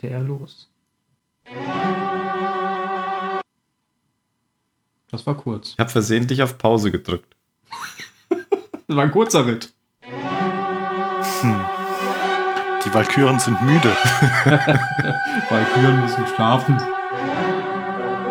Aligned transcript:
legte 0.00 0.08
er 0.08 0.20
los. 0.20 0.68
Das 5.10 5.26
war 5.26 5.36
kurz. 5.36 5.70
Ich 5.70 5.78
habe 5.78 5.90
versehentlich 5.90 6.42
auf 6.42 6.58
Pause 6.58 6.90
gedrückt. 6.90 7.34
Das 8.28 8.96
war 8.96 9.04
ein 9.04 9.10
kurzer 9.10 9.46
Ritt. 9.46 9.72
Die 12.84 12.94
Walküren 12.94 13.38
sind 13.38 13.60
müde. 13.62 13.88
Walküren 15.48 16.00
müssen 16.00 16.26
schlafen. 16.26 16.76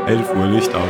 11 0.07 0.33
Uhr 0.33 0.47
Licht 0.47 0.73
aus. 0.73 0.83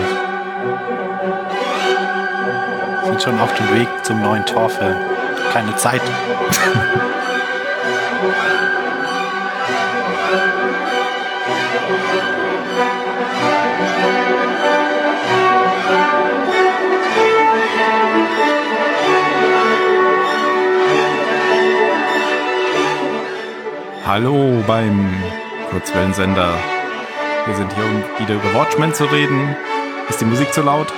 Sind 3.05 3.21
schon 3.21 3.39
auf 3.39 3.53
dem 3.55 3.75
Weg 3.75 3.87
zum 4.03 4.21
neuen 4.21 4.45
Torfilm. 4.45 4.97
Keine 5.51 5.75
Zeit. 5.75 6.01
Hallo 24.09 24.63
beim 24.65 25.13
Kurzwellensender. 25.69 26.51
Wir 27.45 27.55
sind 27.55 27.71
hier, 27.73 27.85
um 27.85 28.03
wieder 28.17 28.33
über 28.41 28.55
Watchmen 28.55 28.91
zu 28.91 29.05
reden. 29.05 29.55
Ist 30.09 30.19
die 30.19 30.25
Musik 30.25 30.51
zu 30.51 30.63
laut? 30.63 30.91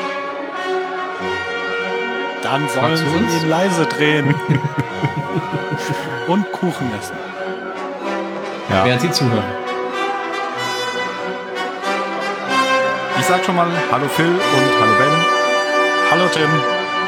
Dann 2.41 2.69
sollen 2.69 2.95
sie 2.95 3.03
uns? 3.03 3.43
ihn 3.43 3.49
leise 3.49 3.85
drehen. 3.85 4.33
Und 6.27 6.49
Kuchen 6.53 6.89
essen. 6.97 7.17
Ja. 8.69 8.85
Während 8.85 9.01
Sie 9.01 9.11
zuhören. 9.11 9.43
Ich 13.19 13.25
sag 13.25 13.43
schon 13.43 13.57
mal 13.57 13.67
Hallo 13.91 14.07
Phil 14.07 14.25
und 14.25 14.79
Hallo 14.79 14.93
Ben 14.97 16.11
Hallo 16.11 16.27
Tim. 16.31 16.49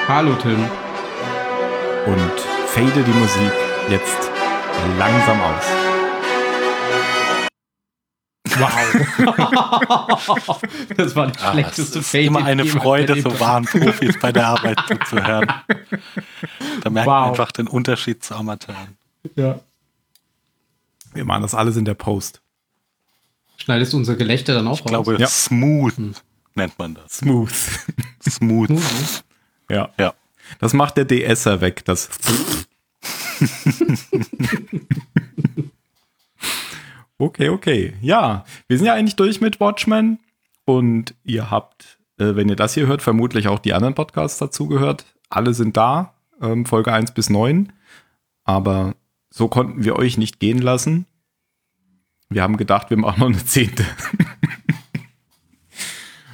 Hallo 0.09 0.33
Tim. 0.33 0.69
und 2.07 2.41
fade 2.67 3.03
die 3.03 3.19
Musik 3.19 3.53
jetzt 3.89 4.29
langsam 4.99 5.39
aus. 5.41 5.82
das 10.97 11.15
war 11.15 11.27
die 11.27 11.39
Ah, 11.39 11.51
schlechteste 11.51 11.99
es 11.99 12.05
ist 12.07 12.13
immer 12.15 12.43
eine 12.43 12.63
ich 12.63 12.71
Freude, 12.71 13.21
so 13.21 13.39
wahren 13.39 13.65
Profis 13.65 14.19
bei 14.19 14.31
der 14.31 14.47
Arbeit 14.47 14.77
zuzuhören. 14.87 15.47
Da 16.81 16.89
merkt 16.89 17.07
man 17.07 17.23
Wow. 17.23 17.29
einfach 17.29 17.51
den 17.51 17.67
Unterschied 17.67 18.23
zu 18.23 18.35
Amateuren. 18.35 18.97
Ja. 19.35 19.59
Wir 21.13 21.25
machen 21.25 21.41
das 21.43 21.53
alles 21.55 21.77
in 21.77 21.85
der 21.85 21.93
Post. 21.93 22.41
Schneidest 23.57 23.93
du 23.93 23.97
unser 23.97 24.15
Gelächter 24.15 24.53
dann 24.55 24.67
auch 24.67 24.79
Ich 24.79 24.85
glaube, 24.85 25.15
Ja. 25.19 25.27
smooth 25.27 25.93
nennt 26.55 26.77
man 26.79 26.95
das. 26.95 27.17
Smooth. 27.19 27.53
Smooth. 28.27 28.81
ja. 29.69 29.89
Ja. 29.99 30.13
Das 30.59 30.73
macht 30.73 30.97
der 30.97 31.05
DSer 31.07 31.61
weg. 31.61 31.85
Das 31.85 32.09
okay, 37.17 37.49
okay. 37.49 37.93
Ja, 38.01 38.45
wir 38.67 38.77
sind 38.77 38.87
ja 38.87 38.93
eigentlich 38.93 39.15
durch 39.15 39.41
mit 39.41 39.59
Watchmen 39.59 40.19
und 40.65 41.15
ihr 41.23 41.51
habt, 41.51 41.99
äh, 42.17 42.35
wenn 42.35 42.49
ihr 42.49 42.55
das 42.55 42.73
hier 42.73 42.87
hört, 42.87 43.01
vermutlich 43.01 43.47
auch 43.47 43.59
die 43.59 43.73
anderen 43.73 43.95
Podcasts 43.95 44.37
dazu 44.37 44.67
gehört. 44.67 45.05
Alle 45.29 45.53
sind 45.53 45.77
da, 45.77 46.13
ähm, 46.41 46.65
Folge 46.65 46.91
1 46.93 47.13
bis 47.13 47.29
9. 47.29 47.71
Aber 48.43 48.95
so 49.29 49.47
konnten 49.47 49.83
wir 49.83 49.95
euch 49.95 50.17
nicht 50.17 50.39
gehen 50.39 50.59
lassen. 50.59 51.05
Wir 52.29 52.43
haben 52.43 52.57
gedacht, 52.57 52.89
wir 52.89 52.97
machen 52.97 53.19
noch 53.19 53.27
eine 53.27 53.45
zehnte. 53.45 53.85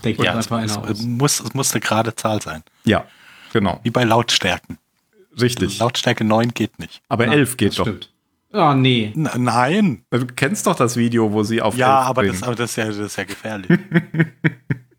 Denkt 0.04 0.24
Ja, 0.24 0.38
es, 0.38 0.52
einfach 0.52 0.64
es, 0.64 0.78
einer 0.78 0.90
es, 0.90 1.02
muss, 1.04 1.54
musste 1.54 1.80
gerade 1.80 2.16
Zahl 2.16 2.42
sein. 2.42 2.64
Ja, 2.86 3.06
genau. 3.52 3.80
Wie 3.84 3.92
bei 3.92 4.04
Lautstärken. 4.04 4.78
Richtig. 5.40 5.80
Lautstärke 5.80 6.24
9 6.24 6.54
geht 6.54 6.80
nicht. 6.80 7.02
Aber 7.10 7.28
Na, 7.28 7.34
11 7.34 7.58
geht 7.58 7.78
doch. 7.78 7.84
Stimmt. 7.84 8.12
Ah, 8.52 8.74
nee. 8.74 9.14
N 9.16 9.30
nein. 9.38 10.06
Du 10.10 10.26
kennst 10.26 10.66
doch 10.66 10.76
das 10.76 10.98
Video, 10.98 11.32
wo 11.32 11.44
sie 11.44 11.62
auf 11.62 11.76
Ja, 11.76 12.00
11 12.00 12.10
aber 12.10 12.24
das, 12.24 12.44
aber 12.44 12.56
das, 12.56 12.72
ist 12.72 12.76
ja, 12.78 12.86
das 12.86 12.98
ist 12.98 13.18
ja 13.18 13.24
gefährlich. 13.24 13.70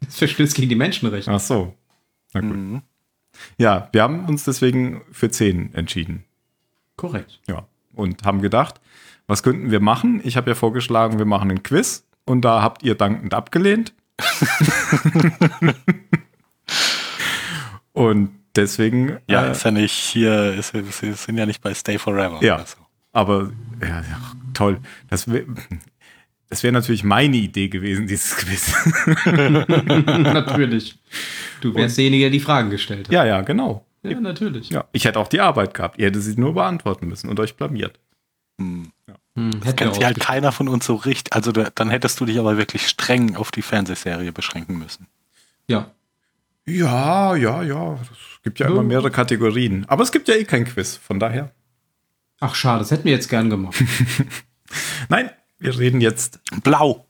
Das 0.03 0.19
verstößt 0.19 0.57
gegen 0.57 0.69
die 0.69 0.75
Menschenrechte. 0.75 1.31
Ach 1.31 1.39
so. 1.39 1.73
Na 2.33 2.41
gut. 2.41 2.57
Mhm. 2.57 2.83
Ja, 3.59 3.89
wir 3.93 4.03
haben 4.03 4.25
uns 4.27 4.43
deswegen 4.43 5.03
für 5.13 5.31
10 5.31 5.73
entschieden. 5.73 6.25
Korrekt. 6.97 7.39
Ja. 7.47 7.69
Und 7.95 8.25
haben 8.25 8.43
gedacht, 8.43 8.81
was 9.29 9.45
könnten 9.45 9.71
wir 9.71 9.79
machen? 9.79 10.21
Ich 10.25 10.37
habe 10.37 10.51
ja 10.51 10.57
vorgeschlagen, 10.57 11.19
wir 11.19 11.27
machen 11.27 11.51
einen 11.51 11.63
Quiz. 11.63 12.05
Und 12.25 12.43
da 12.43 12.61
habt 12.61 12.83
ihr 12.83 12.97
dankend 12.97 13.35
abgelehnt. 13.35 13.95
und 17.93 18.31
deswegen. 18.57 19.19
Ja, 19.29 19.47
äh, 19.47 19.53
ist 19.53 19.65
ja 19.65 19.71
nicht 19.71 19.93
hier, 19.93 20.55
ist, 20.55 20.75
ist, 20.75 20.99
sind 20.99 21.39
ja 21.39 21.47
nicht 21.47 21.63
bei 21.63 21.73
Stay 21.73 21.99
Forever. 21.99 22.43
Ja. 22.43 22.57
oder 22.57 22.67
so. 22.67 22.79
Aber 23.13 23.51
ja, 23.81 23.89
ja, 24.01 24.21
toll. 24.55 24.81
Das 25.09 25.29
wäre 25.31 25.45
das 26.49 26.63
wär 26.65 26.73
natürlich 26.73 27.05
meine 27.05 27.37
Idee 27.37 27.69
gewesen, 27.69 28.07
dieses 28.09 28.37
Quiz. 28.37 28.75
natürlich. 30.07 30.99
Du 31.61 31.75
wärst 31.75 31.97
derjenige, 31.97 32.25
der 32.25 32.31
die 32.31 32.41
Fragen 32.41 32.71
gestellt 32.71 33.07
hat. 33.09 33.13
ja, 33.13 33.25
ja, 33.25 33.41
genau. 33.43 33.87
ja 34.03 34.21
natürlich. 34.21 34.71
Ja, 34.71 34.85
ich 34.93 35.05
hätte 35.05 35.19
auch 35.21 35.29
die 35.29 35.41
Arbeit 35.41 35.75
gehabt. 35.75 35.99
Ihr 35.99 36.07
hättet 36.07 36.23
sie 36.23 36.35
nur 36.41 36.55
beantworten 36.55 37.07
müssen 37.09 37.29
und 37.29 37.39
euch 37.41 37.55
blamiert. 37.57 37.99
Hm, 38.59 38.91
Das 39.07 39.45
hätte 39.65 39.75
kennt 39.77 39.95
sich 39.95 40.05
halt 40.05 40.19
keiner 40.21 40.53
von 40.53 40.69
uns 40.69 40.85
so 40.87 40.97
richtig. 40.97 41.33
Also 41.35 41.53
da, 41.53 41.69
dann 41.75 41.91
hättest 41.91 42.19
du 42.21 42.25
dich 42.25 42.39
aber 42.39 42.57
wirklich 42.57 42.89
streng 42.89 43.37
auf 43.37 43.51
die 43.51 43.63
Fernsehserie 43.63 44.33
beschränken 44.33 44.79
müssen. 44.79 45.07
Ja. 45.69 45.91
Ja, 46.67 47.37
ja, 47.37 47.63
ja. 47.63 47.95
Es 47.95 48.43
gibt 48.43 48.59
ja 48.59 48.67
immer 48.67 48.77
Ja. 48.79 48.83
mehrere 48.83 49.11
Kategorien. 49.11 49.85
Aber 49.89 50.03
es 50.03 50.13
gibt 50.13 50.29
ja 50.29 50.35
eh 50.35 50.45
kein 50.45 50.65
Quiz, 50.65 50.97
von 50.97 51.19
daher. 51.21 51.53
Ach, 52.41 52.55
schade, 52.55 52.79
das 52.81 52.91
hätten 52.91 53.05
wir 53.05 53.13
jetzt 53.13 53.29
gern 53.29 53.51
gemacht. 53.51 53.77
Nein, 55.09 55.31
wir 55.59 55.79
reden 55.79 56.01
jetzt. 56.01 56.41
Blau. 56.63 57.07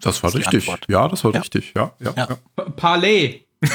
Das 0.00 0.22
war 0.22 0.30
Das 0.30 0.40
richtig. 0.40 0.68
Antwort. 0.68 0.86
Ja, 0.88 1.08
das 1.08 1.24
war 1.24 1.32
Ja. 1.32 1.40
richtig. 1.40 1.72
Ja, 1.76 1.92
ja, 2.00 2.12
ja. 2.16 2.26
Ja. 2.30 2.36
Pa- 2.56 2.70
Parley. 2.70 3.44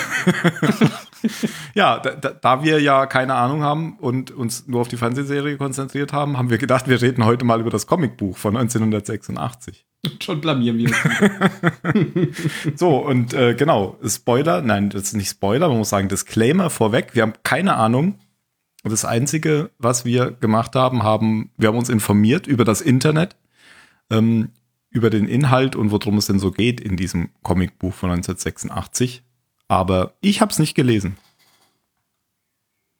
ja 1.73 2.00
da, 2.00 2.12
da, 2.12 2.29
da 2.31 2.63
wir 2.63 2.79
ja 2.81 3.06
keine 3.06 3.35
Ahnung 3.35 3.62
haben 3.63 3.97
und 4.00 4.31
uns 4.31 4.68
nur 4.68 4.81
auf 4.81 4.88
die 4.88 4.96
Fernsehserie 4.97 5.57
konzentriert 5.57 6.13
haben, 6.13 6.38
haben 6.38 6.50
wir 6.50 6.57
gedacht, 6.57 6.88
wir 6.88 7.02
reden 7.02 7.25
heute 7.25 7.44
mal 7.46 7.59
über 7.59 7.69
das 7.69 7.85
Comicbuch 7.88 8.38
von 8.38 8.56
1986. 8.56 9.85
Schon 10.22 10.41
blamieren 10.41 10.78
wir 10.78 10.88
uns. 10.90 10.97
So, 12.75 12.97
und 12.97 13.34
äh, 13.34 13.56
genau, 13.56 13.97
Spoiler, 14.06 14.62
nein, 14.62 14.90
das 14.90 15.03
ist 15.03 15.13
nicht 15.16 15.29
Spoiler, 15.29 15.68
man 15.69 15.78
muss 15.78 15.90
sagen, 15.90 16.07
Disclaimer 16.09 16.69
vorweg, 16.69 17.09
wir 17.13 17.22
haben 17.23 17.34
keine 17.44 17.75
Ahnung. 17.75 18.19
Das 18.83 19.05
Einzige, 19.05 19.71
was 19.77 20.03
wir 20.03 20.31
gemacht 20.31 20.75
haben, 20.75 21.03
haben, 21.03 21.51
wir 21.57 21.69
haben 21.69 21.77
uns 21.77 21.89
informiert 21.89 22.47
über 22.47 22.66
das 22.66 22.81
Internet, 22.81 23.38
ähm, 24.09 24.49
über 24.89 25.09
den 25.09 25.27
Inhalt 25.27 25.75
und 25.75 25.91
worum 25.91 26.17
es 26.17 26.27
denn 26.27 26.38
so 26.38 26.51
geht 26.51 26.81
in 26.81 26.97
diesem 26.97 27.29
Comicbuch 27.43 27.93
von 27.93 28.11
1986. 28.11 29.23
Aber 29.69 30.13
ich 30.19 30.41
habe 30.41 30.51
es 30.51 30.59
nicht 30.59 30.75
gelesen. 30.75 31.17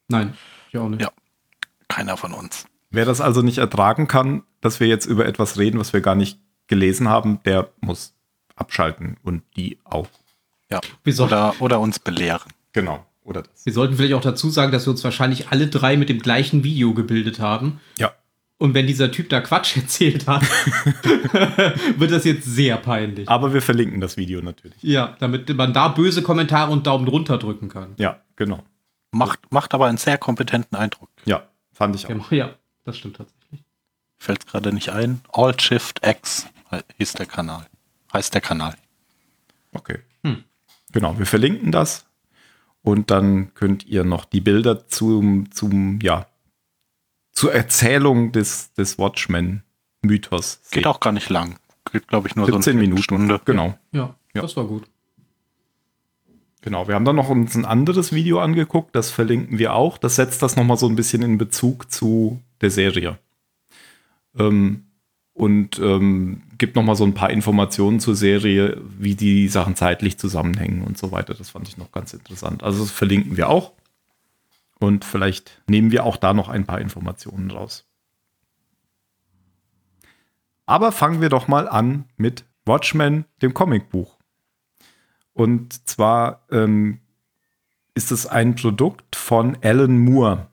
Nein, 0.08 0.34
ich 0.72 0.80
auch 0.80 0.90
nicht. 0.90 1.02
Ja. 1.02 1.12
Keiner 1.90 2.18
von 2.18 2.34
uns. 2.34 2.66
Wer 2.90 3.06
das 3.06 3.22
also 3.22 3.42
nicht 3.42 3.58
ertragen 3.58 4.08
kann, 4.08 4.44
dass 4.62 4.80
wir 4.80 4.88
jetzt 4.88 5.06
über 5.06 5.26
etwas 5.26 5.58
reden, 5.58 5.80
was 5.80 5.94
wir 5.94 6.02
gar 6.02 6.16
nicht 6.16 6.40
gelesen 6.68 7.10
haben, 7.10 7.42
der 7.44 7.72
muss 7.82 8.16
abschalten 8.56 9.18
und 9.22 9.44
die 9.58 9.80
auch. 9.84 10.08
Ja. 10.70 10.80
Sollten, 11.06 11.34
Oder, 11.34 11.56
oder 11.60 11.80
uns 11.80 12.00
belehren. 12.00 12.52
Genau. 12.72 13.06
Oder 13.24 13.44
das. 13.44 13.66
wir 13.66 13.74
sollten 13.74 13.96
vielleicht 13.96 14.14
auch 14.14 14.22
dazu 14.22 14.50
sagen, 14.50 14.72
dass 14.72 14.86
wir 14.86 14.92
uns 14.92 15.04
wahrscheinlich 15.04 15.50
alle 15.50 15.68
drei 15.68 15.98
mit 15.98 16.10
dem 16.10 16.20
gleichen 16.20 16.64
Video 16.64 16.94
gebildet 16.94 17.40
haben. 17.40 17.80
Ja. 17.98 18.14
Und 18.58 18.74
wenn 18.74 18.88
dieser 18.88 19.12
Typ 19.12 19.30
da 19.30 19.42
Quatsch 19.42 19.76
erzählt 19.78 20.28
hat, 20.28 20.42
wird 21.98 22.12
das 22.12 22.24
jetzt 22.26 22.46
sehr 22.46 22.78
peinlich. 22.78 23.28
Aber 23.30 23.54
wir 23.54 23.62
verlinken 23.62 24.00
das 24.02 24.18
Video 24.18 24.42
natürlich. 24.42 24.82
Ja, 24.82 25.16
damit 25.20 25.54
man 25.56 25.74
da 25.74 25.90
böse 25.90 26.22
Kommentare 26.22 26.72
und 26.72 26.88
Daumen 26.88 27.08
runter 27.08 27.38
drücken 27.38 27.70
kann. 27.70 27.94
Ja, 27.98 28.22
genau. 28.36 28.64
Macht, 29.12 29.40
macht 29.52 29.74
aber 29.74 29.88
einen 29.88 29.98
sehr 29.98 30.18
kompetenten 30.18 30.78
Eindruck. 30.78 31.10
Ja, 31.26 31.48
fand 31.72 31.96
ich 31.96 32.08
auch. 32.08 32.32
Ja, 32.32 32.56
das 32.84 32.98
stimmt 32.98 33.18
tatsächlich. 33.18 33.64
Fällt 34.18 34.48
gerade 34.48 34.74
nicht 34.74 34.90
ein. 34.90 35.22
Alt 35.32 35.62
Shift 35.62 36.02
X 36.06 36.48
hieß 36.98 37.14
der 37.14 37.26
Kanal. 37.26 37.68
Heißt 38.14 38.34
der 38.34 38.42
Kanal. 38.42 38.76
Okay. 39.74 40.00
Hm. 40.24 40.44
Genau, 40.92 41.18
wir 41.18 41.26
verlinken 41.26 41.72
das. 41.72 42.06
Und 42.84 43.10
dann 43.12 43.54
könnt 43.56 43.86
ihr 43.88 44.04
noch 44.04 44.26
die 44.26 44.42
Bilder 44.42 44.88
zum, 44.88 45.52
zum 45.52 46.00
ja, 46.02 46.28
zur 47.32 47.54
Erzählung 47.54 48.32
des, 48.34 48.74
des 48.74 49.00
Watchmen-Mythos 49.00 50.60
Geht 50.72 50.84
sehen. 50.84 50.86
auch 50.86 51.00
gar 51.00 51.14
nicht 51.14 51.30
lang. 51.30 51.56
Geht, 51.92 52.08
glaube 52.08 52.28
ich, 52.28 52.36
nur 52.36 52.46
so 52.46 52.54
17 52.54 52.72
eine 52.74 52.82
Minuten. 52.82 53.02
Stunde. 53.04 53.42
Genau, 53.46 53.78
Ja, 53.92 54.16
Ja. 54.34 54.42
das 54.42 54.56
war 54.58 54.66
gut. 54.66 54.84
genau. 56.62 56.88
Wir 56.88 56.96
haben 56.96 57.06
dann 57.06 57.16
noch 57.16 57.30
uns 57.30 57.56
ein 57.56 57.66
anderes 57.66 58.12
Video 58.14 58.40
angeguckt, 58.40 58.96
das 58.96 59.10
verlinken 59.12 59.58
wir 59.60 59.74
auch. 59.74 59.98
Das 59.98 60.16
setzt 60.18 60.42
das 60.42 60.56
nochmal 60.56 60.78
so 60.78 60.88
ein 60.88 60.96
bisschen 60.96 61.22
in 61.24 61.38
Bezug 61.38 61.92
zu 61.92 62.42
der 62.62 62.70
Serie. 62.72 63.18
Ähm, 64.38 64.86
und 65.34 65.80
ähm, 65.80 66.44
gibt 66.64 66.78
noch 66.78 66.84
mal 66.84 66.96
so 66.96 67.04
ein 67.04 67.14
paar 67.14 67.30
Informationen 67.30 68.00
zur 68.00 68.16
Serie, 68.16 68.82
wie 68.98 69.16
die 69.16 69.50
Sachen 69.50 69.76
zeitlich 69.76 70.18
zusammenhängen 70.18 70.82
und 70.86 70.98
so 70.98 71.12
weiter. 71.12 71.34
Das 71.34 71.50
fand 71.50 71.68
ich 71.68 71.76
noch 71.76 71.92
ganz 71.92 72.14
interessant. 72.14 72.64
Also 72.64 72.84
das 72.84 72.90
verlinken 72.90 73.36
wir 73.36 73.50
auch 73.50 73.74
und 74.80 75.04
vielleicht 75.04 75.62
nehmen 75.68 75.92
wir 75.92 76.06
auch 76.06 76.16
da 76.16 76.34
noch 76.34 76.48
ein 76.48 76.66
paar 76.66 76.80
Informationen 76.80 77.52
raus. 77.52 77.86
Aber 80.66 80.94
fangen 80.94 81.20
wir 81.20 81.28
doch 81.28 81.50
mal 81.50 81.68
an 81.68 82.06
mit 82.16 82.46
Watchmen, 82.66 83.26
dem 83.42 83.54
Comicbuch. 83.54 84.18
Und 85.34 85.86
zwar 85.86 86.46
ähm, 86.50 87.02
ist 87.94 88.10
es 88.14 88.26
ein 88.26 88.56
Produkt 88.56 89.18
von 89.18 89.58
Alan 89.62 90.00
Moore, 90.00 90.48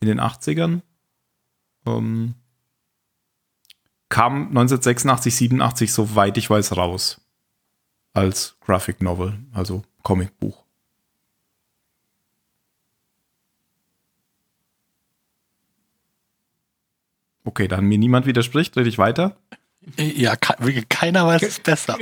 in 0.00 0.08
den 0.08 0.20
80ern. 0.20 0.80
Ähm, 1.86 2.34
kam 4.08 4.48
1986, 4.48 5.36
87, 5.36 5.92
soweit 5.92 6.36
ich 6.36 6.50
weiß, 6.50 6.76
raus. 6.76 7.20
Als 8.14 8.56
Graphic 8.60 9.02
Novel, 9.02 9.38
also 9.52 9.82
Comicbuch. 10.02 10.64
Okay, 17.44 17.66
dann 17.66 17.86
mir 17.86 17.96
niemand 17.96 18.26
widerspricht, 18.26 18.76
rede 18.76 18.90
ich 18.90 18.98
weiter. 18.98 19.38
Ja, 19.96 20.36
keiner 20.36 21.26
weiß 21.26 21.42
es 21.42 21.60
besser. 21.60 21.96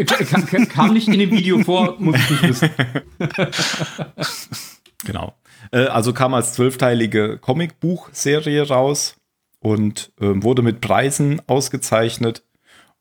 Kam 0.68 0.92
nicht 0.92 1.08
in 1.08 1.18
dem 1.18 1.30
Video 1.30 1.62
vor, 1.62 1.96
muss 1.98 2.16
ich 2.16 2.30
nicht 2.30 2.42
wissen. 2.42 2.70
genau. 5.04 5.34
Äh, 5.72 5.86
also 5.86 6.12
kam 6.12 6.34
als 6.34 6.52
zwölfteilige 6.54 7.38
Comicbuchserie 7.38 8.68
raus 8.68 9.16
und 9.60 10.12
äh, 10.20 10.26
wurde 10.42 10.62
mit 10.62 10.80
Preisen 10.80 11.40
ausgezeichnet 11.46 12.44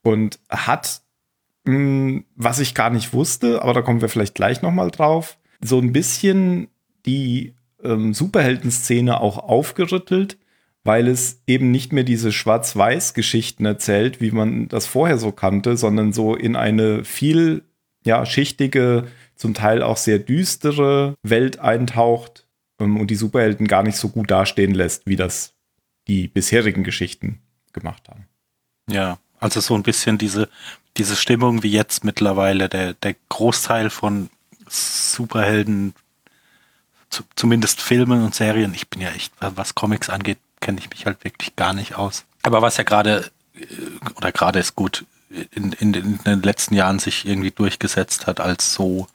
und 0.02 0.38
hat, 0.48 1.02
hm, 1.66 2.24
was 2.34 2.58
ich 2.58 2.74
gar 2.74 2.90
nicht 2.90 3.12
wusste, 3.12 3.62
aber 3.62 3.74
da 3.74 3.82
kommen 3.82 4.00
wir 4.00 4.08
vielleicht 4.08 4.34
gleich 4.34 4.62
nochmal 4.62 4.90
drauf, 4.90 5.38
so 5.60 5.78
ein 5.78 5.92
bisschen 5.92 6.68
die 7.06 7.54
ähm, 7.82 8.14
Superhelden-Szene 8.14 9.20
auch 9.20 9.38
aufgerüttelt 9.38 10.38
weil 10.86 11.08
es 11.08 11.42
eben 11.46 11.70
nicht 11.70 11.92
mehr 11.92 12.04
diese 12.04 12.32
Schwarz-Weiß-Geschichten 12.32 13.64
erzählt, 13.64 14.20
wie 14.20 14.30
man 14.30 14.68
das 14.68 14.86
vorher 14.86 15.18
so 15.18 15.32
kannte, 15.32 15.76
sondern 15.76 16.12
so 16.12 16.34
in 16.34 16.56
eine 16.56 17.04
viel 17.04 17.62
ja, 18.04 18.24
schichtige, 18.24 19.08
zum 19.34 19.52
Teil 19.54 19.82
auch 19.82 19.96
sehr 19.96 20.18
düstere 20.18 21.14
Welt 21.22 21.58
eintaucht 21.58 22.46
ähm, 22.80 22.98
und 22.98 23.10
die 23.10 23.16
Superhelden 23.16 23.66
gar 23.66 23.82
nicht 23.82 23.96
so 23.96 24.08
gut 24.08 24.30
dastehen 24.30 24.74
lässt, 24.74 25.06
wie 25.06 25.16
das 25.16 25.54
die 26.08 26.28
bisherigen 26.28 26.84
Geschichten 26.84 27.40
gemacht 27.72 28.08
haben. 28.08 28.26
Ja, 28.88 29.18
also 29.40 29.60
so 29.60 29.74
ein 29.74 29.82
bisschen 29.82 30.18
diese, 30.18 30.48
diese 30.96 31.16
Stimmung 31.16 31.62
wie 31.62 31.70
jetzt 31.70 32.04
mittlerweile 32.04 32.68
der, 32.68 32.94
der 32.94 33.16
Großteil 33.28 33.90
von 33.90 34.30
Superhelden, 34.68 35.94
zu, 37.10 37.24
zumindest 37.34 37.80
Filmen 37.80 38.24
und 38.24 38.34
Serien, 38.34 38.74
ich 38.74 38.88
bin 38.88 39.00
ja 39.00 39.10
echt, 39.10 39.32
was 39.40 39.74
Comics 39.74 40.10
angeht, 40.10 40.38
kenne 40.60 40.78
ich 40.78 40.90
mich 40.90 41.06
halt 41.06 41.24
wirklich 41.24 41.56
gar 41.56 41.72
nicht 41.72 41.96
aus. 41.96 42.24
Aber 42.42 42.62
was 42.62 42.76
ja 42.76 42.84
gerade, 42.84 43.30
äh, 43.54 43.64
oder 44.16 44.32
gerade 44.32 44.58
ist 44.58 44.76
gut, 44.76 45.04
in, 45.30 45.72
in, 45.72 45.94
in, 45.94 46.18
den 46.24 46.42
letzten 46.42 46.74
Jahren 46.74 46.98
sich 46.98 47.26
irgendwie 47.26 47.50
durchgesetzt 47.50 48.26
hat 48.26 48.40
als 48.40 48.72
so, 48.72 49.06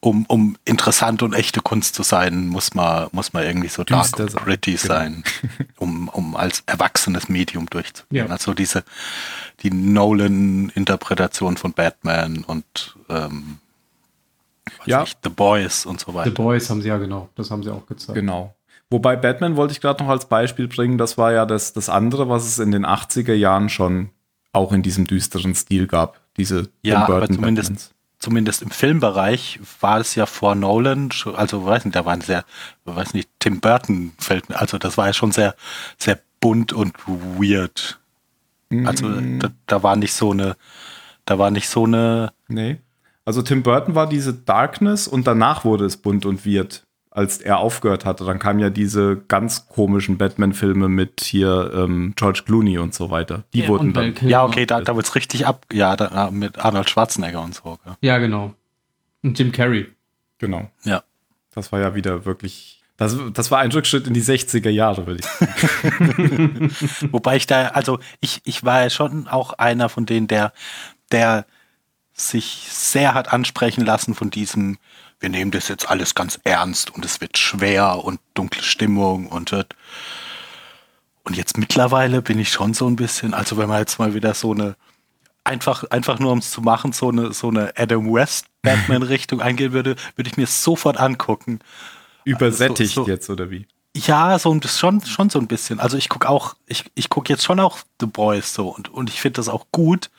um, 0.00 0.26
um 0.26 0.56
interessant 0.64 1.22
und 1.22 1.32
echte 1.32 1.60
Kunst 1.60 1.94
zu 1.94 2.02
sein, 2.02 2.46
muss 2.48 2.74
man, 2.74 3.08
muss 3.12 3.32
man 3.32 3.44
irgendwie 3.44 3.68
so 3.68 3.82
dark 3.82 4.04
Düster 4.12 4.24
und 4.24 4.34
pretty 4.36 4.72
genau. 4.72 4.86
sein, 4.86 5.24
um, 5.78 6.08
um 6.08 6.36
als 6.36 6.62
erwachsenes 6.66 7.28
Medium 7.28 7.66
durchzugehen. 7.68 8.26
Ja. 8.26 8.32
Also 8.32 8.54
diese, 8.54 8.84
die 9.60 9.70
Nolan-Interpretation 9.70 11.56
von 11.56 11.72
Batman 11.72 12.44
und 12.44 12.96
ähm, 13.08 13.58
ja. 14.84 15.02
Ich, 15.02 15.16
The 15.22 15.30
Boys 15.30 15.86
und 15.86 16.00
so 16.00 16.14
weiter. 16.14 16.30
The 16.30 16.36
Boys 16.36 16.70
haben 16.70 16.82
sie 16.82 16.88
ja 16.88 16.98
genau, 16.98 17.28
das 17.34 17.50
haben 17.50 17.62
sie 17.62 17.70
auch 17.70 17.86
gezeigt. 17.86 18.14
Genau. 18.14 18.55
Wobei 18.90 19.16
Batman 19.16 19.56
wollte 19.56 19.72
ich 19.72 19.80
gerade 19.80 20.02
noch 20.02 20.10
als 20.10 20.26
Beispiel 20.26 20.68
bringen, 20.68 20.96
das 20.96 21.18
war 21.18 21.32
ja 21.32 21.44
das, 21.44 21.72
das 21.72 21.88
andere, 21.88 22.28
was 22.28 22.46
es 22.46 22.58
in 22.58 22.70
den 22.70 22.86
80er 22.86 23.34
Jahren 23.34 23.68
schon 23.68 24.10
auch 24.52 24.72
in 24.72 24.82
diesem 24.82 25.06
düsteren 25.06 25.54
Stil 25.54 25.86
gab. 25.86 26.20
Diese 26.36 26.68
ja, 26.82 27.04
aber 27.04 27.26
zumindest, 27.26 27.94
zumindest 28.18 28.62
im 28.62 28.70
Filmbereich 28.70 29.58
war 29.80 29.98
es 29.98 30.14
ja 30.14 30.26
vor 30.26 30.54
Nolan, 30.54 31.10
also 31.34 31.66
weiß 31.66 31.84
nicht, 31.84 31.96
da 31.96 32.04
waren 32.04 32.20
sehr, 32.20 32.44
weiß 32.84 33.14
nicht, 33.14 33.28
Tim 33.40 33.60
Burton 33.60 34.12
fällt 34.18 34.48
mir, 34.48 34.60
also 34.60 34.78
das 34.78 34.96
war 34.96 35.08
ja 35.08 35.12
schon 35.12 35.32
sehr, 35.32 35.56
sehr 35.98 36.20
bunt 36.40 36.72
und 36.72 36.94
weird. 37.06 37.98
Also 38.84 39.06
mm. 39.06 39.40
da, 39.40 39.48
da 39.66 39.82
war 39.82 39.96
nicht 39.96 40.12
so 40.12 40.30
eine, 40.30 40.56
da 41.24 41.38
war 41.38 41.50
nicht 41.50 41.68
so 41.68 41.84
eine. 41.84 42.32
Nee. 42.48 42.78
Also 43.24 43.42
Tim 43.42 43.62
Burton 43.62 43.94
war 43.96 44.08
diese 44.08 44.32
Darkness 44.32 45.08
und 45.08 45.26
danach 45.26 45.64
wurde 45.64 45.84
es 45.84 45.96
bunt 45.96 46.24
und 46.26 46.46
weird 46.46 46.85
als 47.16 47.38
er 47.38 47.58
aufgehört 47.58 48.04
hatte, 48.04 48.26
dann 48.26 48.38
kamen 48.38 48.60
ja 48.60 48.68
diese 48.68 49.16
ganz 49.16 49.68
komischen 49.68 50.18
Batman-Filme 50.18 50.88
mit 50.88 51.22
hier 51.22 51.72
ähm, 51.74 52.12
George 52.14 52.42
Clooney 52.44 52.76
und 52.76 52.92
so 52.92 53.10
weiter. 53.10 53.44
Die 53.54 53.60
ja, 53.60 53.68
wurden 53.68 53.94
dann. 53.94 54.14
Ja, 54.20 54.44
okay, 54.44 54.66
da, 54.66 54.82
da 54.82 54.94
wird 54.96 55.06
es 55.06 55.14
richtig 55.14 55.46
ab. 55.46 55.64
Ja, 55.72 55.96
da, 55.96 56.30
mit 56.30 56.58
Arnold 56.58 56.90
Schwarzenegger 56.90 57.42
und 57.42 57.54
so. 57.54 57.78
Ja. 57.86 57.96
ja, 58.02 58.18
genau. 58.18 58.52
Und 59.22 59.38
Jim 59.38 59.50
Carrey. 59.50 59.86
Genau. 60.36 60.70
Ja. 60.84 61.04
Das 61.54 61.72
war 61.72 61.80
ja 61.80 61.94
wieder 61.94 62.26
wirklich. 62.26 62.82
Das, 62.98 63.16
das 63.32 63.50
war 63.50 63.60
ein 63.60 63.72
Rückschritt 63.72 64.06
in 64.06 64.12
die 64.12 64.22
60er 64.22 64.68
Jahre, 64.68 65.06
würde 65.06 65.20
ich 65.20 65.26
sagen. 65.26 66.70
Wobei 67.12 67.36
ich 67.36 67.46
da, 67.46 67.68
also 67.68 67.98
ich, 68.20 68.42
ich 68.44 68.62
war 68.62 68.82
ja 68.82 68.90
schon 68.90 69.26
auch 69.26 69.54
einer 69.54 69.88
von 69.88 70.04
denen, 70.04 70.28
der, 70.28 70.52
der 71.12 71.46
sich 72.12 72.68
sehr 72.70 73.14
hat 73.14 73.32
ansprechen 73.32 73.86
lassen 73.86 74.14
von 74.14 74.28
diesem 74.28 74.76
wir 75.20 75.28
nehmen 75.28 75.50
das 75.50 75.68
jetzt 75.68 75.88
alles 75.88 76.14
ganz 76.14 76.38
ernst 76.44 76.94
und 76.94 77.04
es 77.04 77.20
wird 77.20 77.38
schwer 77.38 78.04
und 78.04 78.20
dunkle 78.34 78.62
Stimmung 78.62 79.26
und 79.28 79.52
und 81.24 81.36
jetzt 81.36 81.58
mittlerweile 81.58 82.22
bin 82.22 82.38
ich 82.38 82.50
schon 82.52 82.72
so 82.72 82.86
ein 82.86 82.94
bisschen, 82.94 83.34
also 83.34 83.56
wenn 83.56 83.68
man 83.68 83.80
jetzt 83.80 83.98
mal 83.98 84.14
wieder 84.14 84.32
so 84.34 84.52
eine 84.52 84.76
einfach 85.42 85.84
einfach 85.90 86.18
nur 86.18 86.32
um 86.32 86.38
es 86.38 86.50
zu 86.50 86.60
machen, 86.60 86.92
so 86.92 87.08
eine 87.08 87.32
so 87.32 87.48
eine 87.48 87.72
Adam 87.76 88.12
West 88.12 88.46
Batman 88.62 89.02
Richtung 89.14 89.40
eingehen 89.40 89.72
würde, 89.72 89.96
würde 90.14 90.30
ich 90.30 90.36
mir 90.36 90.46
sofort 90.46 90.98
angucken. 90.98 91.60
Übersättigt 92.24 92.94
so, 92.94 93.04
so, 93.04 93.10
jetzt 93.10 93.30
oder 93.30 93.50
wie? 93.50 93.66
Ja, 93.96 94.38
so 94.38 94.52
ein 94.52 94.62
schon 94.62 95.04
schon 95.04 95.30
so 95.30 95.38
ein 95.38 95.46
bisschen. 95.46 95.80
Also 95.80 95.96
ich 95.96 96.08
gucke 96.08 96.28
auch 96.28 96.54
ich 96.66 96.84
ich 96.94 97.08
gucke 97.08 97.32
jetzt 97.32 97.44
schon 97.44 97.60
auch 97.60 97.78
The 98.00 98.06
Boys 98.06 98.52
so 98.52 98.68
und 98.68 98.92
und 98.92 99.10
ich 99.10 99.20
finde 99.20 99.38
das 99.38 99.48
auch 99.48 99.66
gut. 99.72 100.10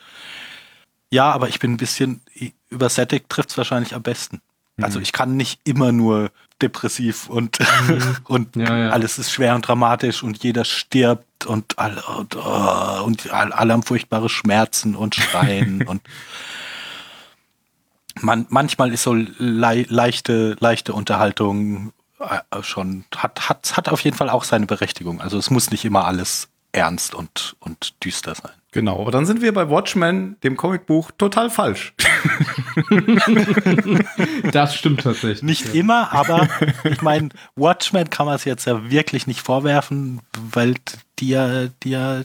Ja, 1.09 1.31
aber 1.31 1.47
ich 1.47 1.59
bin 1.59 1.73
ein 1.73 1.77
bisschen 1.77 2.21
übersättigt 2.69 3.29
trifft 3.29 3.51
es 3.51 3.57
wahrscheinlich 3.57 3.95
am 3.95 4.03
besten. 4.03 4.41
Also 4.81 4.99
mhm. 4.99 5.03
ich 5.03 5.11
kann 5.11 5.37
nicht 5.37 5.59
immer 5.63 5.91
nur 5.91 6.31
depressiv 6.61 7.29
und, 7.29 7.59
mhm. 7.59 8.17
und 8.25 8.55
ja, 8.55 8.77
ja. 8.77 8.89
alles 8.89 9.19
ist 9.19 9.31
schwer 9.31 9.55
und 9.55 9.67
dramatisch 9.67 10.23
und 10.23 10.43
jeder 10.43 10.65
stirbt 10.65 11.45
und 11.45 11.77
alle, 11.77 12.01
und, 12.17 12.35
oh, 12.35 13.03
und 13.03 13.31
alle 13.31 13.73
haben 13.73 13.83
furchtbare 13.83 14.29
Schmerzen 14.29 14.95
und 14.95 15.15
Schreien 15.15 15.83
und 15.87 16.01
man, 18.21 18.47
manchmal 18.49 18.91
ist 18.93 19.03
so 19.03 19.13
le 19.13 19.85
leichte, 19.89 20.55
leichte 20.59 20.93
Unterhaltung 20.93 21.93
äh, 22.19 22.63
schon, 22.63 23.05
hat, 23.15 23.49
hat, 23.49 23.77
hat 23.77 23.89
auf 23.89 24.01
jeden 24.01 24.17
Fall 24.17 24.29
auch 24.29 24.43
seine 24.43 24.65
Berechtigung. 24.65 25.21
Also 25.21 25.37
es 25.37 25.51
muss 25.51 25.69
nicht 25.69 25.85
immer 25.85 26.05
alles 26.05 26.49
ernst 26.71 27.13
und, 27.13 27.55
und 27.59 28.03
düster 28.03 28.33
sein. 28.33 28.56
Genau, 28.71 28.99
aber 29.01 29.11
dann 29.11 29.25
sind 29.25 29.41
wir 29.41 29.53
bei 29.53 29.69
Watchmen, 29.69 30.35
dem 30.43 30.57
Comicbuch, 30.57 31.11
total 31.17 31.49
falsch. 31.49 31.93
das 34.51 34.75
stimmt 34.75 35.03
tatsächlich. 35.03 35.41
Nicht 35.41 35.73
ja. 35.73 35.79
immer, 35.79 36.11
aber 36.11 36.49
ich 36.83 37.01
meine, 37.01 37.29
Watchmen 37.55 38.09
kann 38.09 38.25
man 38.25 38.35
es 38.35 38.43
jetzt 38.43 38.65
ja 38.65 38.91
wirklich 38.91 39.25
nicht 39.25 39.39
vorwerfen, 39.39 40.21
weil 40.51 40.75
die 41.19 41.29
ja, 41.29 41.67
die 41.83 41.91
ja 41.91 42.23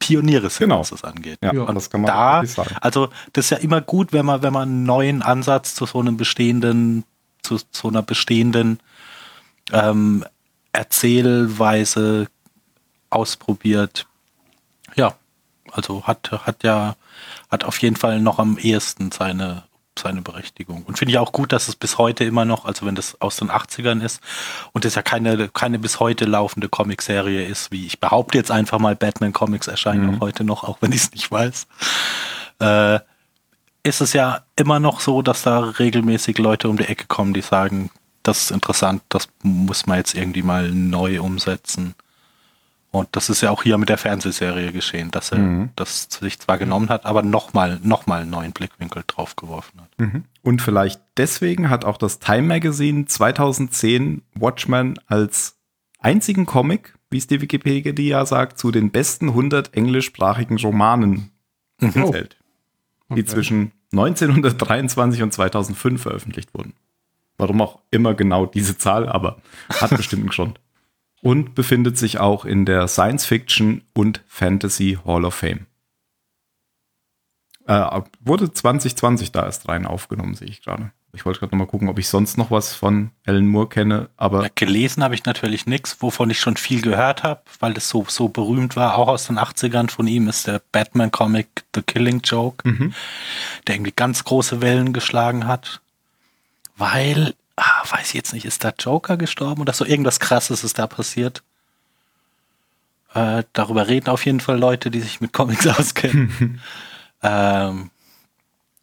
Pioniere 0.00 0.50
sind, 0.50 0.68
genau. 0.68 0.80
was 0.80 0.90
das 0.90 1.04
angeht. 1.04 1.38
Ja, 1.42 1.52
und 1.52 1.74
das 1.76 1.88
kann 1.88 2.00
man 2.00 2.08
da, 2.08 2.44
sagen. 2.44 2.74
Also 2.80 3.10
das 3.32 3.46
ist 3.46 3.50
ja 3.50 3.58
immer 3.58 3.80
gut, 3.80 4.12
wenn 4.12 4.26
man, 4.26 4.42
wenn 4.42 4.52
man 4.52 4.68
einen 4.68 4.82
neuen 4.82 5.22
Ansatz 5.22 5.76
zu 5.76 5.86
so 5.86 6.00
einem 6.00 6.16
bestehenden, 6.16 7.04
zu 7.42 7.58
so 7.70 7.88
einer 7.88 8.02
bestehenden 8.02 8.80
ähm, 9.72 10.24
Erzählweise 10.72 12.26
ausprobiert. 13.10 14.06
Also 15.72 16.04
hat, 16.06 16.30
hat 16.30 16.62
ja, 16.62 16.96
hat 17.50 17.64
auf 17.64 17.78
jeden 17.78 17.96
Fall 17.96 18.20
noch 18.20 18.38
am 18.38 18.58
ehesten 18.58 19.10
seine, 19.10 19.64
seine 19.98 20.22
Berechtigung. 20.22 20.84
Und 20.84 20.98
finde 20.98 21.12
ich 21.12 21.18
auch 21.18 21.32
gut, 21.32 21.52
dass 21.52 21.68
es 21.68 21.76
bis 21.76 21.98
heute 21.98 22.24
immer 22.24 22.44
noch, 22.44 22.64
also 22.64 22.86
wenn 22.86 22.94
das 22.94 23.20
aus 23.20 23.36
den 23.36 23.50
80ern 23.50 24.02
ist 24.02 24.20
und 24.72 24.84
es 24.84 24.94
ja 24.94 25.02
keine, 25.02 25.48
keine 25.48 25.78
bis 25.78 26.00
heute 26.00 26.24
laufende 26.24 26.68
Comicserie 26.68 27.44
ist, 27.46 27.70
wie 27.72 27.86
ich 27.86 28.00
behaupte 28.00 28.38
jetzt 28.38 28.50
einfach 28.50 28.78
mal, 28.78 28.96
Batman 28.96 29.32
Comics 29.32 29.66
erscheinen 29.66 30.06
Mhm. 30.06 30.14
auch 30.16 30.20
heute 30.20 30.44
noch, 30.44 30.64
auch 30.64 30.78
wenn 30.80 30.92
ich 30.92 31.02
es 31.02 31.12
nicht 31.12 31.30
weiß, 31.30 31.66
äh, 32.60 33.00
ist 33.82 34.00
es 34.00 34.12
ja 34.12 34.42
immer 34.56 34.78
noch 34.78 35.00
so, 35.00 35.22
dass 35.22 35.42
da 35.42 35.58
regelmäßig 35.58 36.38
Leute 36.38 36.68
um 36.68 36.76
die 36.76 36.84
Ecke 36.84 37.06
kommen, 37.06 37.34
die 37.34 37.40
sagen, 37.40 37.90
das 38.22 38.44
ist 38.44 38.50
interessant, 38.52 39.02
das 39.08 39.28
muss 39.42 39.86
man 39.86 39.98
jetzt 39.98 40.14
irgendwie 40.14 40.42
mal 40.42 40.70
neu 40.70 41.20
umsetzen. 41.20 41.94
Und 42.94 43.08
das 43.12 43.30
ist 43.30 43.40
ja 43.40 43.50
auch 43.50 43.62
hier 43.62 43.78
mit 43.78 43.88
der 43.88 43.96
Fernsehserie 43.96 44.70
geschehen, 44.70 45.10
dass 45.10 45.32
er 45.32 45.38
Mhm. 45.38 45.70
das 45.76 46.08
sich 46.10 46.38
zwar 46.38 46.58
genommen 46.58 46.90
hat, 46.90 47.06
aber 47.06 47.22
nochmal 47.22 47.80
noch 47.82 48.06
mal 48.06 48.20
einen 48.20 48.30
neuen 48.30 48.52
Blickwinkel 48.52 49.02
draufgeworfen 49.06 49.80
hat. 49.80 49.88
Mhm. 49.98 50.24
Und 50.42 50.60
vielleicht 50.62 51.00
deswegen 51.16 51.70
hat 51.70 51.84
auch 51.86 51.96
das 51.96 52.18
Time 52.18 52.42
Magazine 52.42 53.06
2010 53.06 54.22
Watchmen 54.34 54.98
als 55.06 55.56
einzigen 56.00 56.44
Comic, 56.44 56.94
wie 57.10 57.16
es 57.16 57.26
die 57.26 57.40
Wikipedia 57.40 58.26
sagt, 58.26 58.58
zu 58.58 58.70
den 58.70 58.90
besten 58.90 59.28
100 59.30 59.74
englischsprachigen 59.74 60.58
Romanen 60.58 61.30
gezählt, 61.78 62.36
die 63.08 63.14
Okay. 63.14 63.24
zwischen 63.24 63.72
1923 63.92 65.22
und 65.22 65.32
2005 65.32 66.02
veröffentlicht 66.02 66.52
wurden. 66.54 66.74
Warum 67.38 67.60
auch 67.62 67.80
immer 67.90 68.14
genau 68.14 68.44
diese 68.46 68.76
Zahl, 68.76 69.08
aber 69.08 69.38
hat 69.80 69.90
bestimmt 69.96 70.22
einen 70.22 70.30
Grund. 70.30 70.60
Und 71.22 71.54
befindet 71.54 71.96
sich 71.96 72.18
auch 72.18 72.44
in 72.44 72.66
der 72.66 72.88
Science 72.88 73.24
Fiction 73.24 73.82
und 73.94 74.22
Fantasy 74.26 74.98
Hall 75.06 75.24
of 75.24 75.34
Fame. 75.34 75.66
Äh, 77.66 78.00
wurde 78.20 78.52
2020 78.52 79.30
da 79.30 79.44
erst 79.44 79.68
rein 79.68 79.86
aufgenommen, 79.86 80.34
sehe 80.34 80.48
ich 80.48 80.62
gerade. 80.62 80.90
Ich 81.14 81.24
wollte 81.24 81.38
gerade 81.40 81.54
noch 81.54 81.58
mal 81.64 81.70
gucken, 81.70 81.88
ob 81.88 81.98
ich 81.98 82.08
sonst 82.08 82.38
noch 82.38 82.50
was 82.50 82.74
von 82.74 83.10
Alan 83.26 83.46
Moore 83.46 83.68
kenne, 83.68 84.08
aber 84.16 84.42
Ja, 84.42 84.48
gelesen 84.54 85.04
habe 85.04 85.14
ich 85.14 85.24
natürlich 85.26 85.66
nichts, 85.66 86.00
wovon 86.00 86.30
ich 86.30 86.40
schon 86.40 86.56
viel 86.56 86.80
gehört 86.80 87.22
habe, 87.22 87.42
weil 87.60 87.74
das 87.74 87.88
so, 87.88 88.04
so 88.08 88.28
berühmt 88.28 88.74
war, 88.76 88.96
auch 88.96 89.08
aus 89.08 89.26
den 89.26 89.38
80ern 89.38 89.90
von 89.90 90.06
ihm, 90.08 90.26
ist 90.28 90.46
der 90.46 90.60
Batman-Comic 90.72 91.64
The 91.74 91.82
Killing 91.82 92.22
Joke, 92.24 92.66
Mhm. 92.68 92.94
der 93.66 93.74
irgendwie 93.76 93.92
ganz 93.94 94.24
große 94.24 94.60
Wellen 94.62 94.92
geschlagen 94.94 95.46
hat. 95.46 95.82
Weil, 96.76 97.34
ah, 97.56 97.82
weiß 97.90 98.08
ich 98.08 98.14
jetzt 98.14 98.32
nicht, 98.32 98.44
ist 98.44 98.64
da 98.64 98.72
Joker 98.78 99.16
gestorben 99.16 99.60
oder 99.60 99.72
so? 99.72 99.84
Irgendwas 99.84 100.20
krasses 100.20 100.64
ist 100.64 100.78
da 100.78 100.86
passiert. 100.86 101.42
Äh, 103.14 103.44
darüber 103.52 103.88
reden 103.88 104.08
auf 104.08 104.24
jeden 104.24 104.40
Fall 104.40 104.58
Leute, 104.58 104.90
die 104.90 105.00
sich 105.00 105.20
mit 105.20 105.32
Comics 105.32 105.66
auskennen. 105.78 106.60
ähm, 107.22 107.90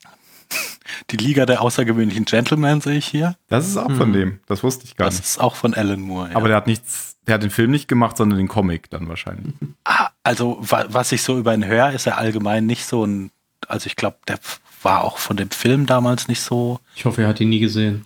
die 1.11 1.17
Liga 1.17 1.45
der 1.45 1.61
außergewöhnlichen 1.61 2.25
Gentlemen 2.25 2.81
sehe 2.81 2.97
ich 2.97 3.07
hier. 3.07 3.35
das 3.47 3.67
ist 3.67 3.77
auch 3.77 3.91
von 3.91 4.09
Mhm. 4.09 4.13
dem. 4.13 4.39
Das 4.47 4.63
wusste 4.63 4.85
ich 4.85 4.95
gar 4.95 5.05
Das 5.05 5.15
nicht. 5.15 5.25
ist 5.25 5.39
auch 5.39 5.55
von 5.55 5.73
Alan 5.73 5.99
Moore. 6.01 6.29
ja. 6.31 6.35
Aber 6.35 6.47
der 6.47 6.57
hat 6.57 6.67
nichts, 6.67 7.17
der 7.27 7.35
hat 7.35 7.43
den 7.43 7.49
Film 7.51 7.71
nicht 7.71 7.87
gemacht, 7.87 8.17
sondern 8.17 8.37
den 8.37 8.47
Comic 8.47 8.89
dann 8.89 9.07
wahrscheinlich. 9.07 9.53
Ah, 9.83 10.09
also 10.23 10.57
wa 10.61 10.85
was 10.89 11.11
ich 11.11 11.23
so 11.23 11.37
über 11.37 11.53
ihn 11.53 11.65
höre, 11.65 11.91
ist 11.91 12.05
er 12.07 12.17
allgemein 12.17 12.65
nicht 12.65 12.85
so 12.85 13.03
ein, 13.05 13.31
also 13.67 13.87
ich 13.87 13.95
glaube, 13.95 14.17
der 14.27 14.39
war 14.81 15.03
auch 15.03 15.17
von 15.17 15.37
dem 15.37 15.51
Film 15.51 15.85
damals 15.85 16.27
nicht 16.27 16.41
so, 16.41 16.79
Ich 16.95 17.05
hoffe, 17.05 17.21
er 17.23 17.27
hat 17.29 17.39
ihn 17.39 17.49
nie 17.49 17.59
gesehen. 17.59 18.05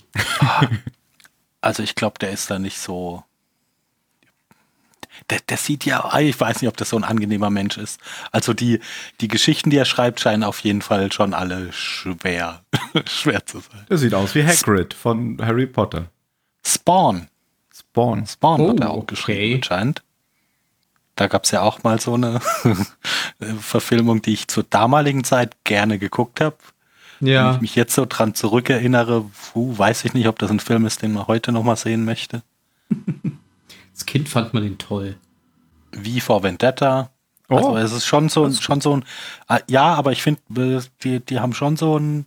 also 1.61 1.83
ich 1.83 1.95
glaube, 1.95 2.19
der 2.19 2.31
ist 2.31 2.49
da 2.49 2.59
nicht 2.59 2.77
so, 2.79 3.23
der, 5.29 5.39
der 5.47 5.57
sieht 5.57 5.85
ja, 5.85 6.03
ah, 6.03 6.19
ich 6.19 6.39
weiß 6.39 6.61
nicht, 6.61 6.69
ob 6.69 6.77
das 6.77 6.89
so 6.89 6.97
ein 6.97 7.03
angenehmer 7.03 7.49
Mensch 7.49 7.77
ist. 7.77 7.99
Also 8.31 8.53
die, 8.53 8.79
die 9.21 9.27
Geschichten, 9.27 9.69
die 9.69 9.77
er 9.77 9.85
schreibt, 9.85 10.19
scheinen 10.19 10.43
auf 10.43 10.59
jeden 10.61 10.81
Fall 10.81 11.11
schon 11.11 11.33
alle 11.33 11.71
schwer, 11.71 12.63
schwer 13.05 13.45
zu 13.45 13.59
sein. 13.59 13.85
Der 13.89 13.97
sieht 13.97 14.13
aus 14.13 14.33
wie 14.35 14.43
Hagrid 14.45 14.93
von 14.93 15.37
Harry 15.41 15.67
Potter. 15.67 16.09
Spawn, 16.65 17.27
Spawn. 17.73 18.25
Spawn 18.25 18.61
Oh, 18.61 18.69
hat 18.69 18.79
er 18.79 18.89
auch 18.89 18.97
okay. 18.97 19.15
geschrieben 19.15 19.55
anscheinend. 19.55 20.03
Da 21.15 21.27
gab 21.27 21.43
es 21.43 21.51
ja 21.51 21.61
auch 21.61 21.83
mal 21.83 21.99
so 21.99 22.15
eine 22.15 22.41
Verfilmung, 23.59 24.21
die 24.21 24.33
ich 24.33 24.47
zur 24.47 24.63
damaligen 24.63 25.23
Zeit 25.23 25.55
gerne 25.63 25.99
geguckt 25.99 26.41
habe. 26.41 26.55
Wenn 27.19 27.27
Ja, 27.29 27.55
ich 27.55 27.61
mich 27.61 27.75
jetzt 27.75 27.93
so 27.95 28.05
dran 28.07 28.33
zurückerinnere, 28.33 29.23
puh, 29.53 29.77
weiß 29.77 30.05
ich 30.05 30.13
nicht, 30.13 30.27
ob 30.27 30.39
das 30.39 30.49
ein 30.49 30.59
Film 30.59 30.85
ist, 30.85 31.01
den 31.01 31.13
man 31.13 31.27
heute 31.27 31.51
noch 31.51 31.63
mal 31.63 31.75
sehen 31.75 32.03
möchte. 32.05 32.41
als 33.91 34.05
Kind 34.05 34.27
fand 34.29 34.53
man 34.53 34.63
ihn 34.63 34.77
toll. 34.77 35.17
Wie 35.91 36.19
vor 36.19 36.41
Vendetta. 36.43 37.11
Oh. 37.49 37.55
Also 37.57 37.77
es 37.77 37.91
ist 37.91 38.05
schon 38.05 38.29
so, 38.29 38.45
ein- 38.45 38.53
schon 38.55 38.81
so 38.81 38.95
ein, 38.97 39.05
ah, 39.47 39.59
ja, 39.67 39.93
aber 39.93 40.11
ich 40.11 40.23
finde, 40.23 40.41
äh, 40.57 40.81
die, 41.03 41.19
die 41.19 41.39
haben 41.39 41.53
schon 41.53 41.77
so 41.77 41.97
ein, 41.99 42.25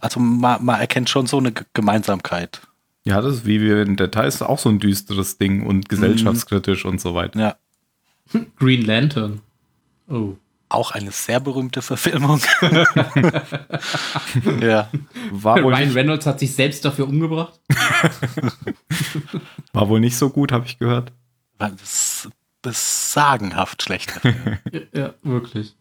also 0.00 0.20
man, 0.20 0.64
man 0.64 0.78
erkennt 0.80 1.10
schon 1.10 1.26
so 1.26 1.38
eine 1.38 1.50
G- 1.52 1.64
Gemeinsamkeit. 1.74 2.60
Ja, 3.04 3.20
das 3.20 3.36
ist 3.36 3.46
wie 3.46 3.60
wir 3.60 3.82
in 3.82 3.96
Details 3.96 4.42
auch 4.42 4.58
so 4.58 4.68
ein 4.68 4.80
düsteres 4.80 5.38
Ding 5.38 5.64
und 5.64 5.88
gesellschaftskritisch 5.88 6.84
und 6.84 7.00
so 7.00 7.14
weiter. 7.14 7.38
Ja, 7.38 7.56
Green 8.58 8.84
Lantern. 8.84 9.40
Oh. 10.08 10.34
auch 10.70 10.90
eine 10.92 11.12
sehr 11.12 11.40
berühmte 11.40 11.82
Verfilmung. 11.82 12.40
ja, 14.60 14.90
War 15.30 15.62
wohl, 15.62 15.74
Ryan 15.74 15.88
nicht, 15.88 15.96
Reynolds 15.96 16.26
hat 16.26 16.40
sich 16.40 16.54
selbst 16.54 16.84
dafür 16.84 17.08
umgebracht. 17.08 17.60
war 19.72 19.88
wohl 19.88 20.00
nicht 20.00 20.16
so 20.16 20.30
gut, 20.30 20.52
habe 20.52 20.66
ich 20.66 20.78
gehört. 20.78 21.12
das 21.58 21.72
ist, 21.82 22.28
das 22.62 22.76
ist 22.76 23.12
sagenhaft 23.12 23.82
schlecht. 23.82 24.12
Ja, 24.72 24.80
ja 24.94 25.14
wirklich. 25.22 25.74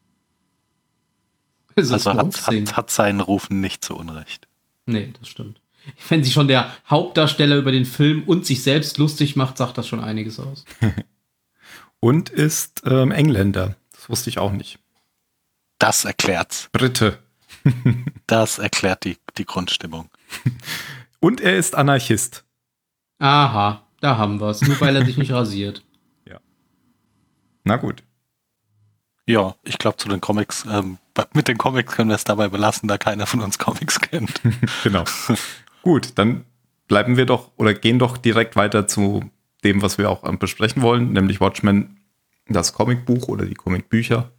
Ist 1.75 1.91
Also 1.91 2.13
hat, 2.13 2.47
hat, 2.47 2.77
hat 2.77 2.89
seinen 2.89 3.21
Rufen 3.21 3.61
nicht 3.61 3.85
zu 3.85 3.95
Unrecht. 3.95 4.47
Nee, 4.85 5.13
das 5.19 5.29
stimmt. 5.29 5.61
Wenn 6.09 6.23
sich 6.23 6.33
schon 6.33 6.47
der 6.47 6.71
Hauptdarsteller 6.89 7.57
über 7.57 7.71
den 7.71 7.85
Film 7.85 8.23
und 8.23 8.45
sich 8.45 8.63
selbst 8.63 8.97
lustig 8.97 9.35
macht, 9.35 9.57
sagt 9.57 9.77
das 9.77 9.87
schon 9.87 9.99
einiges 9.99 10.39
aus. 10.39 10.65
Und 11.99 12.29
ist 12.29 12.83
ähm, 12.85 13.09
Engländer. 13.09 13.75
Das 13.91 14.07
wusste 14.07 14.29
ich 14.29 14.37
auch 14.37 14.51
nicht. 14.51 14.77
Das 15.79 16.05
erklärt's. 16.05 16.69
Brite. 16.71 17.19
Das 18.27 18.59
erklärt 18.59 19.05
die, 19.05 19.17
die 19.37 19.45
Grundstimmung. 19.45 20.09
Und 21.19 21.39
er 21.39 21.57
ist 21.57 21.75
Anarchist. 21.75 22.43
Aha, 23.19 23.87
da 24.01 24.17
haben 24.17 24.41
wir 24.41 24.49
es. 24.49 24.61
Nur 24.61 24.79
weil 24.81 24.95
er 24.97 25.05
sich 25.05 25.17
nicht 25.17 25.31
rasiert. 25.31 25.81
Na 27.67 27.75
gut. 27.75 28.01
Ja, 29.25 29.55
ich 29.63 29.77
glaube 29.77 29.97
zu 29.97 30.07
den 30.07 30.21
Comics, 30.21 30.65
ähm, 30.71 30.99
mit 31.33 31.49
den 31.49 31.57
Comics 31.57 31.93
können 31.93 32.09
wir 32.09 32.15
es 32.15 32.23
dabei 32.23 32.47
belassen, 32.47 32.87
da 32.87 32.97
keiner 32.97 33.25
von 33.25 33.41
uns 33.41 33.59
Comics 33.59 33.99
kennt. 33.99 34.41
genau. 34.83 35.03
Gut, 35.87 36.11
dann 36.15 36.43
bleiben 36.89 37.15
wir 37.15 37.25
doch 37.25 37.53
oder 37.55 37.73
gehen 37.73 37.97
doch 37.97 38.17
direkt 38.17 38.57
weiter 38.57 38.87
zu 38.87 39.23
dem, 39.63 39.81
was 39.81 39.97
wir 39.97 40.09
auch 40.09 40.25
ähm, 40.25 40.37
besprechen 40.37 40.81
wollen, 40.81 41.13
nämlich 41.13 41.39
Watchmen, 41.39 42.01
das 42.49 42.73
Comicbuch 42.73 43.29
oder 43.29 43.45
die 43.45 43.53
Comicbücher, 43.53 44.29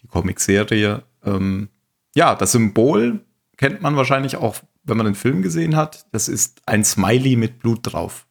die 0.00 0.06
Comicserie. 0.06 1.02
Ähm, 1.22 1.68
ja, 2.14 2.34
das 2.34 2.52
Symbol 2.52 3.20
kennt 3.58 3.82
man 3.82 3.96
wahrscheinlich 3.96 4.36
auch, 4.36 4.56
wenn 4.84 4.96
man 4.96 5.04
den 5.04 5.16
Film 5.16 5.42
gesehen 5.42 5.76
hat. 5.76 6.06
Das 6.12 6.28
ist 6.28 6.62
ein 6.64 6.82
Smiley 6.82 7.36
mit 7.36 7.58
Blut 7.58 7.80
drauf. 7.82 8.26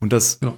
Und 0.00 0.12
das 0.12 0.40
Ja. 0.42 0.52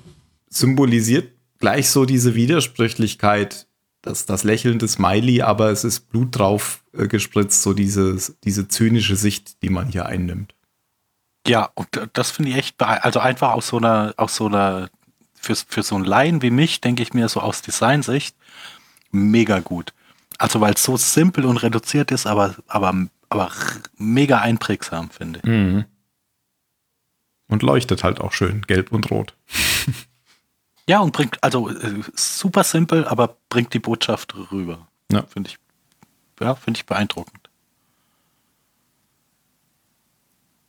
symbolisiert 0.49 1.33
gleich 1.59 1.91
so 1.91 2.07
diese 2.07 2.35
Widersprüchlichkeit, 2.35 3.67
dass 4.05 4.27
das 4.27 4.45
lächelnde 4.45 4.87
Smiley, 4.87 5.41
aber 5.41 5.71
es 5.71 5.83
ist 5.83 6.11
Blut 6.11 6.39
drauf 6.39 6.85
äh, 6.93 7.09
gespritzt, 7.09 7.63
so 7.63 7.73
dieses, 7.73 8.37
diese 8.45 8.69
zynische 8.69 9.17
Sicht, 9.17 9.63
die 9.63 9.71
man 9.71 9.89
hier 9.89 10.05
einnimmt. 10.07 10.55
Ja, 11.47 11.71
und 11.75 11.89
das 12.13 12.31
finde 12.31 12.51
ich 12.51 12.57
echt, 12.57 12.83
also 12.83 13.21
einfach 13.21 13.53
aus 13.53 13.69
so 13.69 13.79
einer, 13.79 14.15
aus 14.17 14.37
so 14.37 14.47
einer, 14.47 14.91
für, 15.35 15.57
für 15.57 15.83
so 15.83 15.95
einen 15.95 16.05
Laien 16.05 16.43
wie 16.43 16.51
mich, 16.51 16.81
denke 16.81 17.03
ich 17.03 17.15
mir 17.15 17.29
so 17.29 17.41
aus 17.41 17.63
Designsicht, 17.63 18.37
mega 19.11 19.61
gut. 19.61 19.95
Also 20.39 20.61
weil 20.61 20.75
es 20.75 20.83
so 20.83 20.97
simpel 20.97 21.47
und 21.47 21.59
reduziert 21.59 22.11
ist, 22.11 22.27
aber, 22.27 22.57
aber, 22.67 23.07
aber 23.31 23.51
mega 23.97 24.39
einprägsam, 24.39 25.11
finde 25.11 25.41
ich. 25.41 25.49
Und 27.49 27.63
leuchtet 27.63 28.05
halt 28.05 28.21
auch 28.21 28.33
schön, 28.33 28.63
gelb 28.63 28.93
und 28.93 29.11
rot. 29.11 29.35
Ja, 30.89 31.01
und 31.01 31.13
bringt, 31.13 31.43
also 31.43 31.71
äh, 31.71 32.03
super 32.15 32.65
simpel, 32.65 33.07
aber 33.07 33.39
bringt 33.49 33.73
die 33.73 33.79
Botschaft 33.79 34.35
rüber. 34.53 34.89
Ja. 35.11 35.23
Finde 35.23 35.51
ich, 35.51 35.59
ja, 36.41 36.55
finde 36.55 36.79
ich 36.79 36.87
beeindruckend. 36.87 37.51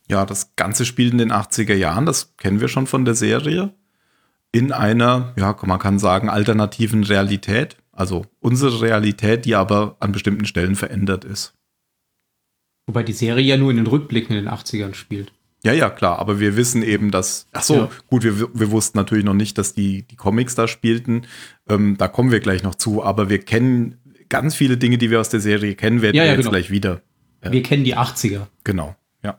Ja, 0.08 0.24
das 0.24 0.54
Ganze 0.56 0.86
spielt 0.86 1.12
in 1.12 1.18
den 1.18 1.32
80er 1.32 1.74
Jahren, 1.74 2.06
das 2.06 2.36
kennen 2.36 2.60
wir 2.60 2.68
schon 2.68 2.86
von 2.86 3.04
der 3.04 3.14
Serie, 3.14 3.74
in 4.52 4.72
einer, 4.72 5.34
ja, 5.36 5.56
man 5.62 5.78
kann 5.78 5.98
sagen, 5.98 6.30
alternativen 6.30 7.04
Realität. 7.04 7.76
Also 7.92 8.26
unsere 8.40 8.80
Realität, 8.80 9.44
die 9.44 9.54
aber 9.54 9.96
an 10.00 10.12
bestimmten 10.12 10.44
Stellen 10.44 10.76
verändert 10.76 11.24
ist. 11.24 11.54
Wobei 12.86 13.02
die 13.02 13.12
Serie 13.12 13.44
ja 13.44 13.56
nur 13.56 13.70
in 13.70 13.78
den 13.78 13.86
Rückblicken 13.86 14.36
in 14.36 14.44
den 14.44 14.52
80ern 14.52 14.94
spielt. 14.94 15.32
Ja, 15.66 15.72
ja, 15.72 15.90
klar, 15.90 16.18
aber 16.20 16.38
wir 16.40 16.56
wissen 16.56 16.82
eben, 16.82 17.10
dass. 17.10 17.48
Ach 17.52 17.62
so, 17.62 17.74
Ja. 17.74 17.88
gut, 18.08 18.22
wir, 18.22 18.38
wir 18.54 18.70
wussten 18.70 18.96
natürlich 18.98 19.24
noch 19.24 19.34
nicht, 19.34 19.58
dass 19.58 19.74
die, 19.74 20.02
die 20.06 20.16
Comics 20.16 20.54
da 20.54 20.68
spielten. 20.68 21.22
Ähm, 21.68 21.96
da 21.98 22.06
kommen 22.08 22.30
wir 22.30 22.40
gleich 22.40 22.62
noch 22.62 22.76
zu, 22.76 23.02
aber 23.02 23.28
wir 23.28 23.40
kennen 23.40 23.98
ganz 24.28 24.54
viele 24.54 24.76
Dinge, 24.76 24.96
die 24.98 25.10
wir 25.10 25.20
aus 25.20 25.28
der 25.28 25.40
Serie 25.40 25.74
kennen, 25.74 26.02
werden 26.02 26.16
Ja, 26.16 26.22
wir 26.22 26.26
ja, 26.26 26.32
jetzt 26.34 26.40
genau. 26.42 26.50
gleich 26.50 26.70
wieder. 26.70 27.02
Wir 27.42 27.62
kennen 27.62 27.84
die 27.84 27.96
80er. 27.96 28.46
Genau, 28.64 28.96
ja. 29.22 29.38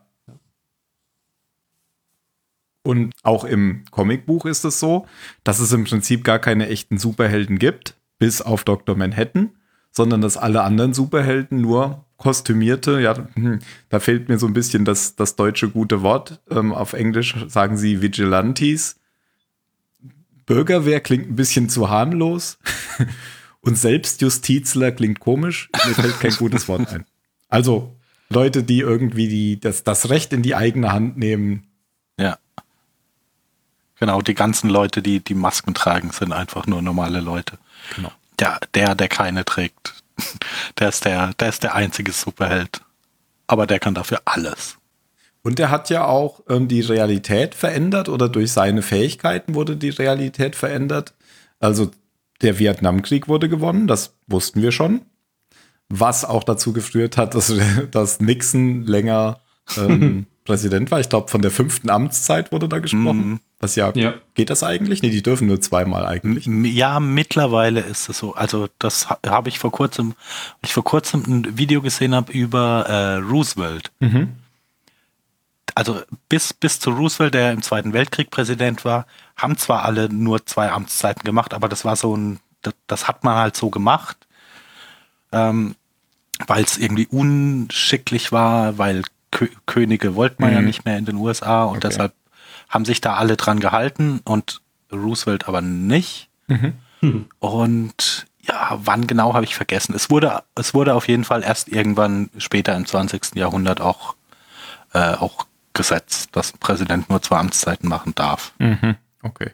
Und 2.83 3.13
auch 3.23 3.43
im 3.43 3.83
Comicbuch 3.91 4.45
ist 4.45 4.63
es 4.63 4.79
so, 4.79 5.07
dass 5.43 5.59
es 5.59 5.73
im 5.73 5.83
Prinzip 5.83 6.23
gar 6.23 6.39
keine 6.39 6.67
echten 6.69 6.97
Superhelden 6.97 7.59
gibt, 7.59 7.95
bis 8.17 8.41
auf 8.41 8.63
Dr. 8.63 8.95
Manhattan, 8.95 9.51
sondern 9.91 10.21
dass 10.21 10.37
alle 10.37 10.61
anderen 10.63 10.93
Superhelden 10.93 11.59
nur 11.61 12.05
kostümierte, 12.17 12.99
ja, 12.99 13.27
hm, 13.35 13.59
da 13.89 13.99
fehlt 13.99 14.27
mir 14.29 14.39
so 14.39 14.47
ein 14.47 14.53
bisschen 14.53 14.85
das, 14.85 15.15
das 15.15 15.35
deutsche 15.35 15.69
gute 15.69 16.01
Wort. 16.01 16.39
Ähm, 16.49 16.73
auf 16.73 16.93
Englisch 16.93 17.35
sagen 17.47 17.77
sie 17.77 18.01
Vigilantes. 18.01 18.97
Bürgerwehr 20.45 20.99
klingt 20.99 21.29
ein 21.29 21.35
bisschen 21.35 21.69
zu 21.69 21.89
harmlos. 21.89 22.57
Und 23.61 23.77
Selbstjustizler 23.77 24.91
klingt 24.91 25.19
komisch. 25.19 25.69
Mir 25.85 25.93
fällt 25.93 26.19
kein 26.19 26.35
gutes 26.35 26.67
Wort 26.67 26.87
ein. 26.87 27.05
Also 27.49 27.97
Leute, 28.29 28.63
die 28.63 28.79
irgendwie 28.79 29.27
die, 29.27 29.59
das, 29.59 29.83
das 29.83 30.09
Recht 30.09 30.33
in 30.33 30.41
die 30.41 30.55
eigene 30.55 30.91
Hand 30.91 31.17
nehmen. 31.17 31.67
Ja. 32.17 32.37
Genau, 33.99 34.21
die 34.21 34.35
ganzen 34.35 34.69
Leute, 34.69 35.01
die 35.01 35.19
die 35.19 35.33
Masken 35.33 35.73
tragen, 35.73 36.11
sind 36.11 36.31
einfach 36.31 36.67
nur 36.67 36.81
normale 36.81 37.19
Leute. 37.19 37.57
Genau. 37.95 38.11
Der, 38.39 38.59
der, 38.73 38.95
der 38.95 39.07
keine 39.07 39.43
trägt, 39.43 40.03
der 40.79 40.89
ist 40.89 41.05
der, 41.05 41.33
der 41.33 41.49
ist 41.49 41.63
der 41.63 41.75
einzige 41.75 42.11
Superheld. 42.11 42.81
Aber 43.47 43.65
der 43.65 43.79
kann 43.79 43.93
dafür 43.93 44.21
alles. 44.25 44.77
Und 45.41 45.59
er 45.59 45.69
hat 45.69 45.89
ja 45.89 46.05
auch 46.05 46.41
ähm, 46.49 46.67
die 46.67 46.81
Realität 46.81 47.55
verändert 47.55 48.09
oder 48.09 48.27
durch 48.27 48.51
seine 48.51 48.81
Fähigkeiten 48.81 49.55
wurde 49.55 49.77
die 49.77 49.89
Realität 49.89 50.55
verändert. 50.55 51.13
Also 51.59 51.91
der 52.41 52.59
Vietnamkrieg 52.59 53.27
wurde 53.27 53.47
gewonnen, 53.49 53.87
das 53.87 54.13
wussten 54.27 54.61
wir 54.61 54.71
schon. 54.71 55.01
Was 55.89 56.25
auch 56.25 56.43
dazu 56.43 56.73
geführt 56.73 57.15
hat, 57.15 57.33
dass, 57.33 57.53
dass 57.91 58.19
Nixon 58.19 58.83
länger 58.83 59.39
ähm, 59.77 60.25
Präsident 60.47 60.89
war. 60.89 60.99
Ich 60.99 61.09
glaube, 61.09 61.27
von 61.27 61.41
der 61.43 61.51
fünften 61.51 61.89
Amtszeit 61.91 62.51
wurde 62.51 62.67
da 62.67 62.79
gesprochen. 62.79 63.29
Mhm. 63.31 63.39
Was 63.59 63.75
ja, 63.75 63.91
Ja. 63.95 64.13
geht 64.33 64.49
das 64.49 64.63
eigentlich? 64.63 65.01
Nee, 65.03 65.09
die 65.11 65.21
dürfen 65.23 65.47
nur 65.47 65.61
zweimal 65.61 66.05
eigentlich. 66.05 66.45
Ja, 66.47 66.99
mittlerweile 66.99 67.81
ist 67.81 68.09
es 68.09 68.17
so. 68.19 68.33
Also 68.35 68.67
das 68.79 69.09
ha- 69.09 69.19
habe 69.25 69.49
ich 69.49 69.59
vor 69.59 69.71
kurzem, 69.71 70.13
ich 70.63 70.73
vor 70.73 70.83
kurzem 70.83 71.23
ein 71.27 71.57
Video 71.57 71.81
gesehen 71.81 72.15
habe 72.15 72.31
über 72.31 72.85
äh, 72.87 73.15
Roosevelt. 73.17 73.91
Also 75.75 76.01
bis 76.29 76.53
bis 76.53 76.79
zu 76.79 76.89
Roosevelt, 76.91 77.33
der 77.35 77.51
im 77.51 77.61
Zweiten 77.61 77.93
Weltkrieg 77.93 78.31
Präsident 78.31 78.83
war, 78.85 79.05
haben 79.35 79.57
zwar 79.57 79.83
alle 79.85 80.09
nur 80.11 80.45
zwei 80.45 80.71
Amtszeiten 80.71 81.23
gemacht, 81.23 81.53
aber 81.53 81.67
das 81.69 81.85
war 81.85 81.95
so 81.95 82.15
ein, 82.17 82.39
das, 82.63 82.73
das 82.87 83.07
hat 83.07 83.23
man 83.23 83.35
halt 83.35 83.55
so 83.55 83.69
gemacht, 83.69 84.17
ähm, 85.31 85.75
weil 86.47 86.63
es 86.63 86.77
irgendwie 86.77 87.07
unschicklich 87.11 88.31
war, 88.31 88.77
weil 88.77 89.03
Kö 89.31 89.47
Könige 89.65 90.15
wollten 90.15 90.41
man 90.41 90.53
ja 90.53 90.59
Mhm. 90.61 90.65
nicht 90.67 90.85
mehr 90.85 90.97
in 90.97 91.05
den 91.05 91.15
USA 91.17 91.63
und 91.65 91.77
Okay. 91.77 91.87
deshalb 91.89 92.13
haben 92.69 92.85
sich 92.85 93.01
da 93.01 93.15
alle 93.15 93.37
dran 93.37 93.59
gehalten 93.59 94.21
und 94.25 94.61
Roosevelt 94.91 95.47
aber 95.47 95.61
nicht. 95.61 96.29
Und 97.39 98.27
ja, 98.41 98.79
wann 98.83 99.07
genau 99.07 99.33
habe 99.33 99.43
ich 99.45 99.55
vergessen. 99.55 99.93
Es 99.93 100.09
wurde, 100.09 100.43
es 100.55 100.73
wurde 100.73 100.93
auf 100.95 101.07
jeden 101.09 101.25
Fall 101.25 101.43
erst 101.43 101.67
irgendwann 101.67 102.29
später 102.37 102.75
im 102.75 102.85
20. 102.85 103.35
Jahrhundert 103.35 103.81
auch, 103.81 104.15
äh, 104.93 105.13
auch 105.15 105.45
gesetzt, 105.73 106.29
dass 106.35 106.53
ein 106.53 106.59
Präsident 106.59 107.09
nur 107.09 107.21
zwei 107.21 107.37
Amtszeiten 107.37 107.87
machen 107.89 108.15
darf. 108.15 108.53
Mhm. 108.59 108.95
Okay. 109.21 109.51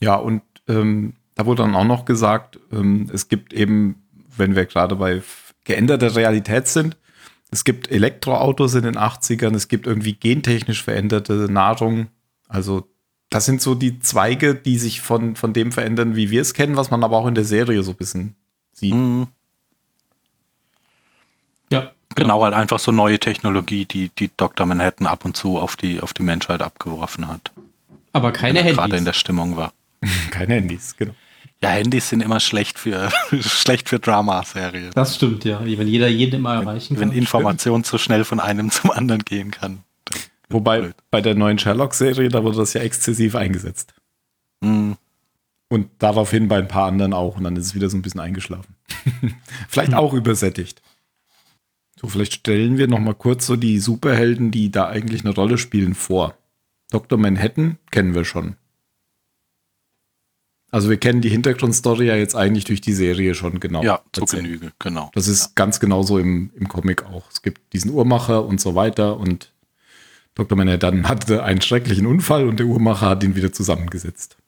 Ja, 0.00 0.16
und 0.16 0.42
ähm, 0.68 1.14
da 1.34 1.46
wurde 1.46 1.62
dann 1.62 1.74
auch 1.74 1.84
noch 1.84 2.04
gesagt, 2.04 2.58
ähm, 2.72 3.08
es 3.12 3.28
gibt 3.28 3.52
eben, 3.52 4.02
wenn 4.36 4.54
wir 4.56 4.66
gerade 4.66 4.96
bei 4.96 5.20
geänderter 5.64 6.14
Realität 6.16 6.68
sind, 6.68 6.96
es 7.52 7.64
gibt 7.64 7.90
Elektroautos 7.90 8.74
in 8.74 8.82
den 8.82 8.96
80ern, 8.96 9.54
es 9.54 9.68
gibt 9.68 9.86
irgendwie 9.86 10.14
gentechnisch 10.14 10.82
veränderte 10.82 11.52
Nahrung. 11.52 12.08
Also 12.48 12.88
das 13.28 13.44
sind 13.44 13.60
so 13.60 13.74
die 13.74 13.98
Zweige, 14.00 14.54
die 14.54 14.78
sich 14.78 15.02
von, 15.02 15.36
von 15.36 15.52
dem 15.52 15.70
verändern, 15.70 16.16
wie 16.16 16.30
wir 16.30 16.40
es 16.40 16.54
kennen, 16.54 16.76
was 16.76 16.90
man 16.90 17.04
aber 17.04 17.18
auch 17.18 17.26
in 17.26 17.34
der 17.34 17.44
Serie 17.44 17.82
so 17.82 17.90
ein 17.92 17.96
bisschen 17.96 18.36
sieht. 18.72 18.94
Mhm. 18.94 19.26
Ja. 21.70 21.92
Genau, 22.14 22.42
halt 22.42 22.54
einfach 22.54 22.78
so 22.78 22.90
neue 22.90 23.18
Technologie, 23.18 23.84
die, 23.84 24.10
die 24.10 24.30
Dr. 24.36 24.66
Manhattan 24.66 25.06
ab 25.06 25.24
und 25.24 25.36
zu 25.36 25.58
auf 25.58 25.76
die, 25.76 26.00
auf 26.00 26.12
die 26.14 26.22
Menschheit 26.22 26.62
abgeworfen 26.62 27.28
hat. 27.28 27.52
Aber 28.12 28.32
keine 28.32 28.60
er 28.60 28.72
gerade 28.72 28.88
in 28.88 28.92
Handys. 28.92 29.04
der 29.04 29.12
Stimmung 29.14 29.56
war. 29.56 29.72
Keine 30.30 30.54
Handys, 30.54 30.96
genau. 30.96 31.14
Ja, 31.62 31.70
Handys 31.70 32.08
sind 32.08 32.22
immer 32.22 32.40
schlecht 32.40 32.78
für, 32.78 33.10
schlecht 33.40 33.88
für 33.88 34.00
Drama-Serien. 34.00 34.90
Das 34.94 35.14
stimmt, 35.14 35.44
ja. 35.44 35.60
Wenn 35.64 35.86
jeder 35.86 36.08
jeden 36.08 36.36
immer 36.36 36.54
erreichen 36.54 36.98
Wenn 36.98 37.10
kann. 37.10 37.18
Information 37.18 37.84
so 37.84 37.98
schnell 37.98 38.24
von 38.24 38.40
einem 38.40 38.70
zum 38.72 38.90
anderen 38.90 39.22
gehen 39.24 39.52
kann. 39.52 39.84
Wobei 40.48 40.80
Blöd. 40.80 40.96
bei 41.10 41.20
der 41.20 41.34
neuen 41.34 41.58
Sherlock-Serie, 41.58 42.28
da 42.28 42.42
wurde 42.42 42.58
das 42.58 42.72
ja 42.74 42.82
exzessiv 42.82 43.36
eingesetzt. 43.36 43.94
Mhm. 44.60 44.96
Und 45.68 45.88
daraufhin 45.98 46.48
bei 46.48 46.58
ein 46.58 46.68
paar 46.68 46.88
anderen 46.88 47.14
auch. 47.14 47.36
Und 47.36 47.44
dann 47.44 47.56
ist 47.56 47.66
es 47.66 47.74
wieder 47.74 47.88
so 47.88 47.96
ein 47.96 48.02
bisschen 48.02 48.20
eingeschlafen. 48.20 48.74
vielleicht 49.68 49.94
auch 49.94 50.12
übersättigt. 50.12 50.82
So, 51.98 52.08
vielleicht 52.08 52.34
stellen 52.34 52.76
wir 52.76 52.88
noch 52.88 52.98
mal 52.98 53.14
kurz 53.14 53.46
so 53.46 53.54
die 53.54 53.78
Superhelden, 53.78 54.50
die 54.50 54.72
da 54.72 54.88
eigentlich 54.88 55.24
eine 55.24 55.34
Rolle 55.34 55.56
spielen, 55.56 55.94
vor. 55.94 56.36
Dr. 56.90 57.18
Manhattan 57.18 57.78
kennen 57.90 58.14
wir 58.14 58.24
schon. 58.24 58.56
Also 60.72 60.88
wir 60.90 60.96
kennen 60.96 61.20
die 61.20 61.28
Hintergrundstory 61.28 62.06
ja 62.06 62.16
jetzt 62.16 62.34
eigentlich 62.34 62.64
durch 62.64 62.80
die 62.80 62.94
Serie 62.94 63.34
schon 63.34 63.60
genau. 63.60 63.82
Ja, 63.84 64.00
zur. 64.12 64.26
Genüge, 64.26 64.72
genau. 64.78 65.10
Das 65.14 65.28
ist 65.28 65.54
ganz 65.54 65.78
genauso 65.80 66.18
im, 66.18 66.50
im 66.56 66.66
Comic 66.66 67.04
auch. 67.04 67.30
Es 67.30 67.42
gibt 67.42 67.72
diesen 67.74 67.90
Uhrmacher 67.92 68.44
und 68.44 68.58
so 68.60 68.74
weiter 68.74 69.18
und 69.18 69.52
Dr. 70.34 70.56
Manhattan 70.56 71.06
hatte 71.08 71.42
einen 71.44 71.60
schrecklichen 71.60 72.06
Unfall 72.06 72.48
und 72.48 72.58
der 72.58 72.64
Uhrmacher 72.66 73.10
hat 73.10 73.22
ihn 73.22 73.34
wieder 73.36 73.52
zusammengesetzt. 73.52 74.38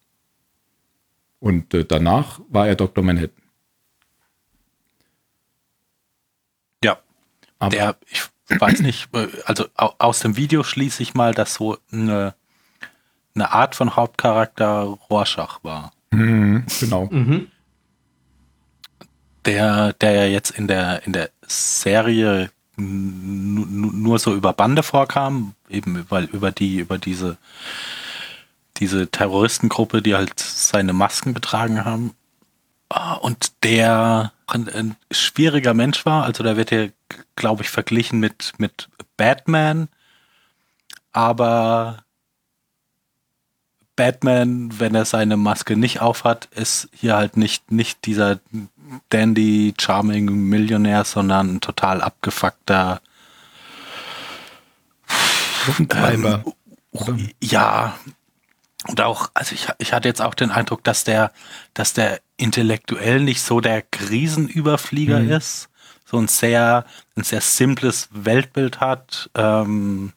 Und 1.41 1.75
äh, 1.75 1.85
danach 1.85 2.41
war 2.49 2.67
er 2.69 2.75
Dr. 2.75 3.05
Manhattan. 3.05 3.37
Ja, 6.83 6.99
Aber 7.59 7.71
der, 7.71 7.97
ich 8.09 8.23
weiß 8.61 8.81
nicht, 8.81 9.09
äh, 9.15 9.29
also 9.45 9.67
au- 9.75 9.95
aus 9.99 10.21
dem 10.21 10.37
Video 10.39 10.63
schließe 10.63 11.03
ich 11.03 11.13
mal, 11.15 11.35
dass 11.35 11.55
so 11.55 11.77
eine, 11.93 12.35
eine 13.35 13.51
Art 13.53 13.75
von 13.75 13.95
Hauptcharakter 13.97 14.85
Rorschach 15.11 15.63
war. 15.63 15.93
Mhm, 16.15 16.65
genau. 16.81 17.07
Mhm. 17.11 17.49
Der, 19.45 19.93
der 19.95 20.13
ja 20.13 20.25
jetzt 20.25 20.51
in 20.51 20.69
der, 20.69 21.07
in 21.07 21.13
der 21.13 21.31
Serie 21.47 22.51
nur 22.77 24.19
so 24.19 24.35
über 24.35 24.53
Bande 24.53 24.83
vorkam, 24.83 25.55
eben 25.69 26.05
weil 26.09 26.25
über 26.25 26.51
die, 26.51 26.79
über 26.79 26.99
diese, 26.99 27.37
diese 28.79 29.09
Terroristengruppe, 29.09 30.03
die 30.03 30.15
halt 30.15 30.39
seine 30.41 30.93
Masken 30.93 31.35
getragen 31.35 31.85
haben. 31.85 32.13
Ah, 32.89 33.15
Und 33.15 33.53
der 33.65 34.33
ein, 34.47 34.69
ein 34.69 34.97
schwieriger 35.11 35.75
Mensch 35.75 36.05
war, 36.05 36.25
also 36.25 36.43
der 36.43 36.57
wird 36.57 36.71
ja, 36.71 36.89
glaube 37.37 37.63
ich, 37.63 37.71
verglichen 37.71 38.19
mit, 38.21 38.53
mit 38.59 38.89
Batman, 39.17 39.89
aber 41.13 42.04
Batman, 43.97 44.79
wenn 44.79 44.95
er 44.95 45.05
seine 45.05 45.37
Maske 45.37 45.77
nicht 45.77 46.01
aufhat, 46.01 46.47
ist 46.47 46.89
hier 46.93 47.17
halt 47.17 47.37
nicht, 47.37 47.71
nicht 47.71 48.05
dieser 48.07 48.41
dandy, 49.09 49.75
charming 49.81 50.27
Millionär, 50.27 51.05
sondern 51.05 51.57
ein 51.57 51.61
total 51.61 52.03
abgefuckter 52.03 53.01
Treiber. 55.89 56.45
ähm, 57.07 57.31
ja, 57.41 57.95
und 58.87 59.01
auch, 59.01 59.31
also 59.33 59.55
ich, 59.55 59.69
ich 59.79 59.93
hatte 59.93 60.09
jetzt 60.09 60.21
auch 60.21 60.35
den 60.35 60.51
Eindruck, 60.51 60.85
dass 60.85 61.05
der, 61.05 61.33
dass 61.73 61.95
der 61.95 62.21
intellektuell 62.37 63.21
nicht 63.21 63.43
so 63.43 63.61
der 63.61 63.83
Krisenüberflieger 63.83 65.21
Mhm. 65.21 65.31
ist, 65.31 65.69
so 66.05 66.19
ein 66.19 66.29
sehr, 66.29 66.85
ein 67.17 67.25
sehr 67.25 67.41
simples 67.41 68.09
Weltbild 68.13 68.81
hat, 68.81 69.31
ähm, 69.35 70.13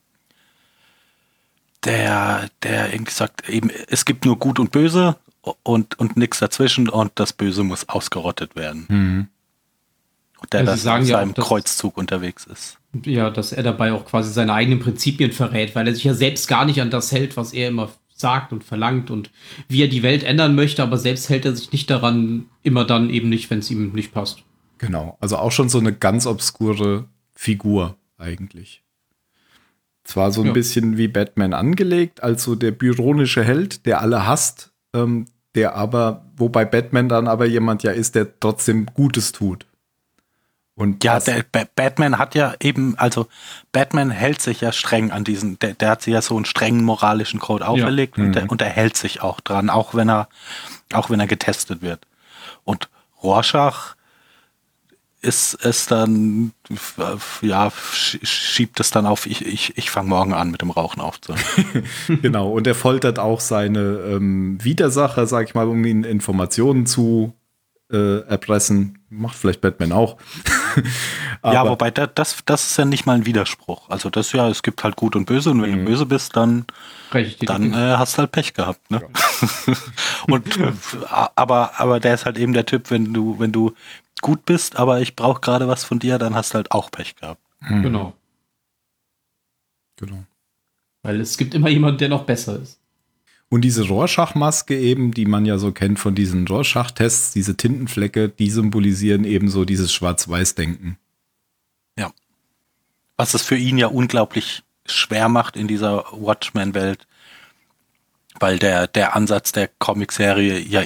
der, 1.88 2.50
der 2.64 2.94
irgendwie 2.94 3.12
sagt, 3.12 3.50
eben, 3.50 3.72
es 3.88 4.06
gibt 4.06 4.26
nur 4.26 4.38
Gut 4.38 4.60
und 4.60 4.72
Böse 4.72 5.16
und, 5.64 5.98
und 6.00 6.18
nichts 6.18 6.40
dazwischen 6.40 6.90
und 6.90 7.12
das 7.16 7.34
Böse 7.34 7.64
muss 7.64 7.88
ausgerottet 7.90 8.56
werden. 8.56 8.86
Mhm. 8.90 9.28
Und 10.40 10.54
der 10.54 10.60
Also 10.62 10.72
das 10.72 10.80
Sie 10.82 10.86
sagen 10.86 11.04
auf 11.04 11.10
ja 11.10 11.16
auch, 11.16 11.22
seinem 11.22 11.34
Kreuzzug 11.34 11.98
unterwegs 11.98 12.46
ist. 12.46 12.78
Ja, 13.06 13.30
dass 13.30 13.52
er 13.52 13.64
dabei 13.64 13.94
auch 13.94 14.06
quasi 14.06 14.32
seine 14.32 14.54
eigenen 14.54 14.80
Prinzipien 14.80 15.32
verrät, 15.32 15.76
weil 15.76 15.88
er 15.88 15.96
sich 15.96 16.04
ja 16.04 16.14
selbst 16.14 16.48
gar 16.48 16.66
nicht 16.66 16.82
an 16.82 16.92
das 16.92 17.12
hält, 17.12 17.38
was 17.38 17.54
er 17.54 17.70
immer 17.70 17.90
sagt 18.14 18.52
und 18.52 18.64
verlangt 18.64 19.10
und 19.10 19.32
wie 19.68 19.84
er 19.84 19.88
die 19.88 20.04
Welt 20.04 20.24
ändern 20.24 20.56
möchte, 20.56 20.84
aber 20.84 20.98
selbst 20.98 21.30
hält 21.30 21.46
er 21.46 21.56
sich 21.56 21.72
nicht 21.72 21.90
daran, 21.90 22.48
immer 22.64 22.84
dann 22.84 23.10
eben 23.10 23.30
nicht, 23.30 23.50
wenn 23.50 23.60
es 23.60 23.72
ihm 23.72 23.92
nicht 23.94 24.12
passt. 24.12 24.44
Genau. 24.80 25.18
Also 25.20 25.38
auch 25.38 25.52
schon 25.52 25.70
so 25.70 25.80
eine 25.80 25.94
ganz 25.94 26.26
obskure 26.26 27.06
Figur 27.34 27.96
eigentlich. 28.18 28.84
Zwar 30.08 30.32
so 30.32 30.40
ein 30.42 30.48
Ja. 30.48 30.54
bisschen 30.54 30.96
wie 30.98 31.10
Batman 31.10 31.54
angelegt, 31.54 32.24
also 32.24 32.56
der 32.56 32.72
byronische 32.72 33.44
Held, 33.44 33.86
der 33.86 34.00
alle 34.00 34.26
hasst, 34.26 34.72
ähm, 34.96 35.26
der 35.54 35.76
aber, 35.76 36.24
wobei 36.38 36.64
Batman 36.64 37.10
dann 37.10 37.28
aber 37.28 37.46
jemand 37.46 37.84
ja 37.84 37.92
ist, 37.92 38.16
der 38.16 38.40
trotzdem 38.40 38.86
Gutes 38.94 39.34
tut. 39.34 39.66
Und 40.76 41.04
Ja, 41.04 41.20
der 41.20 41.44
Ba- 41.52 41.66
Batman 41.76 42.20
hat 42.20 42.36
ja 42.36 42.54
eben, 42.62 42.98
also 42.98 43.28
Batman 43.74 44.10
hält 44.10 44.42
sich 44.42 44.62
ja 44.62 44.72
streng 44.72 45.12
an 45.12 45.26
diesen, 45.26 45.60
der, 45.60 45.74
der 45.74 45.90
hat 45.90 46.04
sich 46.04 46.14
ja 46.14 46.22
so 46.22 46.38
einen 46.38 46.46
strengen 46.46 46.86
moralischen 46.86 47.42
Code 47.42 47.68
auferlegt 47.68 48.18
und, 48.18 48.32
der, 48.34 48.50
und 48.50 48.62
er 48.62 48.70
hält 48.70 48.96
sich 48.96 49.22
auch 49.22 49.42
dran, 49.42 49.70
auch 49.70 49.94
wenn 49.94 50.08
er, 50.10 50.30
auch 50.94 51.10
wenn 51.10 51.20
er 51.20 51.28
getestet 51.28 51.82
wird. 51.82 52.08
Und 52.64 52.88
Rorschach 53.22 53.97
ist 55.22 55.56
es 55.66 55.88
dann, 55.88 56.52
ja, 57.42 57.68
sch- 57.70 58.20
schiebt 58.26 58.80
es 58.80 58.92
dann 58.92 59.06
auf, 59.08 59.26
ich, 59.26 59.46
ich, 59.46 59.78
ich 59.78 59.90
fange 59.90 60.10
morgen 60.10 60.34
an 60.34 60.52
mit 60.52 60.62
dem 60.62 60.70
Rauchen 60.72 61.02
aufzuhören. 61.02 61.44
Genau, 62.22 62.50
und 62.52 62.68
er 62.68 62.76
foltert 62.76 63.18
auch 63.20 63.40
seine 63.40 63.80
ähm, 63.80 64.64
Widersacher, 64.64 65.26
sag 65.28 65.48
ich 65.48 65.56
mal, 65.56 65.68
um 65.68 65.84
ihnen 65.86 66.04
Informationen 66.04 66.86
zu 66.86 67.34
äh, 67.92 68.20
erpressen. 68.28 69.00
Macht 69.10 69.38
vielleicht 69.38 69.62
Batman 69.62 69.92
auch. 69.94 70.18
ja, 70.76 71.62
Aber- 71.62 71.72
wobei 71.72 71.90
da, 71.90 72.06
das, 72.06 72.38
das 72.46 72.70
ist 72.72 72.78
ja 72.78 72.86
nicht 72.86 73.06
mal 73.06 73.14
ein 73.16 73.26
Widerspruch. 73.26 73.90
Also 73.90 74.10
das 74.10 74.32
ja, 74.34 74.50
es 74.50 74.62
gibt 74.62 74.84
halt 74.84 74.98
Gut 74.98 75.16
und 75.16 75.26
Böse 75.26 75.50
und 75.52 75.62
wenn 75.62 75.80
du 75.80 75.86
böse 75.86 76.06
bist, 76.06 76.36
dann 76.36 76.66
dann 77.42 77.74
äh, 77.74 77.96
hast 77.98 78.16
du 78.16 78.20
halt 78.20 78.32
Pech 78.34 78.54
gehabt. 78.54 78.92
Ne? 78.92 79.02
und 80.28 80.58
äh, 80.58 80.74
aber 81.36 81.72
aber 81.80 82.00
der 82.00 82.14
ist 82.16 82.26
halt 82.26 82.38
eben 82.38 82.54
der 82.54 82.66
Typ, 82.66 82.92
wenn 82.92 83.14
du 83.14 83.40
wenn 83.40 83.52
du 83.54 83.74
gut 84.22 84.46
bist, 84.46 84.78
aber 84.78 85.02
ich 85.02 85.16
brauche 85.16 85.42
gerade 85.42 85.68
was 85.68 85.84
von 85.84 86.00
dir, 86.00 86.18
dann 86.18 86.36
hast 86.36 86.52
du 86.52 86.56
halt 86.56 86.72
auch 86.72 86.92
Pech 86.92 87.16
gehabt. 87.16 87.42
Genau. 87.62 88.14
Genau. 89.98 90.24
Weil 91.02 91.22
es 91.22 91.38
gibt 91.38 91.54
immer 91.54 91.70
jemanden, 91.70 92.00
der 92.00 92.10
noch 92.10 92.26
besser 92.26 92.60
ist. 92.60 92.80
Und 93.50 93.62
diese 93.62 93.88
Rorschach-Maske 93.88 94.78
eben, 94.78 95.12
die 95.12 95.26
man 95.26 95.46
ja 95.46 95.58
so 95.58 95.72
kennt 95.72 96.00
von 96.00 96.16
diesen 96.16 96.48
Rorschach-Tests, 96.48 97.32
diese 97.32 97.56
Tintenflecke, 97.56 98.28
die 98.28 98.50
symbolisieren 98.50 99.24
eben 99.24 99.50
so 99.50 99.64
dieses 99.64 99.94
Schwarz-Weiß-Denken. 99.94 100.98
Ja. 101.98 102.12
Was 103.16 103.34
es 103.34 103.44
für 103.44 103.56
ihn 103.56 103.78
ja 103.78 103.88
unglaublich 103.88 104.64
schwer 104.86 105.30
macht 105.30 105.56
in 105.56 105.68
dieser 105.68 106.06
Watchmen-Welt, 106.12 107.08
weil 108.40 108.60
der 108.60 108.88
der 108.88 109.16
Ansatz 109.16 109.52
der 109.52 109.70
Comicserie 109.80 110.60
ja 110.60 110.84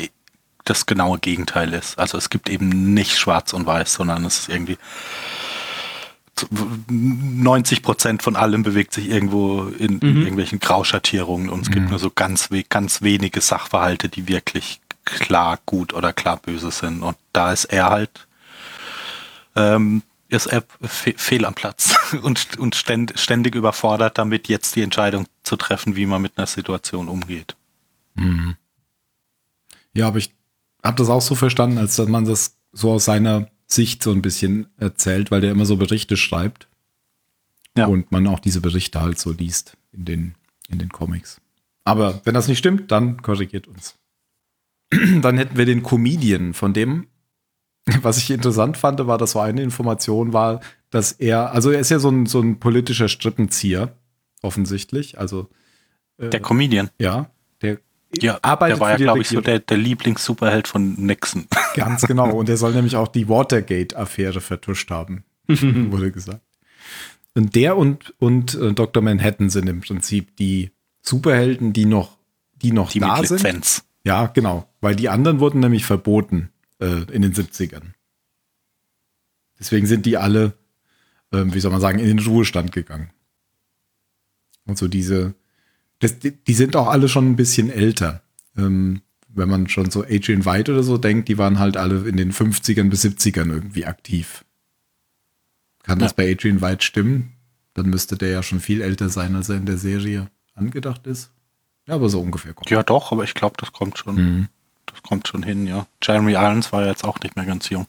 das 0.66 0.86
genaue 0.86 1.20
Gegenteil 1.20 1.74
ist. 1.74 1.98
Also 1.98 2.18
es 2.18 2.30
gibt 2.30 2.50
eben 2.50 2.94
nicht 2.94 3.18
Schwarz 3.18 3.54
und 3.54 3.66
Weiß, 3.66 3.94
sondern 3.94 4.26
es 4.26 4.40
ist 4.40 4.50
irgendwie 4.50 4.78
90 6.90 7.84
Prozent 7.84 8.24
von 8.24 8.36
allem 8.36 8.64
bewegt 8.64 8.94
sich 8.94 9.10
irgendwo 9.10 9.66
in, 9.66 10.00
in 10.00 10.18
irgendwelchen 10.22 10.60
Grauschattierungen 10.60 11.50
und 11.50 11.62
es 11.62 11.72
gibt 11.72 11.90
nur 11.90 12.00
so 12.00 12.10
ganz, 12.10 12.50
ganz 12.70 13.02
wenige 13.02 13.42
Sachverhalte, 13.42 14.10
die 14.10 14.28
wirklich 14.28 14.82
klar 15.06 15.60
gut 15.66 15.94
oder 15.94 16.14
klar 16.14 16.38
böse 16.38 16.72
sind. 16.72 17.04
Und 17.04 17.18
da 17.34 17.52
ist 17.52 17.66
er 17.66 17.90
halt, 17.90 18.28
ähm, 19.56 20.04
ist 20.30 20.48
er 20.48 20.64
fe 20.82 21.14
fehl 21.18 21.46
am 21.46 21.54
Platz 21.54 21.96
und, 22.22 22.58
und 22.58 22.76
ständ, 22.76 23.14
ständig 23.18 23.56
überfordert 23.56 24.18
damit, 24.18 24.48
jetzt 24.48 24.76
die 24.76 24.82
Entscheidung 24.82 25.28
zu 25.44 25.58
treffen, 25.58 25.96
wie 25.96 26.06
man 26.06 26.22
mit 26.22 26.38
einer 26.38 26.48
Situation 26.48 27.08
umgeht. 27.08 27.56
Ja, 29.94 30.08
aber 30.08 30.18
ich 30.18 30.34
habe 30.84 30.98
das 30.98 31.10
auch 31.10 31.22
so 31.22 31.36
verstanden, 31.36 31.78
als 31.78 31.96
dass 31.96 32.08
man 32.08 32.26
das 32.26 32.58
so 32.72 32.92
aus 32.92 33.06
seiner 33.06 33.48
Sicht 33.68 34.04
so 34.04 34.12
ein 34.12 34.22
bisschen 34.22 34.68
erzählt, 34.78 35.32
weil 35.32 35.42
der 35.42 35.52
immer 35.52 35.66
so 35.66 35.78
Berichte 35.78 36.18
schreibt. 36.18 36.68
Ja. 37.78 37.86
Und 37.86 38.12
man 38.12 38.28
auch 38.28 38.40
diese 38.40 38.62
Berichte 38.62 39.02
halt 39.02 39.18
so 39.18 39.32
liest 39.32 39.78
in 39.94 40.06
den, 40.06 40.36
in 40.68 40.80
den 40.80 40.90
Comics. 40.90 41.40
Aber 41.84 42.22
wenn 42.26 42.34
das 42.34 42.48
nicht 42.48 42.60
stimmt, 42.60 42.92
dann 42.92 43.22
korrigiert 43.22 43.68
uns. 43.68 43.96
dann 45.22 45.38
hätten 45.38 45.58
wir 45.58 45.66
den 45.66 45.84
Comedian, 45.84 46.54
von 46.54 46.74
dem, 46.74 47.08
was 48.02 48.18
ich 48.18 48.30
interessant 48.30 48.78
fand, 48.78 49.06
war, 49.08 49.18
dass 49.18 49.32
so 49.32 49.40
eine 49.40 49.64
Information 49.64 50.34
war, 50.34 50.60
dass 50.90 51.14
er, 51.14 51.52
also 51.54 51.72
er 51.72 51.80
ist 51.80 51.92
ja 51.92 52.00
so 52.00 52.10
ein, 52.10 52.26
so 52.26 52.42
ein 52.42 52.60
politischer 52.60 53.08
Strippenzieher, 53.08 53.96
offensichtlich. 54.42 55.18
Also, 55.18 55.50
Der 56.20 56.42
Comedian. 56.42 56.90
ja, 57.00 57.32
der 57.62 57.80
Ja, 58.20 58.40
arbeitet 58.42 58.78
der 58.78 58.82
war 58.82 58.92
ja, 58.92 58.98
glaube 58.98 59.22
ich, 59.22 59.30
so 59.30 59.42
der, 59.42 59.60
der 59.60 59.78
Lieblings-Superheld 59.78 60.68
von 60.68 60.94
Nixon. 60.96 61.48
Ganz 61.76 62.06
genau. 62.06 62.32
Und 62.32 62.50
er 62.50 62.58
soll 62.58 62.74
nämlich 62.74 62.96
auch 62.96 63.08
die 63.08 63.30
Watergate-Affäre 63.30 64.42
vertuscht 64.42 64.92
haben, 64.92 65.24
wurde 65.48 66.12
gesagt. 66.12 66.42
Und 67.34 67.56
der 67.56 67.78
und, 67.78 68.14
und 68.20 68.56
äh, 68.56 68.74
Dr. 68.74 69.02
Manhattan 69.02 69.50
sind 69.50 69.70
im 69.70 69.82
Prinzip 69.82 70.36
die 70.36 70.72
Superhelden, 71.02 71.72
die 71.72 71.86
noch, 71.86 72.18
die 72.62 72.74
noch 72.74 72.92
Die 72.92 73.00
da 73.00 73.20
mit 73.20 73.30
sind. 73.30 73.38
Lizenz. 73.38 73.84
Ja, 74.04 74.28
genau. 74.28 74.68
Weil 74.82 74.96
die 74.96 75.10
anderen 75.10 75.40
wurden 75.40 75.62
nämlich 75.62 75.86
verboten 75.86 76.50
äh, 76.80 77.04
in 77.12 77.22
den 77.22 77.34
70ern. 77.34 77.94
Deswegen 79.60 79.88
sind 79.88 80.06
die 80.06 80.18
alle, 80.18 80.54
ähm, 81.32 81.54
wie 81.54 81.60
soll 81.60 81.72
man 81.72 81.82
sagen, 81.82 82.00
in 82.00 82.08
den 82.08 82.20
Ruhestand 82.20 82.72
gegangen. 82.72 83.12
Und 84.66 84.78
so 84.78 84.88
diese, 84.88 85.34
das, 86.02 86.20
die, 86.20 86.32
die 86.32 86.54
sind 86.54 86.76
auch 86.76 86.88
alle 86.88 87.08
schon 87.08 87.30
ein 87.32 87.36
bisschen 87.38 87.70
älter. 87.70 88.22
Ähm, 88.58 89.02
wenn 89.30 89.48
man 89.50 89.70
schon 89.70 89.90
so 89.90 90.04
Adrian 90.04 90.44
White 90.46 90.74
oder 90.74 90.84
so 90.84 90.98
denkt, 90.98 91.30
die 91.30 91.38
waren 91.38 91.58
halt 91.58 91.78
alle 91.78 92.08
in 92.08 92.18
den 92.18 92.34
50ern 92.34 92.90
bis 92.90 93.06
70ern 93.06 93.50
irgendwie 93.50 93.86
aktiv. 93.86 94.44
Kann 95.84 96.00
das 96.00 96.12
Ja. 96.12 96.16
bei 96.18 96.32
Adrian 96.32 96.62
White 96.62 96.84
stimmen? 96.84 97.32
Dann 97.74 97.90
müsste 97.90 98.18
der 98.18 98.30
ja 98.30 98.44
schon 98.44 98.60
viel 98.60 98.82
älter 98.82 99.08
sein, 99.10 99.36
als 99.36 99.48
er 99.50 99.56
in 99.56 99.66
der 99.66 99.78
Serie 99.78 100.30
angedacht 100.54 101.08
ist. 101.08 101.32
Ja, 101.88 101.96
aber 101.96 102.10
so 102.10 102.20
ungefähr 102.22 102.54
kommt. 102.54 102.70
Ja, 102.70 102.84
doch, 102.84 103.12
aber 103.12 103.24
ich 103.24 103.34
glaube, 103.34 103.56
das 103.58 103.72
kommt 103.72 103.98
schon. 103.98 104.16
Mhm. 104.16 104.48
Das 104.86 105.02
kommt 105.04 105.28
schon 105.28 105.44
hin, 105.44 105.66
ja. 105.68 105.88
Jeremy 106.04 106.34
Irons 106.34 106.72
war 106.74 106.82
ja 106.82 106.90
jetzt 106.90 107.06
auch 107.06 107.20
nicht 107.22 107.36
mehr 107.38 107.46
ganz 107.46 107.70
jung. 107.70 107.88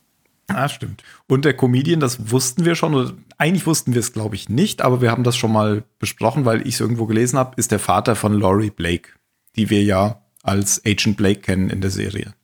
Ah, 0.54 0.68
stimmt. 0.68 1.02
Und 1.26 1.44
der 1.44 1.54
Comedian, 1.54 2.00
das 2.00 2.30
wussten 2.30 2.64
wir 2.64 2.74
schon, 2.74 2.94
oder 2.94 3.12
eigentlich 3.38 3.66
wussten 3.66 3.94
wir 3.94 4.00
es, 4.00 4.12
glaube 4.12 4.34
ich, 4.34 4.48
nicht, 4.48 4.82
aber 4.82 5.00
wir 5.00 5.10
haben 5.10 5.24
das 5.24 5.36
schon 5.36 5.52
mal 5.52 5.84
besprochen, 5.98 6.44
weil 6.44 6.66
ich 6.66 6.74
es 6.74 6.80
irgendwo 6.80 7.06
gelesen 7.06 7.38
habe, 7.38 7.54
ist 7.56 7.70
der 7.70 7.78
Vater 7.78 8.14
von 8.14 8.34
Laurie 8.34 8.70
Blake, 8.70 9.10
die 9.56 9.70
wir 9.70 9.82
ja 9.82 10.22
als 10.42 10.82
Agent 10.84 11.16
Blake 11.16 11.40
kennen 11.40 11.70
in 11.70 11.80
der 11.80 11.90
Serie. 11.90 12.34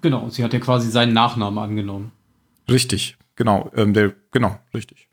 Genau, 0.00 0.28
sie 0.30 0.42
hat 0.42 0.52
ja 0.52 0.60
quasi 0.60 0.90
seinen 0.90 1.12
Nachnamen 1.12 1.58
angenommen. 1.58 2.12
Richtig, 2.70 3.16
genau, 3.36 3.70
ähm, 3.76 3.92
der, 3.92 4.14
genau, 4.30 4.58
richtig. 4.72 5.08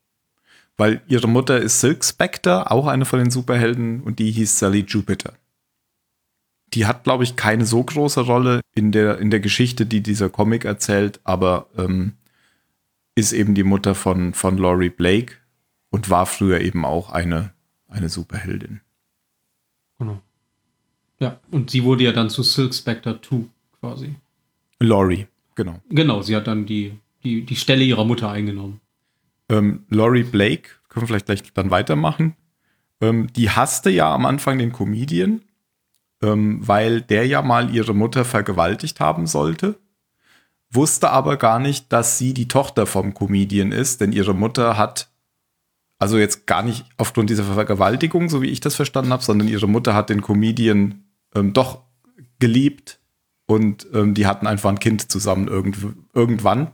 Weil 0.77 1.01
ihre 1.07 1.27
Mutter 1.27 1.59
ist 1.59 1.81
Silk 1.81 2.03
Spectre, 2.03 2.71
auch 2.71 2.87
eine 2.87 3.05
von 3.05 3.19
den 3.19 3.29
Superhelden, 3.29 4.01
und 4.01 4.19
die 4.19 4.31
hieß 4.31 4.57
Sally 4.57 4.85
Jupiter. 4.87 5.33
Die 6.73 6.85
hat, 6.85 7.03
glaube 7.03 7.23
ich, 7.23 7.35
keine 7.35 7.65
so 7.65 7.83
große 7.83 8.21
Rolle 8.21 8.61
in 8.73 8.91
der, 8.91 9.19
in 9.19 9.29
der 9.29 9.41
Geschichte, 9.41 9.85
die 9.85 10.01
dieser 10.01 10.29
Comic 10.29 10.63
erzählt, 10.63 11.19
aber 11.23 11.67
ähm, 11.77 12.13
ist 13.15 13.33
eben 13.33 13.55
die 13.55 13.63
Mutter 13.63 13.93
von, 13.93 14.33
von 14.33 14.57
Laurie 14.57 14.89
Blake 14.89 15.35
und 15.89 16.09
war 16.09 16.25
früher 16.25 16.61
eben 16.61 16.85
auch 16.85 17.11
eine, 17.11 17.53
eine 17.87 18.09
Superheldin. 18.09 18.81
Genau. 19.99 20.21
Ja, 21.19 21.39
und 21.51 21.69
sie 21.69 21.83
wurde 21.83 22.05
ja 22.05 22.13
dann 22.13 22.29
zu 22.29 22.41
Silk 22.41 22.73
Spectre 22.73 23.21
2 23.21 23.45
quasi. 23.79 24.15
Laurie, 24.79 25.27
genau. 25.55 25.79
Genau, 25.89 26.21
sie 26.21 26.35
hat 26.35 26.47
dann 26.47 26.65
die, 26.65 26.97
die, 27.23 27.45
die 27.45 27.55
Stelle 27.55 27.83
ihrer 27.83 28.05
Mutter 28.05 28.31
eingenommen. 28.31 28.81
Ähm, 29.49 29.85
Laurie 29.89 30.23
Blake, 30.23 30.69
können 30.89 31.03
wir 31.03 31.07
vielleicht 31.07 31.27
gleich 31.27 31.53
dann 31.53 31.69
weitermachen. 31.69 32.35
Ähm, 33.01 33.27
die 33.33 33.49
hasste 33.49 33.89
ja 33.89 34.13
am 34.13 34.25
Anfang 34.25 34.57
den 34.57 34.71
Comedian, 34.71 35.41
ähm, 36.21 36.59
weil 36.61 37.01
der 37.01 37.25
ja 37.25 37.41
mal 37.41 37.73
ihre 37.73 37.93
Mutter 37.93 38.25
vergewaltigt 38.25 38.99
haben 38.99 39.27
sollte, 39.27 39.79
wusste 40.69 41.09
aber 41.09 41.37
gar 41.37 41.59
nicht, 41.59 41.91
dass 41.91 42.17
sie 42.17 42.33
die 42.33 42.47
Tochter 42.47 42.85
vom 42.85 43.13
Comedian 43.13 43.71
ist, 43.71 44.01
denn 44.01 44.11
ihre 44.11 44.33
Mutter 44.33 44.77
hat, 44.77 45.09
also 45.99 46.17
jetzt 46.17 46.47
gar 46.47 46.63
nicht 46.63 46.85
aufgrund 46.97 47.29
dieser 47.29 47.43
Vergewaltigung, 47.43 48.29
so 48.29 48.41
wie 48.41 48.49
ich 48.49 48.61
das 48.61 48.75
verstanden 48.75 49.11
habe, 49.11 49.23
sondern 49.23 49.47
ihre 49.47 49.67
Mutter 49.67 49.93
hat 49.93 50.09
den 50.09 50.21
Comedian 50.21 51.03
ähm, 51.35 51.53
doch 51.53 51.81
geliebt 52.39 52.99
und 53.45 53.87
ähm, 53.93 54.13
die 54.13 54.25
hatten 54.25 54.47
einfach 54.47 54.69
ein 54.69 54.79
Kind 54.79 55.11
zusammen 55.11 55.47
irgend, 55.47 55.77
irgendwann. 56.13 56.71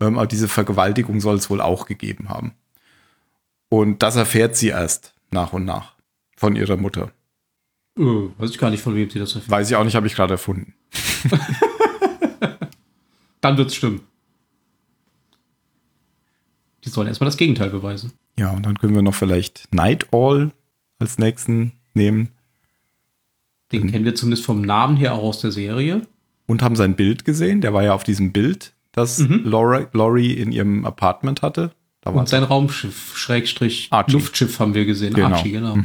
Ähm, 0.00 0.18
aber 0.18 0.26
diese 0.26 0.48
Vergewaltigung 0.48 1.20
soll 1.20 1.36
es 1.36 1.50
wohl 1.50 1.60
auch 1.60 1.86
gegeben 1.86 2.28
haben. 2.28 2.52
Und 3.68 4.02
das 4.02 4.16
erfährt 4.16 4.56
sie 4.56 4.68
erst 4.68 5.14
nach 5.30 5.52
und 5.52 5.64
nach 5.64 5.94
von 6.36 6.54
ihrer 6.54 6.76
Mutter. 6.76 7.10
Äh, 7.98 8.02
weiß 8.38 8.50
ich 8.50 8.58
gar 8.58 8.70
nicht, 8.70 8.82
von 8.82 8.94
wem 8.96 9.08
sie 9.10 9.18
das 9.18 9.34
erfährt. 9.34 9.50
Weiß 9.50 9.70
ich 9.70 9.76
auch 9.76 9.84
nicht, 9.84 9.94
habe 9.94 10.06
ich 10.06 10.14
gerade 10.14 10.34
erfunden. 10.34 10.74
Dann 13.40 13.56
wird's 13.58 13.74
stimmen. 13.74 14.00
Die 16.84 16.88
sollen 16.88 17.08
erstmal 17.08 17.26
das 17.26 17.36
Gegenteil 17.36 17.70
beweisen. 17.70 18.12
Ja, 18.38 18.50
und 18.50 18.64
dann 18.66 18.78
können 18.78 18.94
wir 18.94 19.02
noch 19.02 19.14
vielleicht 19.14 19.72
Night 19.72 20.12
All 20.12 20.50
als 20.98 21.18
nächsten 21.18 21.72
nehmen 21.94 22.28
Den 23.72 23.90
kennen 23.90 24.04
wir 24.04 24.14
zumindest 24.14 24.44
vom 24.44 24.60
Namen 24.62 24.96
her 24.96 25.14
auch 25.14 25.22
aus 25.22 25.40
der 25.40 25.52
Serie. 25.52 26.06
und 26.46 26.62
haben 26.62 26.76
sein 26.76 26.94
Bild 26.96 27.24
gesehen. 27.24 27.60
Der 27.60 27.72
war 27.72 27.82
ja 27.84 27.94
auf 27.94 28.04
diesem 28.04 28.32
Bild, 28.32 28.74
das 28.92 29.18
Laura, 29.28 29.86
Laurie 29.92 30.32
in 30.32 30.52
ihrem 30.52 30.84
Apartment 30.84 31.42
hatte. 31.42 31.70
Da 32.02 32.12
war 32.12 32.20
Und 32.20 32.28
sein 32.28 32.42
Raumschiff, 32.42 33.16
Schrägstrich, 33.16 33.88
Archie. 33.90 34.12
Luftschiff 34.12 34.58
haben 34.60 34.74
wir 34.74 34.84
gesehen. 34.84 35.14
Genau. 35.14 35.28
Archie, 35.28 35.52
genau. 35.52 35.78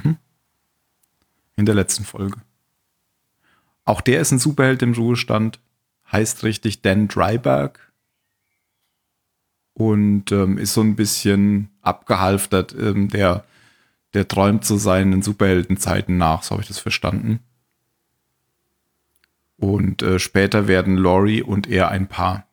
In 1.60 1.66
der 1.66 1.76
letzten 1.76 2.06
Folge. 2.06 2.40
Auch 3.86 4.02
der 4.02 4.22
ist 4.22 4.32
ein 4.32 4.40
Superheld 4.40 4.82
im 4.82 4.94
Ruhestand. 4.94 5.60
Heißt 6.12 6.44
richtig 6.44 6.82
Dan 6.82 7.08
Dryberg. 7.08 7.92
und 9.74 10.32
ähm, 10.34 10.58
ist 10.58 10.74
so 10.74 10.82
ein 10.82 10.96
bisschen 10.96 11.70
abgehalftert. 11.82 12.76
Ähm, 12.78 13.08
der, 13.08 13.46
der 14.14 14.28
träumt 14.28 14.66
so 14.66 14.78
seinen 14.78 15.22
Superheldenzeiten 15.22 16.18
nach, 16.18 16.44
so 16.44 16.52
habe 16.52 16.62
ich 16.62 16.68
das 16.68 16.80
verstanden. 16.80 17.40
Und 19.58 20.02
äh, 20.02 20.20
später 20.20 20.68
werden 20.68 20.98
Laurie 20.98 21.42
und 21.42 21.68
er 21.68 21.90
ein 21.90 22.08
Paar. 22.08 22.46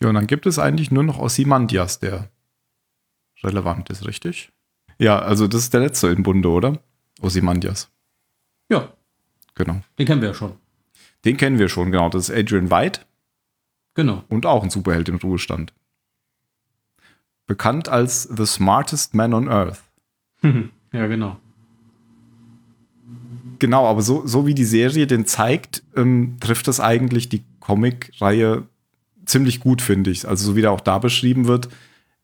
Ja, 0.00 0.08
und 0.08 0.14
dann 0.14 0.26
gibt 0.26 0.46
es 0.46 0.58
eigentlich 0.58 0.90
nur 0.90 1.02
noch 1.02 1.18
Ozymandias, 1.18 1.98
der 1.98 2.30
relevant 3.42 3.90
ist, 3.90 4.06
richtig? 4.06 4.52
Ja, 4.98 5.18
also 5.18 5.48
das 5.48 5.62
ist 5.64 5.74
der 5.74 5.80
letzte 5.80 6.08
im 6.08 6.22
Bunde, 6.22 6.48
oder? 6.48 6.78
Ozymandias. 7.20 7.90
Ja, 8.70 8.92
Genau. 9.54 9.80
den 9.98 10.06
kennen 10.06 10.20
wir 10.22 10.28
ja 10.28 10.34
schon. 10.34 10.52
Den 11.24 11.36
kennen 11.36 11.58
wir 11.58 11.68
schon, 11.68 11.90
genau. 11.90 12.08
Das 12.08 12.28
ist 12.28 12.36
Adrian 12.36 12.70
White 12.70 13.00
Genau. 13.94 14.24
und 14.28 14.46
auch 14.46 14.62
ein 14.62 14.70
Superheld 14.70 15.08
im 15.08 15.16
Ruhestand. 15.16 15.72
Bekannt 17.46 17.88
als 17.88 18.22
The 18.22 18.46
Smartest 18.46 19.14
Man 19.14 19.34
on 19.34 19.48
Earth. 19.48 19.82
ja, 20.42 21.06
genau. 21.08 21.38
Genau, 23.58 23.86
aber 23.86 24.00
so, 24.02 24.26
so 24.26 24.46
wie 24.46 24.54
die 24.54 24.64
Serie 24.64 25.06
den 25.06 25.26
zeigt, 25.26 25.82
ähm, 25.94 26.38
trifft 26.40 26.66
das 26.68 26.80
eigentlich 26.80 27.28
die 27.28 27.44
Comic-Reihe 27.58 28.66
ziemlich 29.26 29.60
gut, 29.60 29.82
finde 29.82 30.10
ich. 30.10 30.26
Also 30.26 30.46
so 30.46 30.56
wie 30.56 30.62
der 30.62 30.70
auch 30.72 30.80
da 30.80 30.98
beschrieben 30.98 31.46
wird, 31.46 31.68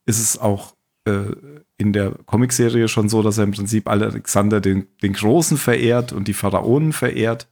ist 0.06 0.18
es 0.20 0.38
auch 0.38 0.74
äh, 1.06 1.34
in 1.78 1.92
der 1.92 2.10
Comicserie 2.26 2.88
schon 2.88 3.08
so, 3.08 3.22
dass 3.22 3.38
er 3.38 3.44
im 3.44 3.52
Prinzip 3.52 3.88
Alexander 3.88 4.60
den, 4.60 4.86
den 5.02 5.12
Großen 5.12 5.56
verehrt 5.56 6.12
und 6.12 6.28
die 6.28 6.34
Pharaonen 6.34 6.92
verehrt. 6.92 7.48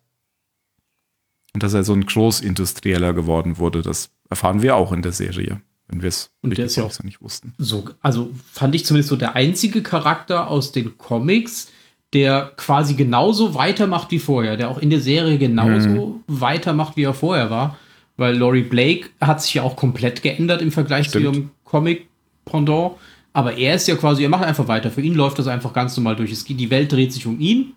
Und 1.53 1.63
dass 1.63 1.73
er 1.75 1.85
so 1.85 1.93
ein 1.93 2.05
Großindustrieller 2.07 3.13
geworden 3.13 3.59
wurde. 3.59 3.83
Das 3.83 4.11
erfahren 4.29 4.61
wir 4.63 4.75
auch 4.77 4.93
in 4.93 5.03
der 5.03 5.13
Serie, 5.13 5.61
wenn 5.89 6.03
wir 6.03 6.09
es 6.09 6.31
Und 6.43 6.57
der 6.59 6.67
ist 6.67 6.77
ja 6.77 6.85
auch- 6.85 6.91
so 6.91 7.05
nicht 7.05 7.23
wussten. 7.23 7.55
So, 7.59 7.85
also 8.01 8.31
fand 8.53 8.75
ich 8.75 8.85
zumindest 8.85 9.11
so 9.11 9.17
der 9.17 9.37
einzige 9.37 9.83
Charakter 9.83 10.49
aus 10.49 10.73
den 10.73 10.99
Comics, 10.99 11.71
der 12.13 12.53
quasi 12.57 12.95
genauso 12.95 13.55
weitermacht 13.55 14.11
wie 14.11 14.19
vorher, 14.19 14.57
der 14.57 14.69
auch 14.69 14.79
in 14.79 14.91
der 14.91 15.01
Serie 15.01 15.39
genauso 15.39 16.21
weitermacht, 16.27 16.97
wie 16.97 17.03
er 17.05 17.15
vorher 17.15 17.51
war. 17.51 17.79
Weil 18.17 18.37
Laurie 18.37 18.63
Blake 18.63 19.11
hat 19.21 19.43
sich 19.43 19.55
ja 19.55 19.63
auch 19.63 19.75
komplett 19.77 20.23
geändert 20.23 20.63
im 20.63 20.71
Vergleich 20.73 21.11
zu 21.11 21.19
Stimmt. 21.19 21.37
ihrem 21.37 21.51
Comic-Pendant. 21.65 22.93
Aber 23.35 23.59
er 23.59 23.75
ist 23.75 23.89
ja 23.89 23.97
quasi, 23.97 24.23
er 24.23 24.29
macht 24.31 24.45
einfach 24.45 24.69
weiter. 24.69 24.91
Für 24.91 25.03
ihn 25.03 25.15
läuft 25.15 25.39
das 25.39 25.49
einfach 25.49 25.73
ganz 25.73 25.97
normal 25.97 26.17
durch. 26.17 26.31
Es 26.33 26.45
die 26.45 26.71
Welt 26.71 26.91
dreht 26.93 27.13
sich 27.13 27.27
um 27.27 27.41
ihn. 27.41 27.75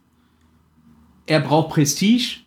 Er 1.25 1.41
braucht 1.41 1.73
Prestige. 1.73 2.41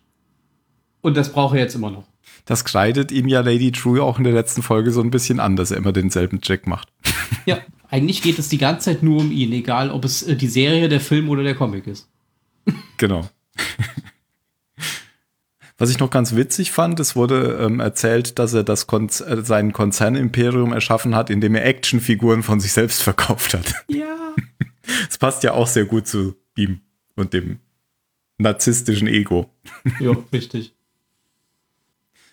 Und 1.01 1.17
das 1.17 1.31
braucht 1.31 1.55
er 1.55 1.61
jetzt 1.61 1.75
immer 1.75 1.91
noch. 1.91 2.05
Das 2.45 2.63
kreidet 2.63 3.11
ihm 3.11 3.27
ja 3.27 3.41
Lady 3.41 3.71
True 3.71 4.01
auch 4.01 4.17
in 4.17 4.23
der 4.23 4.33
letzten 4.33 4.63
Folge 4.63 4.91
so 4.91 5.01
ein 5.01 5.11
bisschen 5.11 5.39
an, 5.39 5.55
dass 5.55 5.71
er 5.71 5.77
immer 5.77 5.91
denselben 5.91 6.39
Jack 6.41 6.65
macht. 6.65 6.89
Ja, 7.47 7.57
eigentlich 7.89 8.21
geht 8.21 8.37
es 8.37 8.49
die 8.49 8.59
ganze 8.59 8.85
Zeit 8.85 9.01
nur 9.01 9.19
um 9.19 9.31
ihn, 9.31 9.51
egal 9.51 9.89
ob 9.89 10.05
es 10.05 10.21
äh, 10.21 10.35
die 10.35 10.47
Serie, 10.47 10.89
der 10.89 10.99
Film 10.99 11.27
oder 11.27 11.41
der 11.41 11.55
Comic 11.55 11.87
ist. 11.87 12.07
Genau. 12.97 13.27
Was 15.81 15.89
ich 15.89 15.97
noch 15.97 16.11
ganz 16.11 16.35
witzig 16.35 16.71
fand, 16.71 16.99
es 16.99 17.15
wurde 17.15 17.57
ähm, 17.59 17.79
erzählt, 17.79 18.37
dass 18.37 18.53
er 18.53 18.63
das 18.63 18.85
Konz 18.85 19.19
äh, 19.19 19.41
sein 19.43 19.73
Konzernimperium 19.73 20.73
erschaffen 20.73 21.15
hat, 21.15 21.31
indem 21.31 21.55
er 21.55 21.65
Actionfiguren 21.65 22.43
von 22.43 22.59
sich 22.59 22.71
selbst 22.71 23.01
verkauft 23.11 23.55
hat. 23.55 23.73
Ja. 23.87 24.35
Das 25.07 25.17
passt 25.17 25.41
ja 25.41 25.53
auch 25.53 25.65
sehr 25.65 25.85
gut 25.85 26.07
zu 26.07 26.35
ihm 26.55 26.81
und 27.15 27.33
dem 27.33 27.57
narzisstischen 28.37 29.07
Ego. 29.07 29.49
Ja, 29.99 30.15
richtig. 30.31 30.75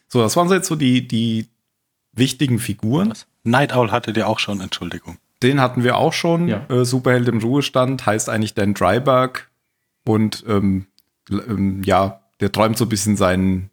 So, 0.08 0.20
das 0.20 0.36
waren 0.36 0.50
so 0.50 0.54
jetzt 0.54 0.68
so 0.68 0.76
die, 0.76 1.08
die 1.08 1.46
wichtigen 2.12 2.58
Figuren. 2.58 3.08
Was? 3.08 3.26
Night 3.44 3.74
Owl 3.74 3.90
hattet 3.92 4.18
ihr 4.18 4.28
auch 4.28 4.40
schon, 4.40 4.60
Entschuldigung. 4.60 5.16
Den 5.42 5.58
hatten 5.58 5.84
wir 5.84 5.96
auch 5.96 6.12
schon. 6.12 6.48
Ja. 6.48 6.66
Äh, 6.68 6.84
Superheld 6.84 7.28
im 7.28 7.38
Ruhestand 7.38 8.04
heißt 8.04 8.28
eigentlich 8.28 8.52
Dan 8.52 8.74
Dryberg. 8.74 9.50
Und 10.04 10.44
ähm, 10.46 10.86
ähm, 11.30 11.82
ja, 11.82 12.20
der 12.40 12.52
träumt 12.52 12.76
so 12.76 12.84
ein 12.84 12.88
bisschen 12.88 13.16
seinen 13.16 13.70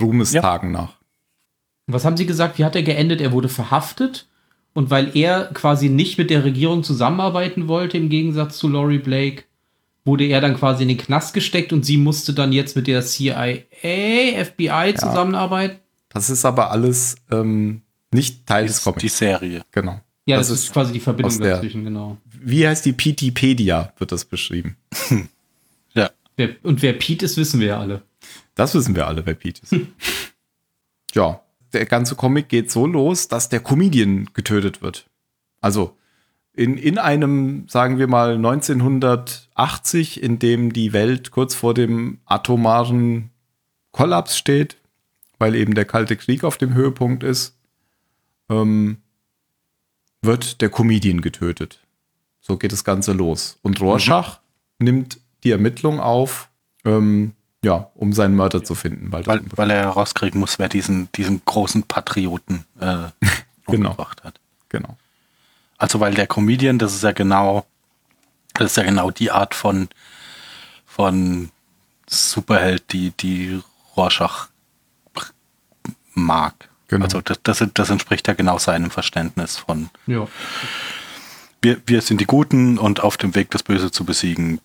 Ruhmestagen 0.00 0.72
nach. 0.72 0.96
Was 1.86 2.04
haben 2.04 2.16
Sie 2.16 2.26
gesagt? 2.26 2.58
Wie 2.58 2.64
hat 2.64 2.76
er 2.76 2.82
geendet? 2.82 3.20
Er 3.20 3.32
wurde 3.32 3.48
verhaftet. 3.48 4.28
Und 4.72 4.90
weil 4.90 5.16
er 5.16 5.46
quasi 5.54 5.88
nicht 5.88 6.18
mit 6.18 6.30
der 6.30 6.42
Regierung 6.42 6.82
zusammenarbeiten 6.82 7.68
wollte, 7.68 7.96
im 7.96 8.08
Gegensatz 8.08 8.58
zu 8.58 8.68
Laurie 8.68 8.98
Blake, 8.98 9.44
wurde 10.04 10.24
er 10.24 10.40
dann 10.40 10.56
quasi 10.56 10.82
in 10.82 10.88
den 10.88 10.98
Knast 10.98 11.32
gesteckt 11.32 11.72
und 11.72 11.86
sie 11.86 11.96
musste 11.96 12.34
dann 12.34 12.52
jetzt 12.52 12.74
mit 12.76 12.88
der 12.88 13.02
CIA, 13.02 13.58
FBI 13.80 14.94
zusammenarbeiten. 14.96 15.78
Das 16.08 16.28
ist 16.28 16.44
aber 16.44 16.70
alles 16.70 17.16
ähm, 17.30 17.82
nicht 18.12 18.46
Teil 18.46 18.66
des 18.66 18.78
Ist 18.78 18.86
die 18.86 18.92
Comics. 18.92 19.18
Serie. 19.18 19.62
Genau. 19.70 20.00
Ja, 20.26 20.38
das 20.38 20.48
das, 20.48 20.60
ist 20.60 20.72
quasi 20.72 20.92
die 20.92 21.00
Verbindung 21.00 21.38
dazwischen, 21.38 21.84
genau. 21.84 22.18
Wie 22.24 22.66
heißt 22.66 22.84
die 22.84 22.92
PTpedia, 22.92 23.92
wird 23.98 24.12
das 24.12 24.24
beschrieben. 24.24 24.76
Wer, 26.36 26.56
und 26.62 26.82
wer 26.82 26.92
Pete 26.94 27.24
ist, 27.24 27.36
wissen 27.36 27.60
wir 27.60 27.68
ja 27.68 27.80
alle. 27.80 28.02
Das 28.54 28.74
wissen 28.74 28.94
wir 28.94 29.06
alle, 29.06 29.24
wer 29.26 29.34
Pete 29.34 29.62
ist. 29.62 29.74
ja, 31.14 31.40
der 31.72 31.86
ganze 31.86 32.14
Comic 32.14 32.48
geht 32.48 32.70
so 32.70 32.86
los, 32.86 33.28
dass 33.28 33.48
der 33.48 33.60
Comedian 33.60 34.30
getötet 34.32 34.82
wird. 34.82 35.08
Also 35.60 35.96
in, 36.52 36.76
in 36.78 36.98
einem, 36.98 37.66
sagen 37.68 37.98
wir 37.98 38.06
mal, 38.06 38.36
1980, 38.36 40.22
in 40.22 40.38
dem 40.38 40.72
die 40.72 40.92
Welt 40.92 41.30
kurz 41.32 41.54
vor 41.54 41.74
dem 41.74 42.20
atomaren 42.26 43.30
Kollaps 43.90 44.38
steht, 44.38 44.76
weil 45.38 45.56
eben 45.56 45.74
der 45.74 45.84
Kalte 45.84 46.16
Krieg 46.16 46.44
auf 46.44 46.56
dem 46.56 46.74
Höhepunkt 46.74 47.24
ist, 47.24 47.56
ähm, 48.48 48.98
wird 50.22 50.60
der 50.60 50.70
Comedian 50.70 51.20
getötet. 51.20 51.80
So 52.40 52.56
geht 52.56 52.72
das 52.72 52.84
Ganze 52.84 53.12
los. 53.12 53.58
Und 53.62 53.80
Rorschach 53.80 54.40
nimmt 54.78 55.18
die 55.44 55.50
Ermittlung 55.50 56.00
auf, 56.00 56.48
ähm, 56.84 57.32
ja, 57.62 57.90
um 57.94 58.12
seinen 58.12 58.34
Mörder 58.36 58.62
zu 58.64 58.74
finden. 58.74 59.12
Weil, 59.12 59.26
Weil, 59.26 59.40
weil 59.54 59.70
er 59.70 59.76
herauskriegen 59.82 60.40
muss, 60.40 60.58
wer 60.58 60.68
diesen, 60.68 61.10
diesen 61.12 61.42
großen 61.44 61.82
Patrioten 61.84 62.64
äh, 62.80 63.08
Genau. 63.66 63.90
umgebracht 63.90 64.22
hat. 64.24 64.40
genau. 64.68 64.96
Also 65.78 65.98
weil 66.00 66.14
der 66.14 66.26
Comedian, 66.26 66.78
das 66.78 66.94
ist 66.94 67.02
ja 67.02 67.12
genau, 67.12 67.64
das 68.52 68.72
ist 68.72 68.76
ja 68.76 68.82
genau 68.82 69.10
die 69.10 69.30
Art 69.30 69.54
von, 69.54 69.88
von 70.86 71.50
Superheld, 72.06 72.92
die, 72.92 73.10
die 73.12 73.60
Rorschach 73.96 74.48
mag. 76.14 76.68
Genau. 76.88 77.04
Also 77.04 77.20
das, 77.22 77.40
das, 77.42 77.64
das 77.72 77.90
entspricht 77.90 78.28
ja 78.28 78.34
genau 78.34 78.58
seinem 78.58 78.90
Verständnis 78.90 79.56
von 79.56 79.88
Ja. 80.06 80.28
wir, 81.62 81.80
wir 81.86 82.02
sind 82.02 82.20
die 82.20 82.26
Guten 82.26 82.78
und 82.78 83.00
auf 83.00 83.16
dem 83.16 83.34
Weg, 83.34 83.50
das 83.50 83.62
Böse 83.62 83.90
zu 83.90 84.04
besiegen, 84.04 84.60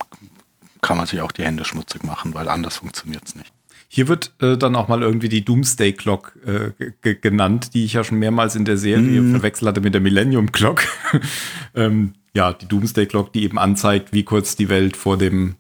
kann 0.82 0.98
man 0.98 1.06
sich 1.08 1.22
auch 1.22 1.32
die 1.32 1.44
Hände 1.44 1.66
schmutzig 1.66 2.04
machen, 2.04 2.34
weil 2.34 2.48
anders 2.48 2.78
funktioniert 2.78 3.24
es 3.26 3.36
nicht. 3.36 3.52
Hier 3.92 4.08
wird 4.08 4.34
äh, 4.40 4.56
dann 4.56 4.76
auch 4.76 4.88
mal 4.88 5.02
irgendwie 5.02 5.30
die 5.30 5.44
Doomsday 5.44 5.94
Clock 5.94 6.38
äh, 6.46 6.72
ge- 6.78 6.94
ge- 7.02 7.16
genannt, 7.20 7.74
die 7.74 7.86
ich 7.86 7.94
ja 7.94 8.04
schon 8.04 8.20
mehrmals 8.20 8.56
in 8.56 8.64
der 8.66 8.78
Serie 8.78 9.24
verwechselt 9.32 9.68
hatte 9.68 9.82
mit 9.82 9.96
der 9.96 10.02
Millennium 10.02 10.52
Clock. 10.52 10.84
ähm, 11.76 12.14
ja, 12.36 12.54
die 12.54 12.68
Doomsday 12.68 13.08
Clock, 13.08 13.34
die 13.34 13.44
eben 13.44 13.58
anzeigt, 13.58 14.14
wie 14.14 14.24
kurz 14.24 14.56
die 14.56 14.70
Welt 14.70 14.96
vor 14.96 15.18
dem 15.18 15.56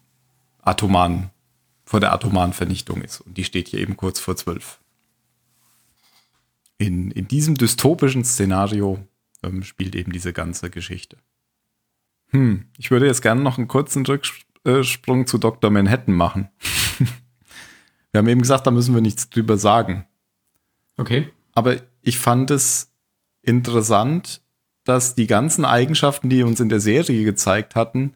atomaren, 0.61 1.31
vor 1.85 1.99
der 1.99 2.13
atomaren 2.13 2.53
Vernichtung 2.53 3.01
ist. 3.01 3.21
Und 3.21 3.35
die 3.35 3.43
steht 3.43 3.67
hier 3.69 3.79
eben 3.79 3.97
kurz 3.97 4.19
vor 4.19 4.35
zwölf. 4.35 4.79
In, 6.77 7.09
in 7.09 7.27
diesem 7.27 7.55
dystopischen 7.55 8.23
Szenario 8.23 8.99
ähm, 9.41 9.63
spielt 9.63 9.95
eben 9.95 10.11
diese 10.11 10.33
ganze 10.33 10.69
Geschichte. 10.69 11.17
Hm, 12.29 12.65
ich 12.77 12.91
würde 12.91 13.07
jetzt 13.07 13.23
gerne 13.23 13.41
noch 13.41 13.57
einen 13.57 13.67
kurzen 13.67 14.03
Rücksprung 14.65 15.27
zu 15.27 15.37
Dr. 15.37 15.71
Manhattan 15.71 16.13
machen. 16.13 16.49
Wir 18.11 18.19
haben 18.19 18.27
eben 18.27 18.41
gesagt, 18.41 18.65
da 18.65 18.71
müssen 18.71 18.95
wir 18.95 19.01
nichts 19.01 19.29
drüber 19.29 19.57
sagen. 19.57 20.07
Okay. 20.97 21.29
Aber 21.53 21.77
ich 22.01 22.17
fand 22.17 22.49
es 22.49 22.91
interessant, 23.43 24.41
dass 24.83 25.13
die 25.13 25.27
ganzen 25.27 25.63
Eigenschaften, 25.63 26.29
die 26.29 26.41
uns 26.41 26.59
in 26.59 26.69
der 26.69 26.79
Serie 26.79 27.23
gezeigt 27.23 27.75
hatten, 27.75 28.15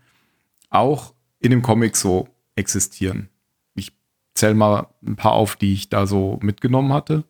auch 0.71 1.13
in 1.39 1.51
dem 1.51 1.61
Comic 1.61 1.95
so 1.95 2.27
existieren. 2.55 3.29
Ich 3.75 3.91
zähle 4.33 4.55
mal 4.55 4.87
ein 5.05 5.15
paar 5.15 5.33
auf, 5.33 5.55
die 5.55 5.73
ich 5.73 5.89
da 5.89 6.07
so 6.07 6.39
mitgenommen 6.41 6.91
hatte. 6.91 7.25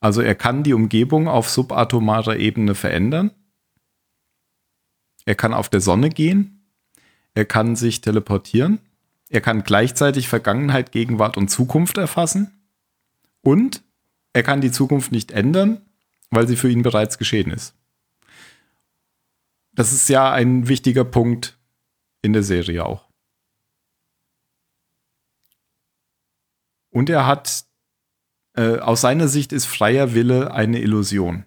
Also 0.00 0.20
er 0.20 0.34
kann 0.34 0.62
die 0.62 0.74
Umgebung 0.74 1.28
auf 1.28 1.48
subatomarer 1.48 2.36
Ebene 2.36 2.74
verändern. 2.74 3.30
Er 5.24 5.36
kann 5.36 5.54
auf 5.54 5.68
der 5.68 5.80
Sonne 5.80 6.10
gehen. 6.10 6.51
Er 7.34 7.44
kann 7.44 7.76
sich 7.76 8.00
teleportieren. 8.00 8.80
Er 9.28 9.40
kann 9.40 9.64
gleichzeitig 9.64 10.28
Vergangenheit, 10.28 10.92
Gegenwart 10.92 11.36
und 11.36 11.48
Zukunft 11.48 11.96
erfassen. 11.96 12.62
Und 13.40 13.82
er 14.32 14.42
kann 14.42 14.60
die 14.60 14.70
Zukunft 14.70 15.12
nicht 15.12 15.32
ändern, 15.32 15.80
weil 16.30 16.46
sie 16.46 16.56
für 16.56 16.70
ihn 16.70 16.82
bereits 16.82 17.18
geschehen 17.18 17.50
ist. 17.50 17.74
Das 19.72 19.92
ist 19.92 20.08
ja 20.08 20.30
ein 20.30 20.68
wichtiger 20.68 21.04
Punkt 21.04 21.58
in 22.20 22.32
der 22.32 22.42
Serie 22.42 22.84
auch. 22.84 23.08
Und 26.90 27.08
er 27.08 27.26
hat, 27.26 27.64
äh, 28.54 28.78
aus 28.78 29.00
seiner 29.00 29.28
Sicht 29.28 29.52
ist 29.52 29.64
freier 29.64 30.14
Wille 30.14 30.52
eine 30.52 30.80
Illusion. 30.80 31.44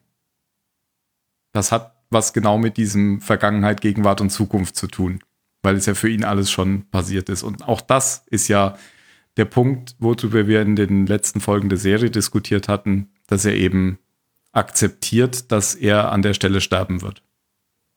das 1.52 1.71
hat 1.71 1.95
was 2.10 2.34
genau 2.34 2.58
mit 2.58 2.78
diesem 2.78 3.21
Vergangenheit, 3.21 3.82
Gegenwart 3.82 4.21
und 4.21 4.30
Zukunft 4.30 4.76
zu 4.76 4.88
tun, 4.88 5.21
weil 5.65 5.75
es 5.75 5.86
ja 5.88 5.95
für 5.95 6.10
ihn 6.10 6.23
alles 6.23 6.49
schon 6.49 6.84
passiert 6.89 7.28
ist. 7.28 7.43
Und 7.43 7.67
auch 7.67 7.82
das 7.82 8.23
ist 8.30 8.47
ja 8.47 8.78
der 9.36 9.45
Punkt, 9.45 9.95
worüber 9.99 10.47
wir 10.47 10.62
in 10.62 10.78
den 10.78 11.08
letzten 11.08 11.41
Folgen 11.41 11.67
der 11.67 11.78
Serie 11.78 12.10
diskutiert 12.10 12.69
hatten, 12.69 13.10
dass 13.28 13.43
er 13.43 13.56
eben 13.56 13.97
akzeptiert, 14.54 15.51
dass 15.51 15.75
er 15.75 16.12
an 16.12 16.21
der 16.21 16.34
Stelle 16.34 16.62
sterben 16.62 17.01
wird. 17.01 17.21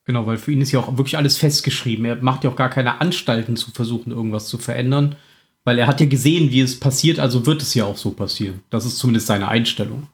Genau, 0.03 0.25
weil 0.25 0.37
für 0.37 0.51
ihn 0.51 0.61
ist 0.61 0.71
ja 0.71 0.79
auch 0.79 0.97
wirklich 0.97 1.17
alles 1.17 1.37
festgeschrieben. 1.37 2.03
Er 2.03 2.17
macht 2.17 2.43
ja 2.43 2.49
auch 2.49 2.55
gar 2.55 2.69
keine 2.69 2.99
Anstalten 2.99 3.55
zu 3.55 3.71
versuchen, 3.71 4.11
irgendwas 4.11 4.47
zu 4.47 4.57
verändern, 4.57 5.15
weil 5.63 5.77
er 5.77 5.87
hat 5.87 6.01
ja 6.01 6.07
gesehen, 6.07 6.51
wie 6.51 6.61
es 6.61 6.79
passiert, 6.79 7.19
also 7.19 7.45
wird 7.45 7.61
es 7.61 7.75
ja 7.75 7.85
auch 7.85 7.97
so 7.97 8.11
passieren. 8.11 8.61
Das 8.71 8.85
ist 8.85 8.97
zumindest 8.97 9.27
seine 9.27 9.47
Einstellung. 9.47 10.07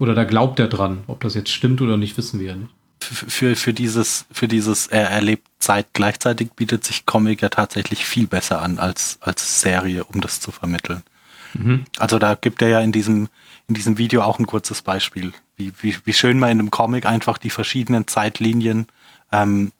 Oder 0.00 0.14
da 0.14 0.24
glaubt 0.24 0.58
er 0.58 0.66
dran. 0.66 1.04
Ob 1.06 1.20
das 1.20 1.34
jetzt 1.34 1.50
stimmt 1.50 1.80
oder 1.80 1.96
nicht, 1.96 2.18
wissen 2.18 2.40
wir 2.40 2.48
ja 2.48 2.56
nicht. 2.56 2.74
Für, 3.02 3.56
für 3.56 3.72
dieses, 3.72 4.26
für 4.30 4.48
dieses 4.48 4.86
er 4.86 5.10
erlebt 5.10 5.48
Zeit 5.58 5.88
gleichzeitig 5.92 6.52
bietet 6.52 6.84
sich 6.84 7.06
Comic 7.06 7.42
ja 7.42 7.48
tatsächlich 7.48 8.04
viel 8.04 8.26
besser 8.26 8.62
an 8.62 8.78
als, 8.78 9.18
als 9.20 9.60
Serie, 9.60 10.04
um 10.04 10.20
das 10.20 10.40
zu 10.40 10.50
vermitteln. 10.50 11.02
Mhm. 11.54 11.84
Also 11.98 12.18
da 12.18 12.34
gibt 12.34 12.62
er 12.62 12.68
ja 12.68 12.80
in 12.80 12.92
diesem, 12.92 13.28
in 13.68 13.74
diesem 13.74 13.98
Video 13.98 14.22
auch 14.22 14.38
ein 14.38 14.46
kurzes 14.46 14.82
Beispiel, 14.82 15.32
wie, 15.56 15.72
wie, 15.80 15.96
wie 16.04 16.12
schön 16.12 16.38
man 16.38 16.50
in 16.50 16.60
einem 16.60 16.70
Comic 16.70 17.06
einfach 17.06 17.38
die 17.38 17.50
verschiedenen 17.50 18.06
Zeitlinien 18.06 18.86
ähm, 19.30 19.72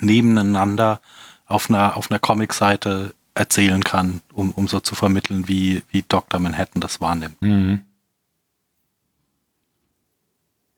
nebeneinander 0.00 1.00
auf 1.46 1.70
einer, 1.70 1.96
auf 1.96 2.10
einer 2.10 2.18
Comic-Seite 2.18 3.14
erzählen 3.34 3.84
kann, 3.84 4.22
um, 4.32 4.50
um 4.52 4.66
so 4.66 4.80
zu 4.80 4.94
vermitteln, 4.94 5.48
wie, 5.48 5.82
wie 5.90 6.04
Dr. 6.08 6.40
Manhattan 6.40 6.80
das 6.80 7.00
wahrnimmt. 7.00 7.40
Mhm. 7.40 7.82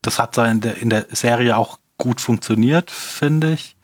Das 0.08 0.18
hat 0.18 0.38
in 0.38 0.62
der, 0.62 0.78
in 0.78 0.88
der 0.88 1.04
Serie 1.10 1.58
auch 1.58 1.78
gut 1.98 2.22
funktioniert, 2.22 2.90
finde 2.90 3.52
ich. 3.52 3.76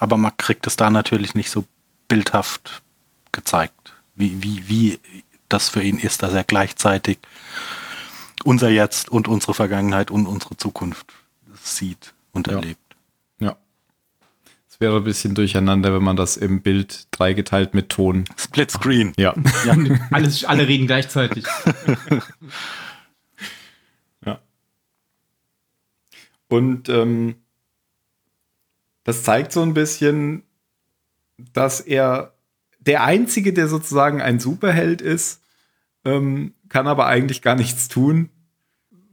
Aber 0.00 0.16
man 0.16 0.36
kriegt 0.36 0.66
es 0.66 0.74
da 0.74 0.90
natürlich 0.90 1.36
nicht 1.36 1.50
so 1.50 1.64
bildhaft 2.08 2.82
gezeigt, 3.30 3.94
wie, 4.16 4.42
wie, 4.42 4.68
wie 4.68 4.98
das 5.48 5.68
für 5.68 5.80
ihn 5.80 6.00
ist, 6.00 6.24
dass 6.24 6.34
er 6.34 6.42
gleichzeitig 6.42 7.20
unser 8.42 8.70
Jetzt 8.70 9.08
und 9.08 9.28
unsere 9.28 9.54
Vergangenheit 9.54 10.10
und 10.10 10.26
unsere 10.26 10.56
Zukunft 10.56 11.06
sieht 11.62 12.12
und 12.32 12.48
ja. 12.48 12.54
erlebt. 12.54 12.96
Ja. 13.38 13.56
Es 14.68 14.80
wäre 14.80 14.96
ein 14.96 15.04
bisschen 15.04 15.36
durcheinander, 15.36 15.94
wenn 15.94 16.02
man 16.02 16.16
das 16.16 16.36
im 16.36 16.60
Bild 16.60 17.06
dreigeteilt 17.12 17.72
mit 17.72 17.88
Ton. 17.88 18.24
Split 18.36 18.72
Screen. 18.72 19.12
Ja. 19.16 19.32
ja 19.64 19.76
alles, 20.10 20.44
alle 20.44 20.66
reden 20.66 20.88
gleichzeitig. 20.88 21.44
Und 26.52 26.90
ähm, 26.90 27.36
das 29.04 29.22
zeigt 29.22 29.52
so 29.52 29.62
ein 29.62 29.72
bisschen, 29.72 30.42
dass 31.54 31.80
er 31.80 32.34
der 32.78 33.04
Einzige, 33.04 33.54
der 33.54 33.68
sozusagen 33.68 34.20
ein 34.20 34.38
Superheld 34.38 35.00
ist, 35.00 35.40
ähm, 36.04 36.52
kann 36.68 36.86
aber 36.86 37.06
eigentlich 37.06 37.40
gar 37.40 37.54
nichts 37.54 37.88
tun, 37.88 38.28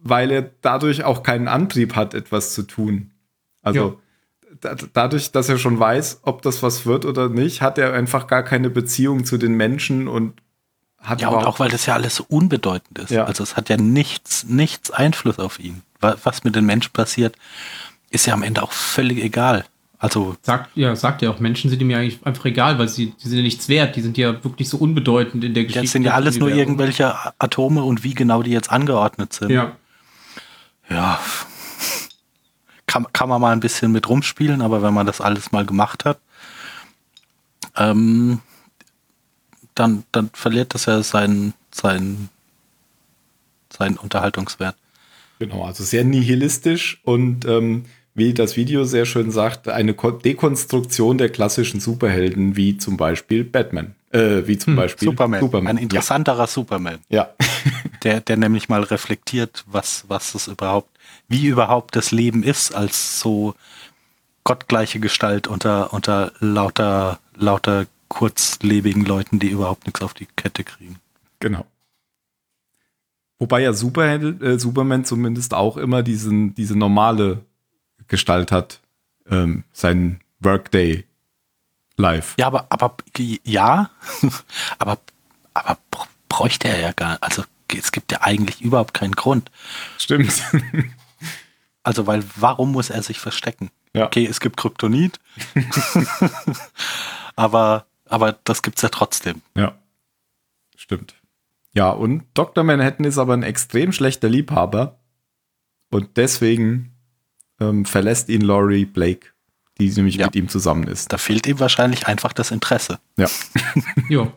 weil 0.02 0.32
er 0.32 0.52
dadurch 0.62 1.06
auch 1.06 1.24
keinen 1.24 1.48
Antrieb 1.48 1.96
hat, 1.96 2.14
etwas 2.14 2.54
zu 2.54 2.64
tun. 2.64 3.12
Also 3.62 4.02
da, 4.60 4.76
dadurch, 4.76 5.32
dass 5.32 5.48
er 5.48 5.60
schon 5.60 5.80
weiß, 5.80 6.20
ob 6.24 6.42
das 6.42 6.62
was 6.62 6.86
wird 6.86 7.06
oder 7.06 7.30
nicht, 7.30 7.62
hat 7.62 7.78
er 7.78 7.94
einfach 7.94 8.28
gar 8.28 8.44
keine 8.44 8.70
Beziehung 8.70 9.24
zu 9.24 9.38
den 9.38 9.54
Menschen 9.54 10.10
und 10.10 10.42
hat 10.98 11.22
ja 11.22 11.30
und 11.30 11.46
auch 11.46 11.60
weil 11.60 11.70
das 11.70 11.86
ja 11.86 11.94
alles 11.94 12.16
so 12.18 12.26
unbedeutend 12.28 13.00
ist. 13.00 13.12
Ja. 13.12 13.24
Also 13.24 13.44
es 13.44 13.56
hat 13.56 13.70
ja 13.70 13.78
nichts, 13.78 14.44
nichts 14.44 14.92
Einfluss 14.92 15.40
auf 15.40 15.58
ihn. 15.58 15.84
Was 16.00 16.44
mit 16.44 16.56
den 16.56 16.66
Menschen 16.66 16.94
passiert, 16.94 17.36
ist 18.10 18.26
ja 18.26 18.34
am 18.34 18.44
Ende 18.44 18.64
auch 18.64 18.72
völlig 18.72 19.24
egal. 19.24 19.66
Also 20.02 20.38
sagt 20.44 20.78
ja, 20.78 20.96
sagt 20.96 21.22
ja 21.22 21.30
auch, 21.30 21.40
Menschen 21.42 21.70
sind 21.70 21.82
ihm 21.82 21.90
ja 21.90 21.98
eigentlich 21.98 22.26
einfach 22.26 22.46
egal, 22.46 22.80
weil 22.80 22.88
sie 22.88 23.12
die 23.22 23.28
sind 23.28 23.38
ja 23.38 23.44
nichts 23.44 23.68
wert, 23.68 23.98
die 23.98 24.02
sind 24.02 24.18
ja 24.18 24.42
wirklich 24.46 24.70
so 24.70 24.78
unbedeutend 24.78 25.44
in 25.44 25.54
der 25.54 25.64
Geschichte. 25.64 25.84
Das 25.84 25.92
sind 25.92 26.04
ja 26.04 26.14
alles 26.14 26.40
nur 26.40 26.50
irgendwelche 26.50 27.16
Atome 27.38 27.84
und 27.84 28.02
wie 28.06 28.14
genau 28.14 28.42
die 28.42 28.52
jetzt 28.52 28.72
angeordnet 28.72 29.34
sind. 29.34 29.50
Ja. 29.50 29.76
Ja. 30.90 31.20
Kann, 32.88 33.08
kann 33.12 33.28
man 33.28 33.42
mal 33.42 33.52
ein 33.52 33.60
bisschen 33.60 33.92
mit 33.92 34.08
rumspielen, 34.08 34.62
aber 34.62 34.82
wenn 34.82 34.94
man 34.94 35.06
das 35.06 35.20
alles 35.20 35.52
mal 35.52 35.66
gemacht 35.66 36.06
hat, 36.06 36.20
ähm, 37.76 38.40
dann, 39.76 40.06
dann 40.14 40.30
verliert 40.34 40.74
das 40.74 40.86
ja 40.86 41.04
seinen, 41.04 41.54
seinen, 41.72 42.30
seinen 43.70 43.98
Unterhaltungswert. 43.98 44.76
Genau, 45.40 45.64
also 45.64 45.84
sehr 45.84 46.04
nihilistisch 46.04 47.02
und 47.04 47.46
ähm, 47.46 47.86
wie 48.14 48.34
das 48.34 48.58
Video 48.58 48.84
sehr 48.84 49.06
schön 49.06 49.32
sagt, 49.32 49.70
eine 49.70 49.94
Dekonstruktion 49.94 51.18
der 51.18 51.30
klassischen 51.30 51.80
Superhelden, 51.80 52.58
wie 52.58 52.78
zum 52.78 52.98
Beispiel 52.98 53.46
Batman. 53.46 53.96
Äh, 54.12 54.48
wie 54.48 54.58
zum 54.58 54.74
hm, 54.74 54.78
Beispiel 54.78 55.08
Superman. 55.08 55.40
Superman. 55.40 55.78
Ein 55.78 55.84
interessanterer 55.84 56.40
ja. 56.40 56.48
Superman. 56.48 57.00
Ja. 57.10 57.30
der, 58.04 58.20
der 58.20 58.38
nämlich 58.38 58.68
mal 58.68 58.84
reflektiert, 58.84 59.64
was, 59.68 60.06
was 60.08 60.36
es 60.36 60.48
überhaupt, 60.48 60.90
wie 61.28 61.46
überhaupt 61.48 61.96
das 61.96 62.12
Leben 62.12 62.44
ist, 62.44 62.76
als 62.76 63.20
so 63.20 63.56
gottgleiche 64.44 65.00
Gestalt 65.00 65.48
unter, 65.48 65.94
unter 65.94 66.34
lauter, 66.40 67.20
lauter 67.36 67.86
kurzlebigen 68.08 69.06
Leuten, 69.06 69.40
die 69.40 69.50
überhaupt 69.50 69.86
nichts 69.86 70.02
auf 70.02 70.14
die 70.14 70.28
Kette 70.36 70.64
kriegen. 70.64 70.98
Genau. 71.40 71.66
Wobei 73.40 73.62
ja 73.62 73.74
Superheld, 73.74 74.42
äh, 74.42 74.60
Superman 74.60 75.06
zumindest 75.06 75.54
auch 75.54 75.78
immer 75.78 76.04
diesen, 76.04 76.54
diese 76.56 76.78
normale 76.78 77.46
Gestalt 78.08 78.52
hat, 78.52 78.82
ähm, 79.30 79.64
sein 79.72 80.20
Workday 80.40 81.06
live. 81.96 82.36
Ja, 82.38 82.48
aber, 82.48 82.68
aber 82.70 82.96
ja, 83.44 83.90
aber, 84.80 85.00
aber 85.54 85.78
bräuchte 86.28 86.68
er 86.68 86.80
ja 86.80 86.92
gar 86.92 87.12
nicht. 87.12 87.24
Also 87.24 87.44
es 87.78 87.92
gibt 87.92 88.12
ja 88.12 88.22
eigentlich 88.22 88.62
überhaupt 88.62 88.94
keinen 88.94 89.16
Grund. 89.16 89.52
Stimmt. 89.98 90.34
also, 91.84 92.08
weil 92.08 92.24
warum 92.36 92.72
muss 92.72 92.90
er 92.90 93.04
sich 93.04 93.20
verstecken? 93.20 93.70
Ja. 93.94 94.06
Okay, 94.06 94.26
es 94.26 94.40
gibt 94.40 94.58
Kryptonit. 94.58 95.20
aber, 97.36 97.86
aber 98.06 98.34
das 98.44 98.62
gibt's 98.62 98.82
ja 98.82 98.90
trotzdem. 98.90 99.42
Ja. 99.56 99.76
Stimmt. 100.76 101.16
Ja, 101.74 101.92
und 101.92 102.24
Dr. 102.34 102.64
Manhattan 102.64 103.06
ist 103.06 103.18
aber 103.18 103.34
ein 103.34 103.44
extrem 103.44 103.92
schlechter 103.92 104.30
Liebhaber. 104.30 105.00
Und 105.92 106.18
deswegen 106.18 106.96
ähm, 107.60 107.86
verlässt 107.86 108.30
ihn 108.30 108.42
Laurie 108.42 108.86
Blake, 108.86 109.28
die 109.80 109.90
nämlich 109.90 110.16
ja. 110.16 110.28
mit 110.28 110.36
ihm 110.36 110.50
zusammen 110.50 110.88
ist. 110.88 111.12
Da 111.12 111.18
fehlt 111.18 111.48
ihm 111.48 111.60
wahrscheinlich 111.60 112.08
einfach 112.08 112.34
das 112.34 112.52
Interesse. 112.52 113.00
Ja. 113.18 113.28
ja. 114.10 114.34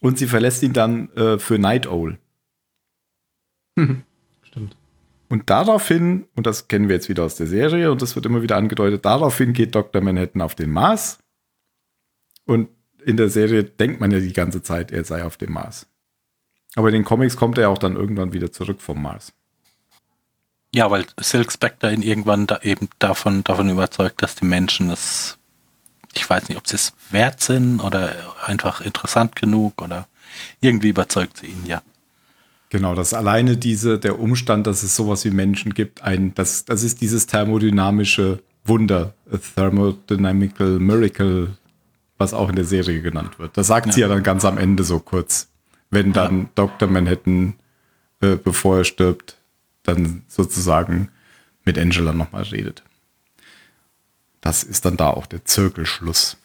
Und 0.00 0.18
sie 0.18 0.26
verlässt 0.26 0.62
ihn 0.62 0.72
dann 0.72 1.10
äh, 1.14 1.38
für 1.38 1.58
Night 1.58 1.86
Owl. 1.86 2.18
Stimmt. 4.42 4.76
Und 5.28 5.48
daraufhin, 5.48 6.26
und 6.34 6.46
das 6.46 6.68
kennen 6.68 6.88
wir 6.88 6.96
jetzt 6.96 7.08
wieder 7.08 7.24
aus 7.24 7.36
der 7.36 7.46
Serie, 7.46 7.92
und 7.92 8.02
das 8.02 8.16
wird 8.16 8.26
immer 8.26 8.42
wieder 8.42 8.56
angedeutet, 8.56 9.04
daraufhin 9.04 9.52
geht 9.52 9.74
Dr. 9.74 10.02
Manhattan 10.02 10.42
auf 10.42 10.54
den 10.54 10.70
Mars. 10.70 11.20
Und 12.46 12.68
in 13.04 13.16
der 13.16 13.28
Serie 13.28 13.64
denkt 13.64 14.00
man 14.00 14.10
ja 14.10 14.20
die 14.20 14.32
ganze 14.32 14.62
Zeit, 14.62 14.92
er 14.92 15.04
sei 15.04 15.24
auf 15.24 15.36
dem 15.36 15.52
Mars. 15.52 15.86
Aber 16.76 16.88
in 16.88 16.94
den 16.94 17.04
Comics 17.04 17.36
kommt 17.36 17.58
er 17.58 17.70
auch 17.70 17.78
dann 17.78 17.96
irgendwann 17.96 18.32
wieder 18.32 18.52
zurück 18.52 18.80
vom 18.80 19.02
Mars. 19.02 19.32
Ja, 20.72 20.90
weil 20.90 21.04
Silk 21.18 21.50
Spectre 21.50 21.92
ihn 21.92 22.02
irgendwann 22.02 22.46
da 22.46 22.60
eben 22.62 22.88
davon, 23.00 23.42
davon 23.42 23.68
überzeugt, 23.70 24.22
dass 24.22 24.36
die 24.36 24.44
Menschen 24.44 24.90
es, 24.90 25.36
ich 26.14 26.28
weiß 26.28 26.48
nicht, 26.48 26.58
ob 26.58 26.68
sie 26.68 26.76
es 26.76 26.92
wert 27.10 27.40
sind 27.40 27.80
oder 27.80 28.14
einfach 28.46 28.80
interessant 28.80 29.34
genug 29.34 29.82
oder 29.82 30.06
irgendwie 30.60 30.90
überzeugt 30.90 31.38
sie 31.38 31.46
ihn, 31.46 31.66
ja. 31.66 31.82
Genau, 32.68 32.94
dass 32.94 33.14
alleine 33.14 33.56
diese, 33.56 33.98
der 33.98 34.20
Umstand, 34.20 34.68
dass 34.68 34.84
es 34.84 34.94
sowas 34.94 35.24
wie 35.24 35.32
Menschen 35.32 35.74
gibt, 35.74 36.02
ein, 36.02 36.34
das, 36.34 36.64
das 36.64 36.84
ist 36.84 37.00
dieses 37.00 37.26
thermodynamische 37.26 38.44
Wunder, 38.64 39.14
a 39.32 39.38
thermodynamical 39.38 40.78
miracle, 40.78 41.56
was 42.20 42.34
auch 42.34 42.50
in 42.50 42.56
der 42.56 42.64
Serie 42.64 43.02
genannt 43.02 43.38
wird. 43.38 43.56
Das 43.56 43.66
sagt 43.66 43.86
ja. 43.86 43.92
sie 43.92 44.00
ja 44.02 44.08
dann 44.08 44.22
ganz 44.22 44.44
am 44.44 44.58
Ende 44.58 44.84
so 44.84 45.00
kurz 45.00 45.50
wenn 45.90 46.12
dann 46.12 46.42
ja. 46.42 46.48
Dr. 46.54 46.88
Manhattan, 46.88 47.54
äh, 48.20 48.36
bevor 48.36 48.78
er 48.78 48.84
stirbt, 48.84 49.38
dann 49.82 50.24
sozusagen 50.28 51.10
mit 51.64 51.76
Angela 51.78 52.12
nochmal 52.12 52.44
redet. 52.44 52.84
Das 54.40 54.62
ist 54.62 54.84
dann 54.84 54.96
da 54.96 55.10
auch 55.10 55.26
der 55.26 55.44
Zirkelschluss. 55.44 56.36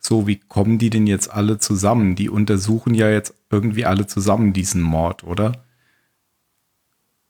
So, 0.00 0.26
wie 0.26 0.36
kommen 0.36 0.78
die 0.78 0.90
denn 0.90 1.06
jetzt 1.06 1.30
alle 1.30 1.58
zusammen? 1.58 2.14
Die 2.14 2.30
untersuchen 2.30 2.94
ja 2.94 3.10
jetzt 3.10 3.34
irgendwie 3.50 3.84
alle 3.84 4.06
zusammen 4.06 4.52
diesen 4.52 4.80
Mord, 4.80 5.24
oder? 5.24 5.64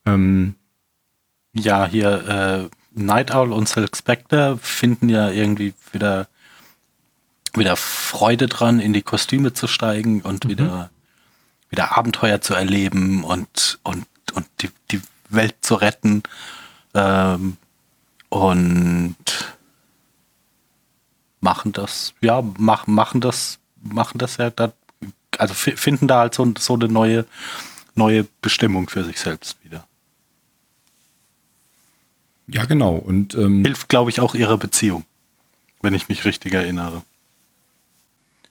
Ähm, 0.07 0.55
ja, 1.53 1.86
hier 1.86 2.28
äh, 2.28 2.68
Night 2.92 3.34
Owl 3.34 3.53
und 3.53 3.68
Silk 3.68 3.96
Spectre 3.96 4.59
finden 4.61 5.09
ja 5.09 5.30
irgendwie 5.30 5.74
wieder 5.92 6.28
wieder 7.59 7.76
Freude 7.76 8.46
dran, 8.46 8.80
in 8.80 8.92
die 8.92 9.03
Kostüme 9.03 9.53
zu 9.53 9.66
steigen 9.66 10.22
und 10.22 10.44
mhm. 10.44 10.49
wieder, 10.49 10.90
wieder 11.70 11.96
Abenteuer 11.96 12.40
zu 12.40 12.55
erleben 12.55 13.24
und, 13.24 13.78
und, 13.82 14.07
und 14.34 14.46
die, 14.61 14.70
die 14.90 15.01
Welt 15.28 15.57
zu 15.61 15.74
retten. 15.74 16.22
Ähm, 16.94 17.57
und 18.30 19.16
machen 21.40 21.72
das, 21.72 22.12
ja, 22.20 22.42
mach, 22.59 22.86
machen 22.86 23.20
das, 23.20 23.59
machen 23.80 24.18
das 24.18 24.36
ja, 24.36 24.51
da, 24.51 24.72
also 25.38 25.55
finden 25.55 26.09
da 26.09 26.20
halt 26.20 26.34
so, 26.34 26.53
so 26.59 26.74
eine 26.74 26.88
neue, 26.88 27.24
neue 27.94 28.26
Bestimmung 28.42 28.88
für 28.88 29.05
sich 29.05 29.18
selbst 29.18 29.57
wieder. 29.64 29.86
Ja, 32.49 32.64
genau. 32.64 32.94
Und 32.96 33.34
ähm, 33.34 33.64
hilft, 33.64 33.88
glaube 33.88 34.11
ich, 34.11 34.20
auch 34.20 34.34
ihrer 34.34 34.57
Beziehung, 34.57 35.05
wenn 35.82 35.94
ich 35.94 36.09
mich 36.09 36.24
richtig 36.24 36.55
erinnere. 36.55 37.03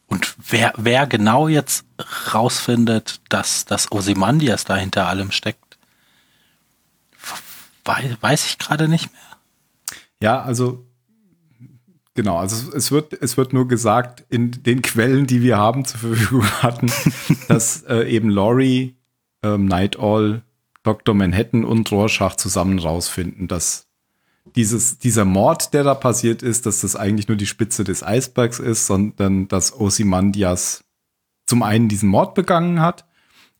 Und 0.07 0.35
wer, 0.49 0.73
wer 0.77 1.05
genau 1.07 1.47
jetzt 1.47 1.85
rausfindet, 2.33 3.19
dass 3.29 3.65
das 3.65 3.91
Osimandias 3.91 4.63
da 4.63 4.77
hinter 4.77 5.07
allem 5.07 5.31
steckt, 5.31 5.77
weiß, 7.83 8.17
weiß 8.21 8.45
ich 8.45 8.57
gerade 8.57 8.87
nicht 8.87 9.11
mehr. 9.11 9.97
Ja, 10.21 10.41
also 10.41 10.85
genau, 12.13 12.37
also 12.37 12.71
es 12.73 12.91
wird, 12.91 13.13
es 13.13 13.35
wird 13.35 13.51
nur 13.51 13.67
gesagt 13.67 14.23
in 14.29 14.51
den 14.51 14.81
Quellen, 14.81 15.27
die 15.27 15.41
wir 15.41 15.57
haben 15.57 15.85
zur 15.85 15.99
Verfügung 15.99 16.45
hatten, 16.61 16.91
dass 17.47 17.83
äh, 17.83 18.09
eben 18.09 18.29
Laurie, 18.29 18.95
ähm, 19.43 19.65
Night 19.65 19.99
All, 19.99 20.43
Dr. 20.83 21.15
Manhattan 21.15 21.65
und 21.65 21.91
Rorschach 21.91 22.37
zusammen 22.37 22.79
rausfinden, 22.79 23.49
dass 23.49 23.86
dieses, 24.55 24.97
dieser 24.97 25.25
Mord, 25.25 25.73
der 25.73 25.83
da 25.83 25.95
passiert 25.95 26.41
ist, 26.43 26.65
dass 26.65 26.81
das 26.81 26.95
eigentlich 26.95 27.27
nur 27.27 27.37
die 27.37 27.45
Spitze 27.45 27.83
des 27.83 28.03
Eisbergs 28.03 28.59
ist, 28.59 28.87
sondern 28.87 29.47
dass 29.47 29.73
Osimandias 29.73 30.83
zum 31.45 31.63
einen 31.63 31.87
diesen 31.87 32.09
Mord 32.09 32.35
begangen 32.35 32.81
hat, 32.81 33.05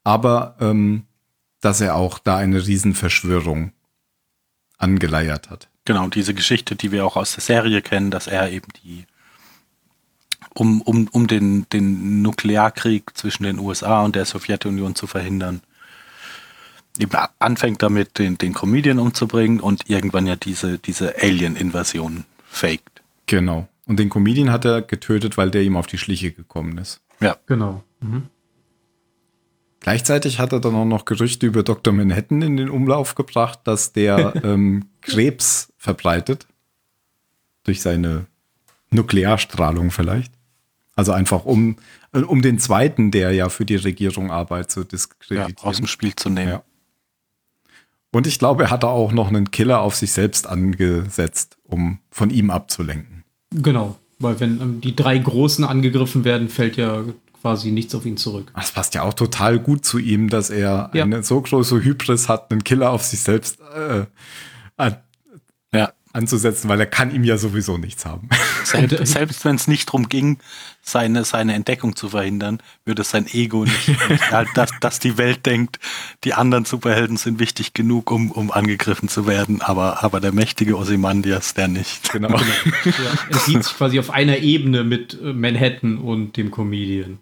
aber 0.03 0.55
ähm, 0.59 1.05
dass 1.61 1.81
er 1.81 1.95
auch 1.95 2.19
da 2.19 2.37
eine 2.37 2.65
Riesenverschwörung 2.65 3.71
angeleiert 4.77 5.49
hat. 5.49 5.69
Genau, 5.85 6.07
diese 6.07 6.33
Geschichte, 6.33 6.75
die 6.75 6.91
wir 6.91 7.05
auch 7.05 7.15
aus 7.15 7.33
der 7.33 7.41
Serie 7.41 7.81
kennen, 7.81 8.11
dass 8.11 8.27
er 8.27 8.51
eben 8.51 8.67
die, 8.83 9.05
um, 10.53 10.81
um, 10.81 11.07
um 11.07 11.27
den, 11.27 11.67
den 11.69 12.21
Nuklearkrieg 12.21 13.17
zwischen 13.17 13.43
den 13.43 13.59
USA 13.59 14.03
und 14.03 14.15
der 14.15 14.25
Sowjetunion 14.25 14.95
zu 14.95 15.07
verhindern, 15.07 15.61
anfängt 17.39 17.81
damit, 17.81 18.17
den, 18.17 18.37
den 18.37 18.53
Comedian 18.53 18.99
umzubringen 18.99 19.59
und 19.59 19.89
irgendwann 19.89 20.27
ja 20.27 20.35
diese, 20.35 20.77
diese 20.79 21.21
Alien-Invasion 21.21 22.25
faked. 22.47 23.01
Genau. 23.25 23.67
Und 23.85 23.99
den 23.99 24.09
Comedian 24.09 24.51
hat 24.51 24.65
er 24.65 24.81
getötet, 24.81 25.37
weil 25.37 25.51
der 25.51 25.63
ihm 25.63 25.77
auf 25.77 25.87
die 25.87 25.97
Schliche 25.97 26.31
gekommen 26.31 26.77
ist. 26.77 27.01
Ja. 27.19 27.37
Genau. 27.45 27.83
Mhm. 27.99 28.23
Gleichzeitig 29.79 30.39
hat 30.39 30.51
er 30.51 30.59
dann 30.59 30.75
auch 30.75 30.85
noch 30.85 31.05
Gerüchte 31.05 31.45
über 31.45 31.63
Dr. 31.63 31.93
Manhattan 31.93 32.41
in 32.41 32.57
den 32.57 32.69
Umlauf 32.69 33.15
gebracht, 33.15 33.59
dass 33.63 33.93
der 33.93 34.33
ähm, 34.43 34.89
Krebs 35.01 35.71
verbreitet. 35.77 36.47
Durch 37.63 37.81
seine 37.81 38.25
Nuklearstrahlung 38.91 39.91
vielleicht. 39.91 40.33
Also 40.95 41.11
einfach 41.11 41.45
um, 41.45 41.77
um 42.11 42.41
den 42.41 42.59
zweiten, 42.59 43.11
der 43.11 43.31
ja 43.31 43.49
für 43.49 43.65
die 43.65 43.75
Regierung 43.75 44.31
arbeitet, 44.31 44.71
zu 44.71 44.83
diskreditieren. 44.83 45.55
Ja, 45.57 45.63
aus 45.63 45.77
dem 45.77 45.87
Spiel 45.87 46.15
zu 46.15 46.29
nehmen. 46.29 46.49
Ja. 46.49 46.63
Und 48.11 48.27
ich 48.27 48.39
glaube, 48.39 48.63
er 48.63 48.71
hat 48.71 48.83
auch 48.83 49.11
noch 49.11 49.27
einen 49.27 49.51
Killer 49.51 49.81
auf 49.81 49.95
sich 49.95 50.11
selbst 50.11 50.47
angesetzt, 50.47 51.57
um 51.63 51.99
von 52.09 52.29
ihm 52.29 52.49
abzulenken. 52.49 53.23
Genau, 53.51 53.97
weil 54.19 54.39
wenn 54.39 54.61
ähm, 54.61 54.81
die 54.81 54.95
drei 54.95 55.17
Großen 55.17 55.63
angegriffen 55.65 56.23
werden, 56.23 56.49
fällt 56.49 56.77
ja 56.77 57.03
quasi 57.41 57.71
nichts 57.71 57.93
auf 57.95 58.05
ihn 58.05 58.17
zurück. 58.17 58.51
Das 58.55 58.71
passt 58.71 58.95
ja 58.95 59.03
auch 59.03 59.13
total 59.13 59.59
gut 59.59 59.85
zu 59.85 59.99
ihm, 59.99 60.29
dass 60.29 60.49
er 60.49 60.89
ja. 60.93 61.03
eine 61.03 61.23
so 61.23 61.39
große 61.39 61.83
Hybris 61.83 62.27
hat, 62.29 62.51
einen 62.51 62.63
Killer 62.63 62.91
auf 62.91 63.03
sich 63.03 63.19
selbst 63.19 63.59
äh, 63.75 64.05
ja. 65.73 65.91
Anzusetzen, 66.13 66.69
weil 66.69 66.79
er 66.79 66.85
kann 66.85 67.13
ihm 67.13 67.23
ja 67.23 67.37
sowieso 67.37 67.77
nichts 67.77 68.05
haben. 68.05 68.29
Selbst, 68.63 69.05
selbst 69.13 69.45
wenn 69.45 69.55
es 69.55 69.67
nicht 69.67 69.89
darum 69.89 70.09
ging, 70.09 70.39
seine, 70.81 71.23
seine 71.25 71.53
Entdeckung 71.53 71.95
zu 71.95 72.09
verhindern, 72.09 72.61
würde 72.85 73.03
sein 73.03 73.27
Ego 73.31 73.65
nicht, 73.65 73.89
halt, 74.31 74.49
dass, 74.55 74.71
dass 74.79 74.99
die 74.99 75.17
Welt 75.17 75.45
denkt, 75.45 75.79
die 76.23 76.33
anderen 76.33 76.65
Superhelden 76.65 77.17
sind 77.17 77.39
wichtig 77.39 77.73
genug, 77.73 78.11
um, 78.11 78.31
um 78.31 78.51
angegriffen 78.51 79.09
zu 79.09 79.27
werden, 79.27 79.61
aber, 79.61 80.03
aber 80.03 80.19
der 80.19 80.31
mächtige 80.31 80.77
Ozymandias, 80.77 81.53
der 81.53 81.67
nicht. 81.67 82.11
Genau. 82.11 82.29
genau. 82.29 82.41
Ja, 82.85 83.19
er 83.29 83.39
sieht 83.39 83.63
sich 83.63 83.73
quasi 83.73 83.99
auf 83.99 84.09
einer 84.09 84.37
Ebene 84.37 84.83
mit 84.83 85.19
äh, 85.21 85.33
Manhattan 85.33 85.97
und 85.97 86.37
dem 86.37 86.51
Comedian. 86.51 87.19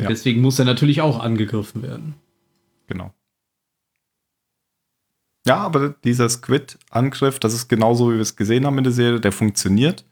ja. 0.00 0.08
Deswegen 0.08 0.40
muss 0.40 0.58
er 0.58 0.64
natürlich 0.64 1.02
auch 1.02 1.20
angegriffen 1.20 1.82
werden. 1.82 2.14
Genau. 2.86 3.12
Ja, 5.46 5.56
aber 5.58 5.94
dieser 6.04 6.28
Squid-Angriff, 6.28 7.38
das 7.38 7.54
ist 7.54 7.68
genauso, 7.68 8.10
wie 8.10 8.14
wir 8.14 8.20
es 8.20 8.36
gesehen 8.36 8.66
haben 8.66 8.78
in 8.78 8.84
der 8.84 8.92
Serie, 8.92 9.20
der 9.20 9.32
funktioniert. 9.32 10.04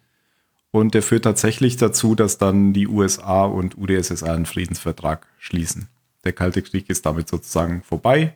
Und 0.70 0.94
der 0.94 1.02
führt 1.02 1.24
tatsächlich 1.24 1.76
dazu, 1.76 2.14
dass 2.14 2.38
dann 2.38 2.72
die 2.72 2.88
USA 2.88 3.44
und 3.44 3.76
UdSSR 3.78 4.34
einen 4.34 4.46
Friedensvertrag 4.46 5.26
schließen. 5.38 5.88
Der 6.24 6.32
Kalte 6.32 6.62
Krieg 6.62 6.90
ist 6.90 7.06
damit 7.06 7.28
sozusagen 7.28 7.82
vorbei. 7.82 8.34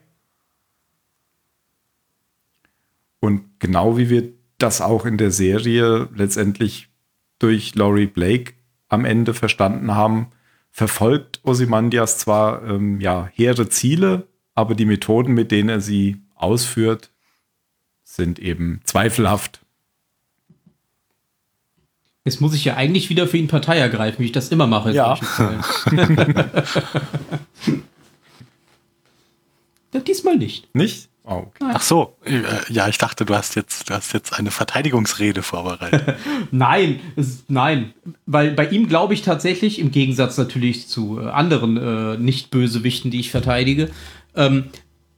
Und 3.19 3.59
genau 3.59 3.97
wie 3.97 4.09
wir 4.09 4.33
das 4.57 4.81
auch 4.81 5.05
in 5.05 5.17
der 5.17 5.31
Serie 5.31 6.09
letztendlich 6.15 6.89
durch 7.39 7.75
Laurie 7.75 8.07
Blake 8.07 8.53
am 8.87 9.05
Ende 9.05 9.33
verstanden 9.33 9.95
haben, 9.95 10.27
verfolgt 10.71 11.39
Ozymandias 11.43 12.17
zwar 12.17 12.63
ähm, 12.63 12.99
ja, 12.99 13.29
hehre 13.33 13.69
Ziele, 13.69 14.27
aber 14.55 14.75
die 14.75 14.85
Methoden, 14.85 15.33
mit 15.33 15.51
denen 15.51 15.69
er 15.69 15.81
sie 15.81 16.21
ausführt, 16.43 17.09
sind 18.03 18.39
eben 18.39 18.81
zweifelhaft. 18.83 19.61
Jetzt 22.25 22.39
muss 22.39 22.53
ich 22.53 22.63
ja 22.63 22.75
eigentlich 22.75 23.09
wieder 23.09 23.27
für 23.27 23.37
ihn 23.37 23.47
Partei 23.47 23.77
ergreifen, 23.77 24.19
wie 24.19 24.25
ich 24.25 24.31
das 24.31 24.49
immer 24.49 24.67
mache. 24.67 24.91
Ja. 24.93 25.17
ja. 29.93 29.99
Diesmal 29.99 30.37
nicht. 30.37 30.73
Nicht? 30.73 31.09
Oh, 31.25 31.45
okay. 31.47 31.71
Ach 31.73 31.81
so, 31.81 32.17
äh, 32.25 32.41
ja, 32.69 32.89
ich 32.89 32.97
dachte, 32.97 33.23
du 33.23 33.33
hast 33.33 33.55
jetzt, 33.55 33.89
du 33.89 33.93
hast 33.93 34.13
jetzt 34.13 34.33
eine 34.33 34.51
Verteidigungsrede 34.51 35.41
vorbereitet. 35.41 36.17
nein, 36.51 36.99
es, 37.15 37.45
nein, 37.47 37.93
weil 38.25 38.51
bei 38.51 38.67
ihm 38.67 38.89
glaube 38.89 39.13
ich 39.13 39.21
tatsächlich, 39.21 39.79
im 39.79 39.91
Gegensatz 39.91 40.37
natürlich 40.37 40.89
zu 40.89 41.21
äh, 41.21 41.29
anderen 41.29 41.77
äh, 41.77 42.17
Nicht-Bösewichten, 42.17 43.09
die 43.09 43.21
ich 43.21 43.31
verteidige, 43.31 43.89
ähm, 44.35 44.65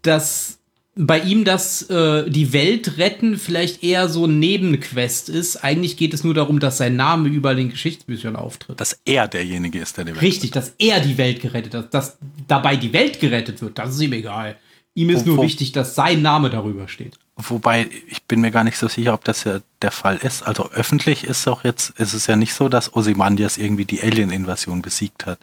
dass 0.04 0.60
bei 0.98 1.20
ihm 1.20 1.44
das 1.44 1.90
äh, 1.90 2.30
die 2.30 2.54
Welt 2.54 2.98
retten 2.98 3.38
vielleicht 3.38 3.84
eher 3.84 4.08
so 4.08 4.26
ein 4.26 4.40
Nebenquest 4.40 5.28
ist. 5.28 5.58
Eigentlich 5.58 5.98
geht 5.98 6.14
es 6.14 6.24
nur 6.24 6.34
darum, 6.34 6.60
dass 6.60 6.78
sein 6.78 6.96
Name 6.96 7.28
überall 7.28 7.60
in 7.60 7.70
Geschichtsbüchern 7.70 8.38
auftritt. 8.38 8.80
Dass 8.80 9.00
er 9.04 9.28
derjenige 9.28 9.80
ist, 9.80 9.98
der 9.98 10.06
die 10.06 10.12
Welt 10.12 10.22
Richtig, 10.22 10.52
dass 10.52 10.74
er 10.78 11.02
die 11.02 11.18
Welt 11.18 11.42
gerettet 11.42 11.74
hat. 11.74 11.94
Dass 11.94 12.18
dabei 12.48 12.78
die 12.78 12.94
Welt 12.94 13.20
gerettet 13.20 13.62
wird, 13.62 13.78
das 13.78 13.96
ist 13.96 14.02
ihm 14.02 14.14
egal. 14.14 14.56
Ihm 14.94 15.10
ist 15.10 15.26
wo, 15.26 15.32
nur 15.32 15.38
wo, 15.40 15.44
wichtig, 15.44 15.74
dass 15.74 15.96
sein 15.96 16.22
Name 16.22 16.50
darüber 16.50 16.88
steht. 16.88 17.20
Wobei, 17.36 17.90
ich 18.08 18.24
bin 18.24 18.40
mir 18.40 18.52
gar 18.52 18.64
nicht 18.64 18.78
so 18.78 18.88
sicher, 18.88 19.14
ob 19.14 19.26
das 19.26 19.44
ja 19.44 19.60
der 19.82 19.92
Fall 19.92 20.16
ist. 20.16 20.44
Also 20.44 20.72
öffentlich 20.72 21.26
ist 21.26 21.46
auch 21.50 21.66
jetzt, 21.66 22.00
ist 22.00 22.14
es 22.14 22.28
ja 22.28 22.38
nicht 22.38 22.54
so, 22.54 22.70
dass 22.70 22.96
Ozymandias 22.96 23.58
irgendwie 23.58 23.84
die 23.84 24.02
Alien-Invasion 24.02 24.82
besiegt 24.82 25.26
hat. 25.26 25.40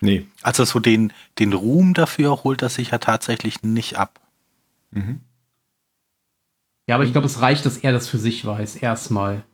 Nee. 0.00 0.26
Also 0.40 0.64
so 0.64 0.78
den, 0.78 1.12
den 1.38 1.52
Ruhm 1.52 1.92
dafür 1.92 2.44
holt 2.44 2.62
er 2.62 2.70
sich 2.70 2.92
ja 2.92 2.98
tatsächlich 2.98 3.62
nicht 3.62 3.98
ab. 3.98 4.18
Mhm. 4.96 5.20
Ja, 6.88 6.94
aber 6.94 7.04
ich 7.04 7.12
glaube, 7.12 7.26
es 7.26 7.40
reicht, 7.40 7.66
dass 7.66 7.78
er 7.78 7.92
das 7.92 8.08
für 8.08 8.18
sich 8.18 8.44
weiß, 8.44 8.76
erstmal. 8.76 9.44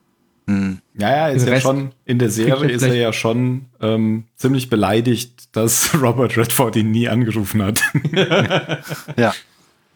Mhm. 0.47 0.80
Ja, 0.95 1.11
ja, 1.11 1.28
ist 1.28 1.47
ja 1.47 1.61
schon, 1.61 1.93
in 2.05 2.18
der 2.18 2.30
Serie 2.30 2.70
ist 2.70 2.82
er 2.82 2.95
ja 2.95 3.12
schon 3.12 3.66
ähm, 3.80 4.24
ziemlich 4.36 4.68
beleidigt, 4.68 5.57
dass 5.57 5.95
Robert 6.01 6.36
Redford 6.36 6.76
ihn 6.76 6.90
nie 6.90 7.09
angerufen 7.09 7.62
hat. 7.62 7.80
ja. 9.16 9.34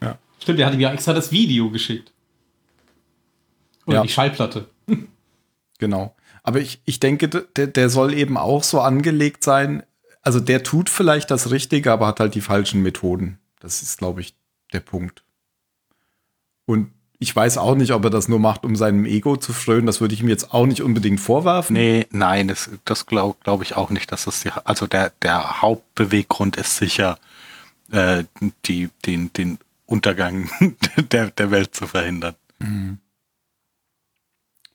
ja. 0.01 0.19
Stimmt, 0.41 0.61
er 0.61 0.67
hat 0.67 0.75
ihm 0.75 0.81
ja 0.81 0.93
extra 0.93 1.13
das 1.13 1.31
Video 1.31 1.71
geschickt. 1.71 2.13
Oder 3.87 3.99
ja. 3.99 4.03
die 4.03 4.09
Schallplatte. 4.09 4.69
genau. 5.79 6.15
Aber 6.43 6.61
ich, 6.61 6.81
ich 6.85 7.01
denke, 7.01 7.29
der, 7.29 7.67
der 7.67 7.91
soll 7.91 8.15
eben 8.15 8.37
auch 8.37 8.63
so 8.63 8.81
angelegt 8.81 9.45
sein. 9.45 9.83
Also 10.23 10.41
der 10.41 10.63
tut 10.63 10.89
vielleicht 10.89 11.31
das 11.31 11.51
Richtige, 11.51 11.93
aber 11.93 12.07
hat 12.07 12.21
halt 12.21 12.35
die 12.35 12.41
falschen 12.41 12.83
Methoden. 12.83 13.39
Das 13.61 13.83
ist, 13.83 13.99
glaube 13.99 14.21
ich, 14.21 14.35
der 14.73 14.81
Punkt. 14.81 15.26
Und 16.67 16.91
ich 17.19 17.35
weiß 17.35 17.59
auch 17.59 17.75
nicht, 17.75 17.93
ob 17.93 18.05
er 18.05 18.11
das 18.11 18.29
nur 18.29 18.39
macht, 18.39 18.65
um 18.65 18.77
seinem 18.77 19.07
Ego 19.07 19.37
zu 19.37 19.53
frönen. 19.53 19.87
Das 19.87 20.01
würde 20.01 20.15
ich 20.15 20.21
ihm 20.21 20.29
jetzt 20.29 20.53
auch 20.53 20.67
nicht 20.67 20.83
unbedingt 20.83 21.21
vorwerfen. 21.21 21.75
Nee, 21.75 22.07
nein, 22.11 22.49
das, 22.49 22.71
das 22.85 23.07
glaube 23.07 23.39
glaub 23.43 23.63
ich 23.63 23.75
auch 23.77 23.91
nicht, 23.91 24.13
dass 24.13 24.25
das 24.25 24.43
die, 24.43 24.51
also 24.65 24.87
der, 24.87 25.13
der 25.23 25.63
Hauptbeweggrund 25.63 26.57
ist 26.57 26.77
sicher, 26.77 27.19
äh, 27.91 28.25
die, 28.67 28.91
den, 29.07 29.33
den 29.33 29.59
Untergang 29.87 30.51
der, 31.13 31.31
der 31.31 31.51
Welt 31.51 31.75
zu 31.75 31.87
verhindern. 31.87 32.35
Mhm. 32.59 32.99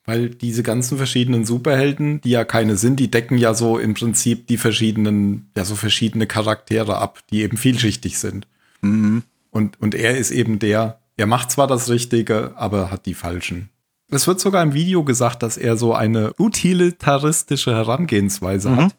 Weil 0.06 0.30
diese 0.30 0.64
ganzen 0.64 0.98
verschiedenen 0.98 1.46
Superhelden, 1.46 2.22
die 2.22 2.32
ja 2.32 2.44
keine 2.44 2.76
sind, 2.76 3.00
die 3.00 3.12
decken 3.12 3.38
ja 3.38 3.54
so 3.54 3.78
im 3.78 3.94
Prinzip 3.94 4.48
die 4.48 4.58
verschiedenen, 4.58 5.52
ja, 5.56 5.64
so 5.64 5.76
verschiedene 5.76 6.26
Charaktere 6.26 6.98
ab, 6.98 7.20
die 7.30 7.44
eben 7.44 7.56
vielschichtig 7.56 8.18
sind. 8.18 8.48
Mhm. 8.82 9.22
Und, 9.52 9.80
und 9.80 9.94
er 9.94 10.18
ist 10.18 10.32
eben 10.32 10.58
der, 10.58 11.01
er 11.18 11.28
macht 11.28 11.51
zwar 11.51 11.68
das 11.68 11.89
Richtige, 11.89 12.53
aber 12.55 12.91
hat 12.91 13.05
die 13.05 13.14
falschen. 13.14 13.70
Es 14.09 14.28
wird 14.28 14.39
sogar 14.39 14.62
im 14.64 14.74
Video 14.74 15.03
gesagt, 15.03 15.41
dass 15.43 15.57
er 15.57 15.78
so 15.78 15.93
eine 15.93 16.34
utilitaristische 16.38 17.74
Herangehensweise 17.74 18.70
Mhm. 18.70 18.78
hat. 18.86 18.95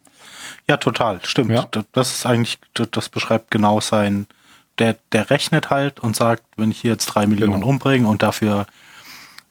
Ja, 0.68 0.76
total, 0.76 1.20
stimmt. 1.24 1.50
Ja. 1.50 1.66
Das- 1.92 2.10
ist 2.12 2.26
eigentlich, 2.26 2.58
das- 2.74 2.90
das 2.90 3.08
beschreibt 3.08 3.50
genau 3.50 3.80
sein, 3.80 4.26
der, 4.78 4.96
der 5.12 5.28
rechnet 5.30 5.70
halt 5.70 6.00
und 6.00 6.16
sagt, 6.16 6.42
wenn 6.56 6.70
ich 6.70 6.80
hier 6.80 6.92
jetzt 6.92 7.06
drei 7.06 7.26
Millionen 7.26 7.54
Genau. 7.54 7.66
umbringe 7.66 8.08
und 8.08 8.22
dafür 8.22 8.66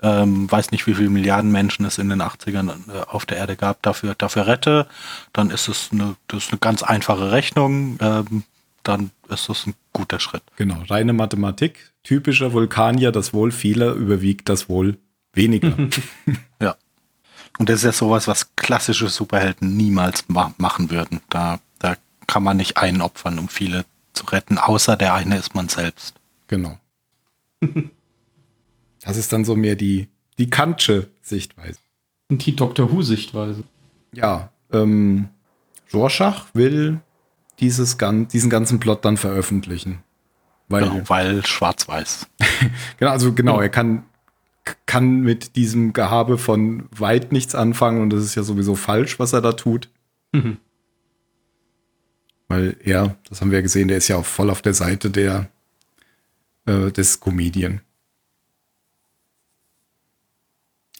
ähm, 0.03 0.51
weiß 0.51 0.71
nicht, 0.71 0.87
wie 0.87 0.95
viele 0.95 1.11
Milliarden 1.11 1.51
Menschen 1.51 1.85
es 1.85 1.99
in 1.99 2.09
den 2.09 2.23
80ern 2.23 2.69
äh, 2.91 3.01
auf 3.07 3.27
der 3.27 3.37
Erde 3.37 3.55
gab, 3.55 3.83
dafür, 3.83 4.15
dafür 4.15 4.47
rette, 4.47 4.87
dann 5.31 5.51
ist 5.51 5.67
es 5.67 5.89
eine, 5.91 6.15
das 6.27 6.45
ist 6.45 6.51
eine 6.51 6.57
ganz 6.57 6.81
einfache 6.81 7.31
Rechnung, 7.31 7.99
ähm, 8.01 8.41
dann 8.83 9.11
ist 9.29 9.49
das 9.49 9.67
ein 9.67 9.75
guter 9.93 10.19
Schritt. 10.19 10.43
Genau, 10.55 10.81
reine 10.89 11.13
Mathematik. 11.13 11.91
Typischer 12.03 12.53
Vulkanier, 12.53 13.11
das 13.11 13.33
Wohl 13.33 13.51
vieler 13.51 13.93
überwiegt 13.93 14.49
das 14.49 14.69
Wohl 14.69 14.97
weniger. 15.33 15.75
Ja. 16.61 16.75
Und 17.59 17.69
das 17.69 17.79
ist 17.79 17.83
ja 17.83 17.91
sowas, 17.91 18.27
was 18.27 18.55
klassische 18.55 19.09
Superhelden 19.09 19.75
niemals 19.75 20.29
ma 20.29 20.53
machen 20.57 20.89
würden. 20.89 21.19
Da, 21.29 21.59
da 21.79 21.95
kann 22.27 22.43
man 22.43 22.57
nicht 22.57 22.77
einen 22.77 23.01
opfern, 23.01 23.39
um 23.39 23.49
viele 23.49 23.85
zu 24.13 24.25
retten, 24.25 24.57
außer 24.57 24.95
der 24.97 25.13
eine 25.13 25.37
ist 25.37 25.53
man 25.55 25.69
selbst. 25.69 26.15
genau. 26.47 26.77
Das 29.03 29.17
ist 29.17 29.33
dann 29.33 29.45
so 29.45 29.55
mehr 29.55 29.75
die, 29.75 30.09
die 30.37 30.51
Kantsche 30.51 31.09
Sichtweise. 31.23 31.79
Und 32.29 32.45
die 32.45 32.55
Doctor 32.55 32.91
Who-Sichtweise. 32.91 33.63
Ja, 34.13 34.51
ähm, 34.71 35.29
Rorschach 35.91 36.45
will 36.53 37.01
dieses, 37.61 37.97
diesen 37.97 38.49
ganzen 38.49 38.79
Plot 38.79 39.05
dann 39.05 39.17
veröffentlichen. 39.17 39.99
Weil, 40.67 40.83
Genau, 40.83 41.09
weil 41.09 41.45
schwarz-weiß. 41.45 42.27
genau, 42.97 43.11
also 43.11 43.33
genau, 43.33 43.59
er 43.59 43.69
kann, 43.69 44.03
kann 44.85 45.21
mit 45.21 45.55
diesem 45.55 45.93
Gehabe 45.93 46.37
von 46.37 46.87
weit 46.91 47.31
nichts 47.31 47.55
anfangen 47.55 48.01
und 48.01 48.11
das 48.11 48.23
ist 48.23 48.35
ja 48.35 48.43
sowieso 48.43 48.75
falsch, 48.75 49.19
was 49.19 49.33
er 49.33 49.41
da 49.41 49.53
tut. 49.53 49.89
Mhm. 50.31 50.57
Weil 52.47 52.75
er, 52.83 53.17
das 53.29 53.41
haben 53.41 53.51
wir 53.51 53.59
ja 53.59 53.63
gesehen, 53.63 53.87
der 53.87 53.97
ist 53.97 54.07
ja 54.07 54.17
auch 54.17 54.25
voll 54.25 54.49
auf 54.49 54.61
der 54.61 54.73
Seite 54.73 55.09
der, 55.09 55.49
äh, 56.65 56.91
des 56.91 57.19
Comedian. 57.19 57.81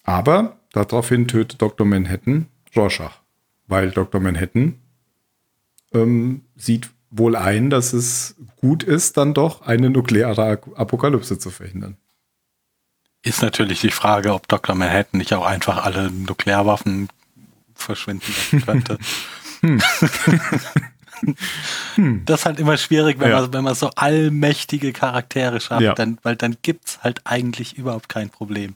Aber 0.04 0.58
daraufhin 0.72 1.28
tötet 1.28 1.60
Dr. 1.62 1.86
Manhattan 1.86 2.46
Rorschach, 2.74 3.20
weil 3.66 3.90
Dr. 3.90 4.20
Manhattan 4.20 4.81
ähm, 5.94 6.42
sieht 6.56 6.90
wohl 7.10 7.36
ein, 7.36 7.70
dass 7.70 7.92
es 7.92 8.36
gut 8.56 8.82
ist, 8.82 9.16
dann 9.16 9.34
doch 9.34 9.62
eine 9.62 9.90
nukleare 9.90 10.60
Apokalypse 10.76 11.38
zu 11.38 11.50
verhindern. 11.50 11.96
Ist 13.22 13.42
natürlich 13.42 13.80
die 13.80 13.90
Frage, 13.90 14.32
ob 14.34 14.48
Dr. 14.48 14.74
Manhattan 14.74 15.18
nicht 15.18 15.32
auch 15.34 15.46
einfach 15.46 15.84
alle 15.84 16.10
Nuklearwaffen 16.10 17.08
verschwinden 17.74 18.32
lassen 18.52 18.64
könnte. 18.64 18.98
Das 22.24 22.40
ist 22.40 22.46
halt 22.46 22.58
immer 22.58 22.76
schwierig, 22.76 23.20
wenn, 23.20 23.30
Ja. 23.30 23.42
man, 23.42 23.52
wenn 23.52 23.62
man 23.62 23.76
so 23.76 23.90
allmächtige 23.90 24.92
Charaktere 24.92 25.60
schafft, 25.60 25.82
Ja. 25.82 25.94
dann, 25.94 26.18
weil 26.24 26.34
dann 26.34 26.56
gibt's 26.62 26.98
halt 27.04 27.20
eigentlich 27.24 27.78
überhaupt 27.78 28.08
kein 28.08 28.28
Problem. 28.28 28.74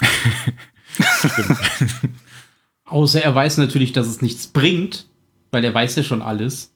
Außer 2.86 3.22
er 3.22 3.34
weiß 3.34 3.58
natürlich, 3.58 3.92
dass 3.92 4.06
es 4.06 4.22
nichts 4.22 4.46
bringt, 4.48 5.06
weil 5.56 5.64
er 5.64 5.72
weiß 5.72 5.96
ja 5.96 6.02
schon 6.02 6.20
alles. 6.20 6.70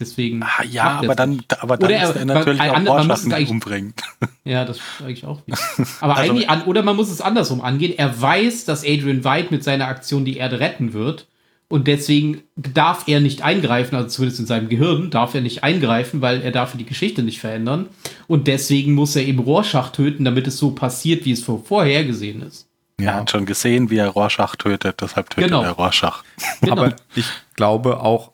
Deswegen. 0.00 0.42
Ah, 0.42 0.62
ja, 0.70 0.98
aber 1.00 1.14
dann, 1.14 1.42
aber 1.60 1.76
dann 1.76 1.90
er- 1.90 2.08
ist 2.10 2.16
er 2.16 2.24
natürlich 2.24 2.60
auch 2.60 2.74
ander- 2.74 2.94
man 2.94 3.06
muss 3.08 3.24
es 3.26 3.50
umbringen. 3.50 3.94
Ja, 4.44 4.64
das 4.64 4.78
eigentlich 5.00 5.24
auch 5.26 5.44
wieder. 5.46 5.58
Aber 6.00 6.16
Also- 6.16 6.30
eigentlich, 6.32 6.48
an, 6.48 6.62
oder 6.62 6.82
man 6.84 6.94
muss 6.94 7.10
es 7.10 7.20
andersrum 7.20 7.60
angehen. 7.60 7.94
Er 7.98 8.20
weiß, 8.22 8.64
dass 8.64 8.84
Adrian 8.84 9.24
White 9.24 9.48
mit 9.50 9.64
seiner 9.64 9.88
Aktion 9.88 10.24
die 10.24 10.36
Erde 10.36 10.60
retten 10.60 10.92
wird. 10.92 11.26
Und 11.68 11.88
deswegen 11.88 12.42
darf 12.54 13.08
er 13.08 13.18
nicht 13.18 13.42
eingreifen, 13.42 13.96
also 13.96 14.08
zumindest 14.08 14.38
in 14.38 14.46
seinem 14.46 14.68
Gehirn 14.68 15.10
darf 15.10 15.34
er 15.34 15.40
nicht 15.40 15.64
eingreifen, 15.64 16.20
weil 16.20 16.42
er 16.42 16.52
darf 16.52 16.76
die 16.76 16.86
Geschichte 16.86 17.24
nicht 17.24 17.40
verändern. 17.40 17.88
Und 18.28 18.46
deswegen 18.46 18.92
muss 18.94 19.16
er 19.16 19.24
eben 19.26 19.40
Rorschach 19.40 19.90
töten, 19.90 20.24
damit 20.24 20.46
es 20.46 20.58
so 20.58 20.70
passiert, 20.70 21.24
wie 21.24 21.32
es 21.32 21.42
vor- 21.42 21.64
vorhergesehen 21.64 22.40
ist. 22.42 22.68
Er 22.98 23.14
hat 23.14 23.30
schon 23.30 23.44
gesehen, 23.44 23.90
wie 23.90 23.98
er 23.98 24.08
Rorschach 24.08 24.56
tötet, 24.56 25.00
deshalb 25.02 25.28
tötet 25.30 25.50
Genau. 25.50 25.62
er 25.62 25.72
Rorschach. 25.72 26.24
Genau. 26.62 26.72
Aber 26.72 26.96
ich 27.14 27.26
glaube 27.54 28.00
auch, 28.00 28.32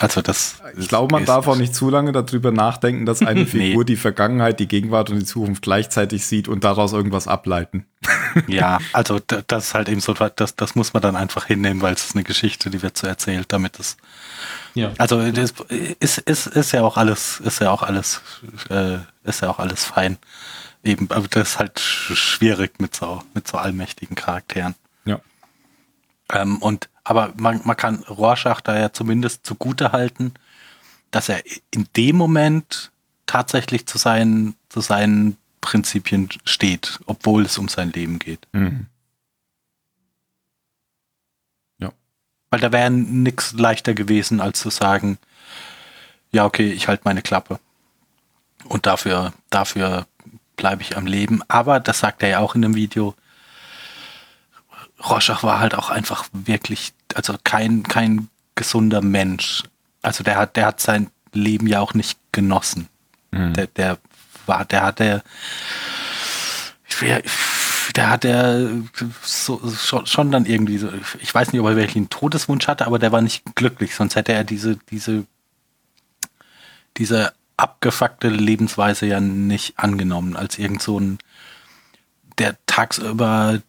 Also 0.00 0.20
das. 0.20 0.56
ich 0.76 0.88
glaube, 0.88 1.14
man 1.14 1.24
darf 1.24 1.46
auch 1.46 1.54
nicht 1.54 1.76
zu 1.76 1.90
lange 1.90 2.10
darüber 2.10 2.50
nachdenken, 2.50 3.06
dass 3.06 3.22
eine 3.22 3.40
Nee. 3.44 3.46
Figur 3.46 3.84
die 3.84 3.94
Vergangenheit, 3.96 4.58
die 4.58 4.66
Gegenwart 4.66 5.10
und 5.10 5.20
die 5.20 5.24
Zukunft 5.24 5.62
gleichzeitig 5.62 6.26
sieht 6.26 6.48
und 6.48 6.64
daraus 6.64 6.92
irgendwas 6.92 7.28
ableiten. 7.28 7.86
Ja, 8.48 8.78
also 8.92 9.20
da- 9.24 9.42
das 9.46 9.66
ist 9.68 9.74
halt 9.74 9.88
eben 9.88 10.00
so, 10.00 10.12
das, 10.12 10.56
das 10.56 10.74
muss 10.74 10.92
man 10.92 11.00
dann 11.02 11.14
einfach 11.14 11.44
hinnehmen, 11.46 11.80
weil 11.80 11.94
es 11.94 12.04
ist 12.06 12.16
eine 12.16 12.24
Geschichte, 12.24 12.70
die 12.70 12.82
wird 12.82 12.98
so 12.98 13.06
erzählt, 13.06 13.46
damit 13.52 13.78
es. 13.78 13.96
ja. 14.74 14.90
Also 14.98 15.30
das 15.30 15.54
ist, 16.00 16.18
ist, 16.18 16.48
ist 16.48 16.72
ja 16.72 16.82
auch 16.82 16.96
alles, 16.96 17.38
ist 17.38 17.60
ja 17.60 17.70
auch 17.70 17.84
alles, 17.84 18.20
äh, 18.70 18.96
ist 19.22 19.40
ja 19.42 19.50
auch 19.50 19.60
alles 19.60 19.84
fein. 19.84 20.18
Eben, 20.84 21.10
aber 21.10 21.26
das 21.28 21.50
ist 21.50 21.58
halt 21.58 21.78
sch- 21.78 22.14
schwierig 22.14 22.78
mit 22.78 22.94
so, 22.94 23.22
mit 23.32 23.48
so 23.48 23.56
allmächtigen 23.56 24.14
Charakteren. 24.14 24.74
Ja. 25.06 25.20
Ähm, 26.30 26.58
und 26.58 26.88
aber 27.04 27.32
man, 27.36 27.60
man 27.64 27.76
kann 27.76 28.02
Rorschach 28.04 28.60
da 28.60 28.78
ja 28.78 28.92
zumindest 28.92 29.46
zugute 29.46 29.92
halten, 29.92 30.34
dass 31.10 31.28
er 31.28 31.42
in 31.70 31.88
dem 31.96 32.16
Moment 32.16 32.90
tatsächlich 33.26 33.86
zu 33.86 33.98
seinen, 33.98 34.54
zu 34.68 34.80
seinen 34.80 35.36
Prinzipien 35.60 36.28
steht, 36.44 37.00
obwohl 37.06 37.44
es 37.46 37.56
um 37.56 37.68
sein 37.68 37.90
Leben 37.92 38.18
geht. 38.18 38.46
Mhm. 38.52 38.86
Ja. 41.78 41.92
Weil 42.50 42.60
da 42.60 42.72
wäre 42.72 42.90
nix 42.90 43.52
leichter 43.52 43.94
gewesen, 43.94 44.40
als 44.40 44.60
zu 44.60 44.70
sagen, 44.70 45.18
ja, 46.32 46.44
okay, 46.44 46.72
ich 46.72 46.88
halte 46.88 47.02
meine 47.04 47.22
Klappe. 47.22 47.58
Und 48.64 48.86
dafür, 48.86 49.32
dafür 49.50 50.06
bleibe 50.56 50.82
ich 50.82 50.96
am 50.96 51.06
Leben. 51.06 51.42
Aber, 51.48 51.80
das 51.80 52.00
sagt 52.00 52.22
er 52.22 52.28
ja 52.28 52.38
auch 52.38 52.54
in 52.54 52.62
dem 52.62 52.74
Video, 52.74 53.14
Rorschach 55.08 55.42
war 55.42 55.60
halt 55.60 55.74
auch 55.74 55.90
einfach 55.90 56.24
wirklich, 56.32 56.92
also 57.14 57.34
kein, 57.44 57.82
kein 57.82 58.28
gesunder 58.54 59.02
Mensch. 59.02 59.64
Also 60.02 60.24
der 60.24 60.36
hat, 60.36 60.56
der 60.56 60.66
hat 60.66 60.80
sein 60.80 61.10
Leben 61.32 61.66
ja 61.66 61.80
auch 61.80 61.94
nicht 61.94 62.18
genossen. 62.32 62.88
Der, 63.54 63.66
der 63.66 63.98
war, 64.46 64.64
der 64.64 64.82
hatte, 64.82 65.22
der, 67.00 67.22
der 67.96 68.10
hat 68.10 68.24
der 68.24 68.70
so, 69.22 69.60
schon, 69.70 70.06
schon 70.06 70.30
dann 70.30 70.46
irgendwie 70.46 70.78
so, 70.78 70.88
ich 71.20 71.34
weiß 71.34 71.52
nicht, 71.52 71.60
ob 71.60 71.68
er 71.68 71.76
einen 71.76 72.10
Todeswunsch 72.10 72.68
hatte, 72.68 72.86
aber 72.86 72.98
der 72.98 73.12
war 73.12 73.20
nicht 73.20 73.42
glücklich, 73.56 73.94
sonst 73.94 74.14
hätte 74.14 74.32
er 74.32 74.44
diese, 74.44 74.76
diese, 74.90 75.26
diese 76.96 77.32
abgefuckte 77.56 78.28
Lebensweise 78.28 79.06
ja 79.06 79.20
nicht 79.20 79.78
angenommen, 79.78 80.36
als 80.36 80.58
irgend 80.58 80.82
so 80.82 80.98
ein, 80.98 81.18
der 82.38 82.56
tagsüber 82.66 83.60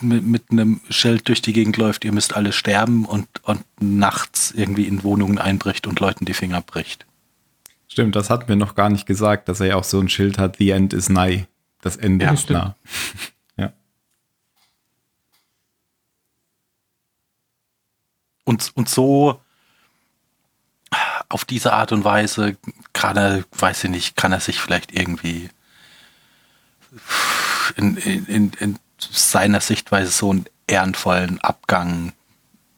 mit, 0.00 0.24
mit 0.24 0.44
einem 0.50 0.80
Schild 0.90 1.28
durch 1.28 1.40
die 1.42 1.52
Gegend 1.52 1.76
läuft, 1.76 2.04
ihr 2.04 2.12
müsst 2.12 2.36
alle 2.36 2.52
sterben 2.52 3.04
und, 3.06 3.26
und 3.44 3.64
nachts 3.80 4.50
irgendwie 4.52 4.86
in 4.86 5.02
Wohnungen 5.02 5.38
einbricht 5.38 5.86
und 5.86 5.98
Leuten 5.98 6.24
die 6.26 6.34
Finger 6.34 6.60
bricht. 6.60 7.06
Stimmt, 7.88 8.14
das 8.16 8.30
hatten 8.30 8.48
wir 8.48 8.56
noch 8.56 8.74
gar 8.74 8.90
nicht 8.90 9.06
gesagt, 9.06 9.48
dass 9.48 9.60
er 9.60 9.66
ja 9.66 9.76
auch 9.76 9.84
so 9.84 9.98
ein 10.00 10.08
Schild 10.08 10.38
hat, 10.38 10.56
The 10.58 10.70
End 10.70 10.92
is 10.92 11.08
nigh. 11.08 11.46
Das 11.80 11.96
Ende 11.96 12.26
Ja, 12.26 12.32
ist 12.32 12.42
stimmt. 12.42 12.60
nah. 12.60 12.76
ja. 13.56 13.72
Und, 18.44 18.70
und 18.74 18.88
so 18.88 19.40
auf 21.32 21.44
diese 21.44 21.72
Art 21.72 21.92
und 21.92 22.04
Weise 22.04 22.56
kann 22.92 23.16
er, 23.16 23.44
weiß 23.52 23.84
ich 23.84 23.90
nicht, 23.90 24.16
kann 24.16 24.32
er 24.32 24.40
sich 24.40 24.60
vielleicht 24.60 24.92
irgendwie 24.92 25.48
in, 27.76 27.96
in, 27.96 28.26
in, 28.26 28.52
in 28.60 28.78
seiner 28.98 29.60
Sichtweise 29.60 30.10
so 30.10 30.30
einen 30.30 30.44
ehrenvollen 30.66 31.40
Abgang 31.40 32.12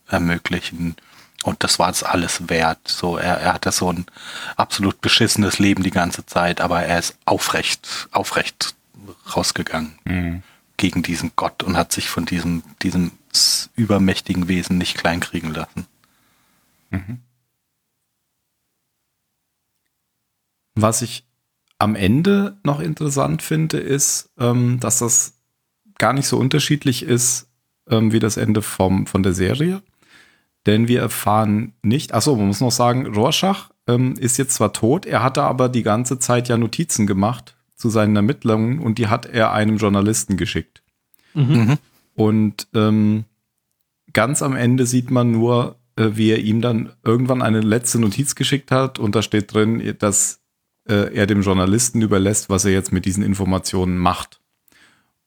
ermöglichen. 0.09 0.97
Und 1.43 1.63
das 1.65 1.79
war 1.79 1.91
es 1.91 2.03
alles 2.03 2.49
wert. 2.49 2.87
So, 2.87 3.17
er, 3.19 3.39
er 3.39 3.55
hatte 3.55 3.73
so 3.73 3.93
ein 3.93 4.07
absolut 4.57 5.01
beschissenes 5.01 5.59
Leben 5.59 5.83
die 5.83 5.91
ganze 5.91 6.25
Zeit, 6.25 6.61
aber 6.61 6.83
er 6.83 6.99
ist 7.01 7.17
aufrecht, 7.25 8.09
aufrecht 8.13 8.75
rausgegangen 9.35 9.99
Mhm. 10.05 10.43
gegen 10.77 11.03
diesen 11.03 11.33
Gott 11.37 11.63
und 11.63 11.77
hat 11.77 11.93
sich 11.93 12.09
von 12.09 12.25
diesem, 12.25 12.63
diesem 12.83 13.13
übermächtigen 13.75 14.49
Wesen 14.49 14.79
nicht 14.79 14.97
kleinkriegen 14.97 15.53
lassen. 15.53 15.87
Was 20.75 21.03
ich 21.03 21.27
am 21.79 21.95
Ende 21.95 22.59
noch 22.65 22.81
interessant 22.81 23.43
finde, 23.43 23.79
ist, 23.79 24.31
ähm, 24.39 24.79
dass 24.81 24.99
das 24.99 25.35
gar 25.99 26.13
nicht 26.13 26.27
so 26.27 26.39
unterschiedlich 26.39 27.03
ist 27.03 27.49
ähm, 27.89 28.13
wie 28.13 28.19
das 28.19 28.37
Ende 28.37 28.63
vom, 28.63 29.07
von 29.07 29.23
der 29.23 29.33
Serie. 29.33 29.83
Denn 30.67 30.89
wir 30.89 31.01
erfahren 31.01 31.75
nicht, 31.83 32.15
achso, 32.15 32.37
man 32.37 32.47
muss 32.47 32.61
noch 32.61 32.71
sagen, 32.71 33.07
Rorschach 33.07 33.71
ähm, 33.87 34.15
ist 34.15 34.39
jetzt 34.39 34.55
zwar 34.55 34.73
tot, 34.73 35.05
er 35.05 35.23
hatte 35.23 35.43
aber 35.43 35.69
die 35.69 35.83
ganze 35.83 36.19
Zeit 36.19 36.49
ja 36.49 36.57
Notizen 36.57 37.07
gemacht 37.07 37.55
zu 37.77 37.91
seinen 37.91 38.17
Ermittlungen 38.17 38.79
und 38.79 38.99
die 38.99 39.09
hat 39.09 39.27
er 39.27 39.53
einem 39.53 39.77
Journalisten 39.77 40.37
geschickt. 40.37 40.83
Mhm. 41.35 41.77
Und 42.15 42.69
ähm, 42.75 43.25
ganz 44.13 44.41
am 44.41 44.57
Ende 44.57 44.87
sieht 44.87 45.11
man 45.11 45.33
nur, 45.33 45.77
äh, 45.97 46.11
wie 46.15 46.31
er 46.31 46.39
ihm 46.39 46.63
dann 46.63 46.93
irgendwann 47.03 47.43
eine 47.43 47.61
letzte 47.61 47.99
Notiz 47.99 48.35
geschickt 48.35 48.71
hat 48.71 48.99
und 48.99 49.15
da 49.15 49.21
steht 49.21 49.53
drin, 49.53 49.97
dass 49.99 50.41
äh, 50.89 51.15
er 51.15 51.27
dem 51.27 51.43
Journalisten 51.43 52.03
überlässt, 52.03 52.51
was 52.51 52.65
er 52.65 52.73
jetzt 52.73 52.93
mit 52.93 53.05
diesen 53.05 53.23
Informationen 53.23 53.99
macht. 53.99 54.41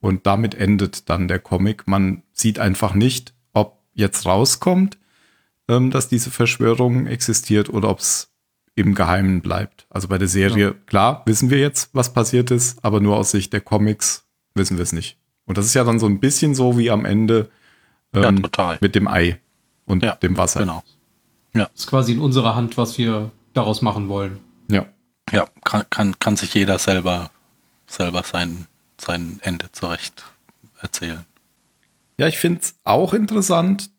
Und 0.00 0.26
damit 0.26 0.54
endet 0.54 1.08
dann 1.08 1.28
der 1.28 1.38
Comic. 1.38 1.88
Man 1.88 2.22
sieht 2.32 2.58
einfach 2.58 2.94
nicht, 2.94 3.34
ob 3.52 3.82
jetzt 3.94 4.26
rauskommt, 4.26 4.98
ähm, 5.68 5.90
dass 5.90 6.08
diese 6.08 6.30
Verschwörung 6.30 7.06
existiert 7.06 7.68
oder 7.68 7.88
ob 7.90 7.98
es 7.98 8.32
im 8.74 8.94
Geheimen 8.94 9.42
bleibt. 9.42 9.86
Also 9.90 10.06
bei 10.06 10.18
der 10.18 10.28
Serie, 10.28 10.66
ja. 10.66 10.74
klar, 10.86 11.22
wissen 11.26 11.50
wir 11.50 11.58
jetzt, 11.58 11.90
was 11.94 12.12
passiert 12.12 12.52
ist, 12.52 12.84
aber 12.84 13.00
nur 13.00 13.16
aus 13.16 13.32
Sicht 13.32 13.52
der 13.52 13.60
Comics 13.60 14.24
wissen 14.54 14.76
wir 14.76 14.84
es 14.84 14.92
nicht. 14.92 15.18
Und 15.46 15.58
das 15.58 15.66
ist 15.66 15.74
ja 15.74 15.82
dann 15.82 15.98
so 15.98 16.06
ein 16.06 16.20
bisschen 16.20 16.54
so 16.54 16.78
wie 16.78 16.90
am 16.90 17.04
Ende 17.04 17.50
ähm, 18.12 18.44
ja, 18.56 18.78
mit 18.80 18.94
dem 18.94 19.08
Ei 19.08 19.40
und 19.84 20.04
ja, 20.04 20.14
dem 20.14 20.36
Wasser. 20.36 20.60
Genau. 20.60 20.84
Ja. 21.54 21.64
Das 21.64 21.80
ist 21.80 21.86
quasi 21.88 22.12
in 22.12 22.20
unserer 22.20 22.54
Hand, 22.54 22.76
was 22.76 22.98
wir 22.98 23.32
daraus 23.52 23.82
machen 23.82 24.08
wollen. 24.08 24.38
Ja. 25.32 25.48
Kann, 25.64 25.84
kann, 25.90 26.18
kann 26.18 26.36
sich 26.36 26.54
jeder 26.54 26.78
selber, 26.78 27.30
selber 27.86 28.22
sein, 28.22 28.66
sein 28.98 29.40
Ende 29.42 29.70
zurecht 29.72 30.24
erzählen. 30.80 31.24
Ja, 32.18 32.26
ich 32.26 32.38
finde 32.38 32.60
es 32.62 32.74
auch 32.84 33.14
interessant, 33.14 33.90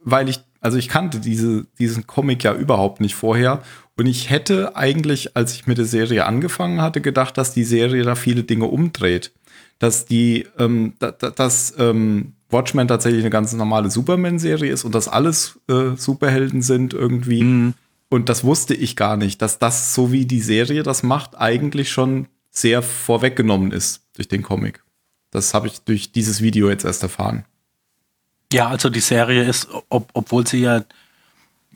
weil 0.00 0.28
ich, 0.28 0.40
also 0.60 0.78
ich 0.78 0.88
kannte 0.88 1.20
diese, 1.20 1.66
diesen 1.78 2.06
Comic 2.06 2.44
ja 2.44 2.54
überhaupt 2.54 3.00
nicht 3.00 3.14
vorher. 3.14 3.62
Und 3.96 4.06
ich 4.06 4.30
hätte 4.30 4.76
eigentlich, 4.76 5.36
als 5.36 5.54
ich 5.54 5.66
mit 5.66 5.78
der 5.78 5.84
Serie 5.84 6.24
angefangen 6.24 6.80
hatte, 6.80 7.00
gedacht, 7.00 7.36
dass 7.36 7.52
die 7.52 7.64
Serie 7.64 8.04
da 8.04 8.14
viele 8.14 8.44
Dinge 8.44 8.66
umdreht. 8.66 9.32
Dass 9.78 10.06
die, 10.06 10.46
ähm, 10.58 10.94
da, 10.98 11.10
da, 11.10 11.30
dass 11.30 11.74
ähm, 11.78 12.34
Watchmen 12.48 12.86
tatsächlich 12.86 13.22
eine 13.22 13.30
ganz 13.30 13.52
normale 13.52 13.90
Superman-Serie 13.90 14.72
ist 14.72 14.84
und 14.84 14.94
dass 14.94 15.08
alles 15.08 15.58
äh, 15.68 15.96
Superhelden 15.96 16.62
sind 16.62 16.94
irgendwie. 16.94 17.42
Mhm. 17.42 17.74
Und 18.12 18.28
das 18.28 18.44
wusste 18.44 18.74
ich 18.74 18.94
gar 18.94 19.16
nicht, 19.16 19.40
dass 19.40 19.58
das, 19.58 19.94
so 19.94 20.12
wie 20.12 20.26
die 20.26 20.42
Serie 20.42 20.82
das 20.82 21.02
macht, 21.02 21.34
eigentlich 21.38 21.90
schon 21.90 22.28
sehr 22.50 22.82
vorweggenommen 22.82 23.72
ist 23.72 24.02
durch 24.12 24.28
den 24.28 24.42
Comic. 24.42 24.84
Das 25.30 25.54
habe 25.54 25.66
ich 25.66 25.80
durch 25.80 26.12
dieses 26.12 26.42
Video 26.42 26.68
jetzt 26.68 26.84
erst 26.84 27.02
erfahren. 27.02 27.46
Ja, 28.52 28.68
also 28.68 28.90
die 28.90 29.00
Serie 29.00 29.44
ist, 29.44 29.66
ob, 29.88 30.10
obwohl 30.12 30.46
sie 30.46 30.58
ja 30.58 30.84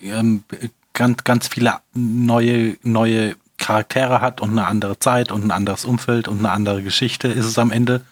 ähm, 0.02 0.44
ganz, 0.92 1.24
ganz 1.24 1.48
viele 1.48 1.78
neue, 1.94 2.76
neue 2.82 3.36
Charaktere 3.56 4.20
hat 4.20 4.42
und 4.42 4.50
eine 4.50 4.66
andere 4.66 4.98
Zeit 4.98 5.32
und 5.32 5.42
ein 5.42 5.50
anderes 5.50 5.86
Umfeld 5.86 6.28
und 6.28 6.40
eine 6.40 6.50
andere 6.50 6.82
Geschichte, 6.82 7.28
ist 7.28 7.46
es 7.46 7.58
am 7.58 7.70
Ende 7.70 8.04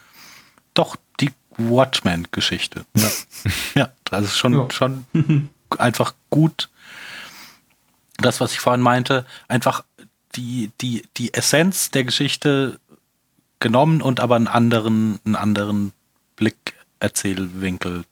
doch 0.72 0.96
die 1.20 1.30
Watchmen-Geschichte. 1.58 2.86
Ja. 2.96 3.10
ja, 3.74 3.88
das 4.04 4.24
ist 4.24 4.38
schon, 4.38 4.54
ja. 4.54 4.68
schon 4.70 5.04
einfach 5.76 6.14
gut 6.30 6.70
das, 8.18 8.40
was 8.40 8.52
ich 8.52 8.60
vorhin 8.60 8.80
meinte, 8.80 9.26
einfach 9.48 9.84
die, 10.34 10.70
die, 10.80 11.04
die 11.16 11.34
Essenz 11.34 11.90
der 11.90 12.04
Geschichte 12.04 12.80
genommen 13.60 14.02
und 14.02 14.20
aber 14.20 14.36
einen 14.36 14.48
anderen, 14.48 15.20
einen 15.24 15.36
anderen 15.36 15.92
Blick, 16.36 16.74
Erzählwinkel 17.00 18.04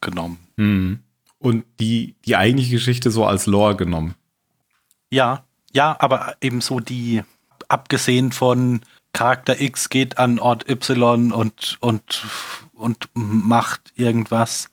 genommen. 0.00 0.38
Mhm. 0.56 1.00
Und 1.38 1.64
die, 1.80 2.14
die 2.24 2.36
eigentliche 2.36 2.72
Geschichte 2.76 3.10
so 3.10 3.26
als 3.26 3.46
Lore 3.46 3.76
genommen. 3.76 4.14
Ja, 5.10 5.44
ja, 5.72 5.96
aber 5.98 6.36
eben 6.40 6.60
so 6.60 6.80
die, 6.80 7.22
abgesehen 7.68 8.32
von 8.32 8.80
Charakter 9.12 9.60
X 9.60 9.88
geht 9.88 10.18
an 10.18 10.38
Ort 10.38 10.68
Y 10.68 11.32
und, 11.32 11.76
und, 11.80 12.22
und 12.72 13.08
macht 13.14 13.92
irgendwas. 13.96 14.70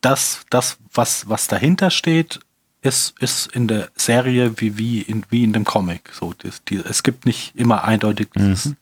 Das, 0.00 0.44
das 0.50 0.78
was, 0.92 1.28
was 1.28 1.46
dahinter 1.48 1.90
steht, 1.90 2.40
ist, 2.84 3.18
ist 3.18 3.46
in 3.52 3.66
der 3.66 3.90
Serie 3.96 4.60
wie, 4.60 4.76
wie, 4.76 5.00
in, 5.00 5.24
wie 5.30 5.42
in 5.42 5.52
dem 5.52 5.64
Comic. 5.64 6.10
So, 6.12 6.34
das, 6.38 6.62
die, 6.64 6.76
es 6.76 7.02
gibt 7.02 7.24
nicht 7.24 7.56
immer 7.56 7.84
eindeutig 7.84 8.28
dieses, 8.36 8.66
mhm. 8.66 8.76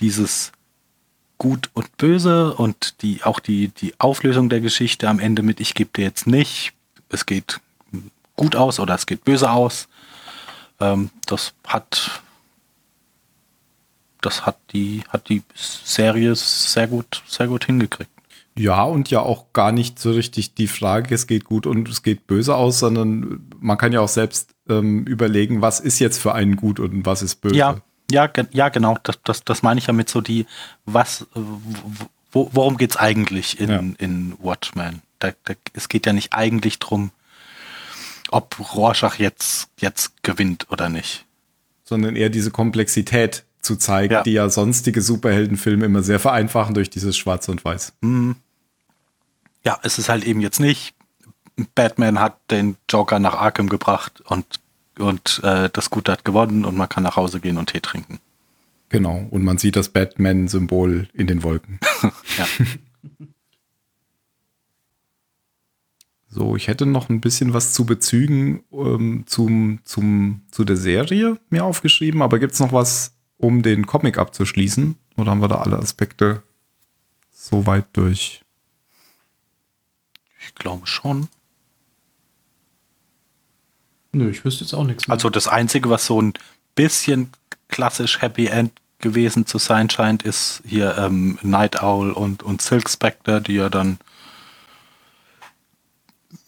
dieses 0.00 0.52
Gut 1.36 1.70
und 1.74 1.96
Böse 1.96 2.54
und 2.54 3.02
die, 3.02 3.22
auch 3.24 3.40
die, 3.40 3.68
die 3.68 3.94
Auflösung 3.98 4.48
der 4.48 4.60
Geschichte 4.60 5.08
am 5.08 5.18
Ende 5.18 5.42
mit 5.42 5.60
Ich 5.60 5.74
gebe 5.74 5.90
dir 5.94 6.02
jetzt 6.04 6.26
nicht. 6.26 6.72
Es 7.10 7.26
geht 7.26 7.60
gut 8.36 8.56
aus 8.56 8.80
oder 8.80 8.94
es 8.94 9.06
geht 9.06 9.24
böse 9.24 9.50
aus. 9.50 9.88
Ähm, 10.80 11.10
das 11.26 11.54
hat 11.66 12.22
das 14.20 14.46
hat 14.46 14.56
die, 14.72 15.04
hat 15.08 15.28
die 15.28 15.42
Serie 15.54 16.34
sehr 16.34 16.88
gut, 16.88 17.22
sehr 17.26 17.46
gut 17.46 17.66
hingekriegt. 17.66 18.10
Ja, 18.58 18.82
und 18.82 19.10
ja 19.10 19.20
auch 19.20 19.52
gar 19.52 19.72
nicht 19.72 19.98
so 19.98 20.10
richtig 20.10 20.54
die 20.54 20.66
Frage, 20.66 21.14
es 21.14 21.26
geht 21.26 21.44
gut 21.44 21.66
und 21.66 21.88
es 21.88 22.02
geht 22.02 22.26
böse 22.26 22.56
aus, 22.56 22.80
sondern 22.80 23.46
man 23.60 23.78
kann 23.78 23.92
ja 23.92 24.00
auch 24.00 24.08
selbst 24.08 24.54
ähm, 24.68 25.04
überlegen, 25.04 25.62
was 25.62 25.80
ist 25.80 25.98
jetzt 25.98 26.18
für 26.18 26.34
einen 26.34 26.56
gut 26.56 26.80
und 26.80 27.06
was 27.06 27.22
ist 27.22 27.36
böse. 27.36 27.56
Ja, 27.56 27.76
ja, 28.10 28.30
ja 28.50 28.68
genau. 28.68 28.98
Das, 29.02 29.18
das, 29.22 29.44
das 29.44 29.62
meine 29.62 29.78
ich 29.78 29.86
ja 29.86 29.92
mit 29.92 30.08
so 30.08 30.20
die, 30.20 30.46
was, 30.84 31.26
wo, 32.32 32.50
worum 32.52 32.76
geht 32.76 32.92
es 32.92 32.96
eigentlich 32.96 33.60
in, 33.60 33.70
ja. 33.70 33.82
in 33.98 34.34
Watchmen? 34.40 35.02
Da, 35.18 35.32
da, 35.44 35.54
es 35.72 35.88
geht 35.88 36.06
ja 36.06 36.12
nicht 36.12 36.32
eigentlich 36.32 36.78
drum, 36.78 37.10
ob 38.30 38.56
Rorschach 38.74 39.18
jetzt, 39.18 39.68
jetzt 39.78 40.22
gewinnt 40.22 40.66
oder 40.70 40.88
nicht. 40.88 41.24
Sondern 41.84 42.16
eher 42.16 42.28
diese 42.28 42.50
Komplexität 42.50 43.44
zu 43.60 43.76
zeigen, 43.76 44.12
ja. 44.12 44.22
die 44.22 44.32
ja 44.32 44.48
sonstige 44.48 45.00
Superheldenfilme 45.00 45.86
immer 45.86 46.02
sehr 46.02 46.20
vereinfachen 46.20 46.74
durch 46.74 46.90
dieses 46.90 47.16
Schwarz 47.16 47.48
und 47.48 47.64
Weiß. 47.64 47.94
Mhm 48.00 48.36
ja, 49.64 49.78
es 49.82 49.98
ist 49.98 50.08
halt 50.08 50.24
eben 50.24 50.40
jetzt 50.40 50.60
nicht, 50.60 50.94
Batman 51.74 52.20
hat 52.20 52.38
den 52.50 52.76
Joker 52.88 53.18
nach 53.18 53.34
Arkham 53.34 53.68
gebracht 53.68 54.20
und, 54.26 54.46
und 54.98 55.40
äh, 55.42 55.68
das 55.72 55.90
Gute 55.90 56.12
hat 56.12 56.24
gewonnen 56.24 56.64
und 56.64 56.76
man 56.76 56.88
kann 56.88 57.02
nach 57.02 57.16
Hause 57.16 57.40
gehen 57.40 57.58
und 57.58 57.70
Tee 57.70 57.80
trinken. 57.80 58.20
Genau, 58.90 59.26
und 59.30 59.44
man 59.44 59.58
sieht 59.58 59.76
das 59.76 59.90
Batman-Symbol 59.90 61.08
in 61.12 61.26
den 61.26 61.42
Wolken. 61.42 61.78
ja. 62.02 62.46
So, 66.30 66.56
ich 66.56 66.68
hätte 66.68 66.86
noch 66.86 67.08
ein 67.08 67.20
bisschen 67.20 67.54
was 67.54 67.72
zu 67.72 67.84
Bezügen 67.84 68.62
ähm, 68.72 69.24
zum, 69.26 69.80
zum, 69.84 70.42
zu 70.50 70.64
der 70.64 70.76
Serie 70.76 71.38
mir 71.50 71.64
aufgeschrieben, 71.64 72.22
aber 72.22 72.38
gibt 72.38 72.52
es 72.52 72.60
noch 72.60 72.72
was, 72.72 73.14
um 73.38 73.62
den 73.62 73.86
Comic 73.86 74.18
abzuschließen? 74.18 74.96
Oder 75.16 75.30
haben 75.30 75.40
wir 75.40 75.48
da 75.48 75.56
alle 75.56 75.78
Aspekte 75.78 76.42
soweit 77.30 77.86
durch? 77.94 78.44
Ich 80.48 80.54
glaube 80.54 80.86
schon. 80.86 81.28
Nö, 84.12 84.30
ich 84.30 84.44
wüsste 84.44 84.64
jetzt 84.64 84.72
auch 84.72 84.84
nichts 84.84 85.06
mehr. 85.06 85.14
Also 85.14 85.28
das 85.28 85.46
Einzige, 85.46 85.90
was 85.90 86.06
so 86.06 86.20
ein 86.20 86.32
bisschen 86.74 87.30
klassisch 87.68 88.22
Happy 88.22 88.46
End 88.46 88.72
gewesen 88.98 89.46
zu 89.46 89.58
sein 89.58 89.90
scheint, 89.90 90.22
ist 90.22 90.62
hier 90.64 90.96
ähm, 90.96 91.38
Night 91.42 91.82
Owl 91.82 92.12
und, 92.12 92.42
und 92.42 92.62
Silk 92.62 92.88
Spectre, 92.88 93.42
die 93.42 93.54
ja 93.54 93.68
dann, 93.68 93.98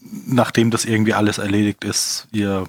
nachdem 0.00 0.70
das 0.70 0.86
irgendwie 0.86 1.14
alles 1.14 1.36
erledigt 1.38 1.84
ist, 1.84 2.26
ihr, 2.32 2.64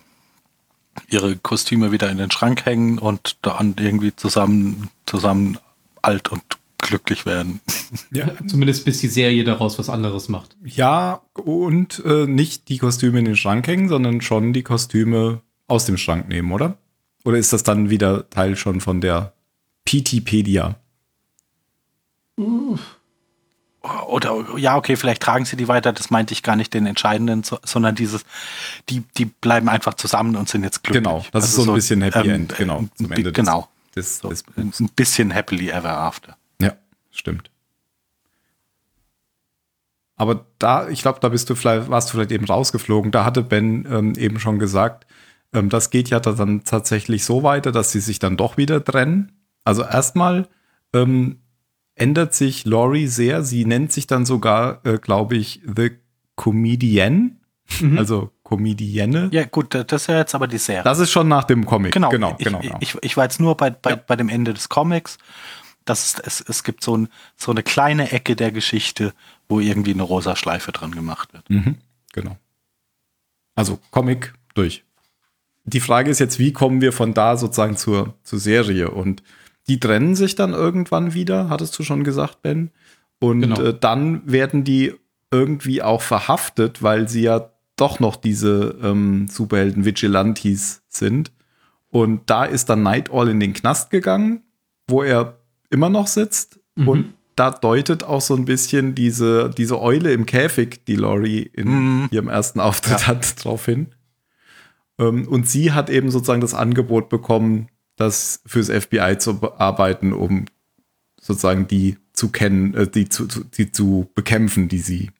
ihre 1.07 1.37
Kostüme 1.37 1.93
wieder 1.93 2.09
in 2.09 2.17
den 2.17 2.29
Schrank 2.29 2.65
hängen 2.65 2.99
und 2.99 3.37
dann 3.41 3.75
irgendwie 3.79 4.15
zusammen, 4.15 4.89
zusammen 5.05 5.57
alt 6.01 6.29
und 6.29 6.43
glücklich 6.81 7.25
werden. 7.25 7.61
Ja, 8.11 8.29
zumindest 8.47 8.85
bis 8.85 8.99
die 8.99 9.07
Serie 9.07 9.43
daraus 9.43 9.77
was 9.77 9.89
anderes 9.89 10.29
macht. 10.29 10.55
Ja, 10.63 11.21
und 11.33 12.01
äh, 12.05 12.25
nicht 12.25 12.69
die 12.69 12.77
Kostüme 12.77 13.19
in 13.19 13.25
den 13.25 13.35
Schrank 13.35 13.67
hängen, 13.67 13.89
sondern 13.89 14.21
schon 14.21 14.53
die 14.53 14.63
Kostüme 14.63 15.41
aus 15.67 15.85
dem 15.85 15.97
Schrank 15.97 16.29
nehmen, 16.29 16.51
oder? 16.51 16.77
Oder 17.23 17.37
ist 17.37 17.53
das 17.53 17.63
dann 17.63 17.89
wieder 17.89 18.29
Teil 18.29 18.55
schon 18.55 18.79
von 18.81 19.01
der 19.01 19.33
PTpedia? 19.85 20.75
Oder 24.07 24.45
ja, 24.57 24.77
okay, 24.77 24.95
vielleicht 24.95 25.23
tragen 25.23 25.45
sie 25.45 25.55
die 25.55 25.67
weiter, 25.67 25.91
das 25.91 26.11
meinte 26.11 26.33
ich 26.33 26.43
gar 26.43 26.55
nicht 26.55 26.73
den 26.73 26.85
entscheidenden, 26.85 27.43
sondern 27.63 27.95
dieses, 27.95 28.25
die, 28.89 29.03
die 29.17 29.25
bleiben 29.25 29.69
einfach 29.69 29.95
zusammen 29.95 30.35
und 30.35 30.49
sind 30.49 30.63
jetzt 30.63 30.83
glücklich. 30.83 31.03
Genau, 31.03 31.25
das 31.31 31.43
also 31.43 31.47
ist 31.47 31.55
so 31.55 31.61
ein 31.61 31.65
so, 31.65 31.73
bisschen 31.73 32.01
Happy 32.01 32.27
ähm, 32.27 32.35
End, 32.35 32.55
genau. 32.55 32.85
Zum 32.95 33.11
Ende 33.11 33.31
genau. 33.31 33.69
Des, 33.95 34.19
des, 34.19 34.43
so, 34.45 34.61
des 34.61 34.79
ein 34.79 34.89
bisschen 34.95 35.33
happily 35.33 35.69
ever 35.69 35.97
after. 35.97 36.37
Stimmt. 37.11 37.51
Aber 40.15 40.45
da, 40.59 40.87
ich 40.87 41.01
glaube, 41.01 41.19
da 41.19 41.29
bist 41.29 41.49
du 41.49 41.55
vielleicht, 41.55 41.89
warst 41.89 42.09
du 42.09 42.13
vielleicht 42.13 42.31
eben 42.31 42.45
rausgeflogen. 42.45 43.11
Da 43.11 43.25
hatte 43.25 43.41
Ben 43.41 43.87
ähm, 43.89 44.13
eben 44.15 44.39
schon 44.39 44.59
gesagt, 44.59 45.07
ähm, 45.53 45.69
das 45.69 45.89
geht 45.89 46.09
ja 46.09 46.19
dann 46.19 46.63
tatsächlich 46.63 47.25
so 47.25 47.43
weiter, 47.43 47.71
dass 47.71 47.91
sie 47.91 48.01
sich 48.01 48.19
dann 48.19 48.37
doch 48.37 48.57
wieder 48.57 48.83
trennen. 48.83 49.31
Also 49.63 49.83
erstmal 49.83 50.47
ähm, 50.93 51.39
ändert 51.95 52.33
sich 52.33 52.65
Laurie 52.65 53.07
sehr. 53.07 53.43
Sie 53.43 53.65
nennt 53.65 53.91
sich 53.91 54.07
dann 54.07 54.25
sogar, 54.25 54.85
äh, 54.85 54.97
glaube 54.97 55.37
ich, 55.37 55.61
The 55.65 55.91
Comedian. 56.35 57.39
Mhm. 57.79 57.97
Also 57.97 58.31
Comedienne. 58.43 59.29
Ja, 59.31 59.45
gut, 59.45 59.73
das 59.73 60.03
ist 60.03 60.07
ja 60.07 60.17
jetzt 60.17 60.35
aber 60.35 60.47
die 60.47 60.57
Serie. 60.57 60.83
Das 60.83 60.99
ist 60.99 61.11
schon 61.11 61.27
nach 61.29 61.45
dem 61.45 61.65
Comic. 61.65 61.93
Genau, 61.93 62.09
genau, 62.09 62.35
ich, 62.37 62.45
genau. 62.45 62.59
genau. 62.59 62.77
Ich, 62.81 62.97
ich, 63.01 63.17
war 63.17 63.23
jetzt 63.23 63.39
nur 63.39 63.55
bei, 63.55 63.69
bei, 63.69 63.91
ja. 63.91 63.95
bei 63.95 64.15
dem 64.15 64.29
Ende 64.29 64.53
des 64.53 64.67
Comics. 64.67 65.17
Das 65.85 66.05
ist, 66.05 66.25
es, 66.25 66.41
es 66.41 66.63
gibt 66.63 66.83
so, 66.83 66.95
ein, 66.95 67.09
so 67.35 67.51
eine 67.51 67.63
kleine 67.63 68.11
Ecke 68.11 68.35
der 68.35 68.51
Geschichte, 68.51 69.13
wo 69.47 69.59
irgendwie 69.59 69.93
eine 69.93 70.03
rosa 70.03 70.35
Schleife 70.35 70.71
dran 70.71 70.91
gemacht 70.91 71.33
wird. 71.33 71.49
Mhm, 71.49 71.77
genau. 72.13 72.37
Also 73.55 73.79
Comic 73.91 74.33
durch. 74.53 74.83
Die 75.63 75.79
Frage 75.79 76.09
ist 76.09 76.19
jetzt, 76.19 76.39
wie 76.39 76.53
kommen 76.53 76.81
wir 76.81 76.93
von 76.93 77.13
da 77.13 77.37
sozusagen 77.37 77.77
zur, 77.77 78.15
zur 78.23 78.39
Serie? 78.39 78.89
Und 78.91 79.23
die 79.67 79.79
trennen 79.79 80.15
sich 80.15 80.35
dann 80.35 80.53
irgendwann 80.53 81.13
wieder, 81.13 81.49
hattest 81.49 81.77
du 81.77 81.83
schon 81.83 82.03
gesagt, 82.03 82.41
Ben. 82.41 82.71
Und 83.19 83.41
genau. 83.41 83.61
äh, 83.61 83.77
dann 83.77 84.21
werden 84.29 84.63
die 84.63 84.93
irgendwie 85.29 85.81
auch 85.81 86.01
verhaftet, 86.01 86.81
weil 86.81 87.07
sie 87.07 87.21
ja 87.21 87.51
doch 87.75 87.99
noch 87.99 88.15
diese 88.15 88.77
ähm, 88.83 89.27
Superhelden-Vigilantes 89.27 90.83
sind. 90.87 91.31
Und 91.89 92.29
da 92.29 92.45
ist 92.45 92.69
dann 92.69 92.83
Night 92.83 93.11
All 93.11 93.29
in 93.29 93.39
den 93.39 93.53
Knast 93.53 93.89
gegangen, 93.89 94.43
wo 94.87 95.03
er 95.03 95.37
immer 95.71 95.89
noch 95.89 96.07
sitzt. 96.07 96.59
Mhm. 96.75 96.87
Und 96.87 97.13
da 97.35 97.51
deutet 97.51 98.03
auch 98.03 98.21
so 98.21 98.35
ein 98.35 98.45
bisschen 98.45 98.93
diese, 98.93 99.49
diese 99.49 99.81
Eule 99.81 100.11
im 100.13 100.25
Käfig, 100.25 100.85
die 100.85 100.95
Laurie 100.95 101.41
in 101.41 101.67
mhm. 101.69 102.09
ihrem 102.11 102.29
ersten 102.29 102.59
Auftritt 102.59 103.01
ja. 103.01 103.07
hat, 103.07 103.43
drauf 103.43 103.65
hin. 103.65 103.87
Ähm, 104.99 105.27
und 105.27 105.49
sie 105.49 105.71
hat 105.71 105.89
eben 105.89 106.11
sozusagen 106.11 106.41
das 106.41 106.53
Angebot 106.53 107.09
bekommen, 107.09 107.69
das 107.95 108.41
fürs 108.45 108.69
FBI 108.69 109.17
zu 109.17 109.39
arbeiten, 109.57 110.13
um 110.13 110.45
sozusagen 111.19 111.67
die 111.67 111.97
zu 112.13 112.29
kennen, 112.29 112.73
äh, 112.73 112.87
die, 112.87 113.09
zu, 113.09 113.25
die 113.25 113.71
zu 113.71 114.09
bekämpfen, 114.13 114.67
die 114.67 114.79
sie 114.79 115.11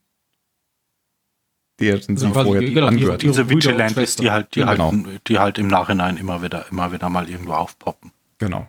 deren 1.82 2.16
sie 2.16 2.28
ja, 2.28 2.34
vorher 2.34 2.62
genau, 2.62 2.88
angehört. 2.88 3.22
Diese 3.24 3.50
Vigilantes, 3.50 4.16
die 4.16 4.32
halt, 4.32 4.56
die, 4.56 4.60
genau. 4.60 4.92
halt, 4.92 5.28
die 5.28 5.40
halt 5.40 5.58
im 5.58 5.68
Nachhinein 5.68 6.18
immer 6.18 6.42
wieder, 6.44 6.66
immer 6.72 6.92
wieder 6.94 7.10
mal 7.10 7.28
irgendwo 7.28 7.54
aufpoppen. 7.54 8.12
Genau. 8.38 8.68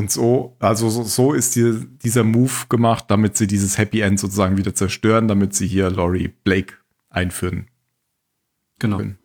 Und 0.00 0.10
so, 0.10 0.56
also 0.60 0.88
so, 0.88 1.02
so 1.02 1.34
ist 1.34 1.56
die, 1.56 1.86
dieser 2.02 2.24
Move 2.24 2.68
gemacht, 2.70 3.04
damit 3.08 3.36
sie 3.36 3.46
dieses 3.46 3.76
Happy 3.76 4.00
End 4.00 4.18
sozusagen 4.18 4.56
wieder 4.56 4.74
zerstören, 4.74 5.28
damit 5.28 5.54
sie 5.54 5.66
hier 5.66 5.90
Laurie 5.90 6.28
Blake 6.28 6.72
einführen. 7.10 7.66
Genau. 8.78 8.96
Können. 8.96 9.18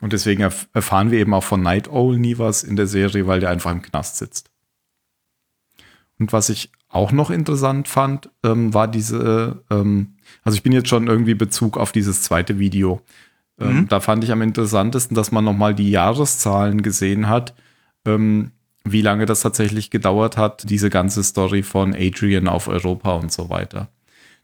Und 0.00 0.12
deswegen 0.12 0.42
erf 0.42 0.68
erfahren 0.72 1.10
wir 1.10 1.18
eben 1.18 1.34
auch 1.34 1.42
von 1.42 1.60
Night 1.60 1.88
Owl 1.88 2.20
nie 2.20 2.38
was 2.38 2.62
in 2.62 2.76
der 2.76 2.86
Serie, 2.86 3.26
weil 3.26 3.40
der 3.40 3.50
einfach 3.50 3.72
im 3.72 3.82
Knast 3.82 4.18
sitzt. 4.18 4.48
Und 6.20 6.32
was 6.32 6.48
ich 6.48 6.70
auch 6.88 7.10
noch 7.10 7.30
interessant 7.30 7.88
fand, 7.88 8.30
ähm, 8.44 8.72
war 8.72 8.86
diese, 8.86 9.64
ähm, 9.70 10.18
also 10.44 10.54
ich 10.54 10.62
bin 10.62 10.70
jetzt 10.70 10.88
schon 10.88 11.08
irgendwie 11.08 11.34
Bezug 11.34 11.76
auf 11.76 11.90
dieses 11.90 12.22
zweite 12.22 12.60
Video. 12.60 13.02
Ähm, 13.58 13.76
mhm. 13.76 13.88
Da 13.88 13.98
fand 13.98 14.22
ich 14.22 14.30
am 14.30 14.40
interessantesten, 14.40 15.16
dass 15.16 15.32
man 15.32 15.44
nochmal 15.44 15.74
die 15.74 15.90
Jahreszahlen 15.90 16.82
gesehen 16.82 17.28
hat, 17.28 17.56
ähm, 18.06 18.52
wie 18.84 19.02
lange 19.02 19.26
das 19.26 19.40
tatsächlich 19.40 19.90
gedauert 19.90 20.36
hat, 20.36 20.68
diese 20.68 20.90
ganze 20.90 21.22
Story 21.22 21.62
von 21.62 21.94
Adrian 21.94 22.48
auf 22.48 22.68
Europa 22.68 23.14
und 23.14 23.32
so 23.32 23.48
weiter. 23.48 23.88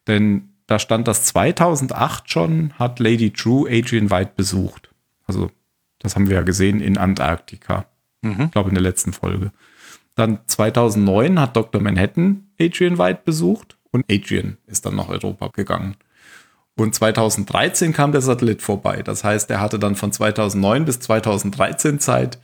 Denn 0.07 0.51
da 0.67 0.79
stand, 0.79 1.09
dass 1.09 1.25
2008 1.25 2.31
schon 2.31 2.73
hat 2.79 3.01
Lady 3.01 3.31
True 3.31 3.69
Adrian 3.71 4.11
White 4.11 4.33
besucht. 4.37 4.91
Also, 5.27 5.51
das 5.99 6.15
haben 6.15 6.29
wir 6.29 6.37
ja 6.37 6.43
gesehen 6.43 6.81
in 6.81 6.99
Antarktika. 6.99 7.87
Mhm. 8.23 8.45
Ich 8.45 8.51
glaube, 8.53 8.69
in 8.69 8.75
der 8.75 8.83
letzten 8.83 9.13
Folge. 9.13 9.53
Dann 10.15 10.41
2009 10.47 11.41
hat 11.41 11.57
Dr. 11.57 11.81
Manhattan 11.81 12.49
Adrian 12.61 12.99
White 12.99 13.23
besucht 13.25 13.79
und 13.91 14.05
Adrian 14.11 14.59
ist 14.67 14.85
dann 14.85 14.97
nach 14.97 15.09
Europa 15.09 15.49
gegangen. 15.49 15.97
Und 16.77 16.95
2013 16.95 17.93
kam 17.93 18.13
der 18.13 18.21
Satellit 18.21 18.63
vorbei. 18.63 19.03
Das 19.03 19.25
heißt, 19.25 19.51
er 19.51 19.61
hatte 19.61 19.79
dann 19.79 19.97
von 19.97 20.13
2009 20.13 20.85
bis 20.85 21.01
2013 21.01 21.99
Zeit, 21.99 22.39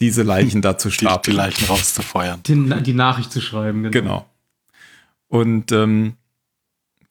diese 0.00 0.22
Leichen 0.22 0.62
da 0.62 0.78
zu 0.78 0.90
stapeln. 0.90 1.22
Die, 1.22 1.30
die 1.30 1.36
Leichen 1.36 1.66
rauszufeuern. 1.66 2.42
Die, 2.44 2.82
die, 2.82 2.94
Nachricht 2.94 3.32
zu 3.32 3.40
schreiben, 3.40 3.82
genau. 3.82 3.92
genau. 3.92 4.26
Und 5.28 5.72
ähm, 5.72 6.14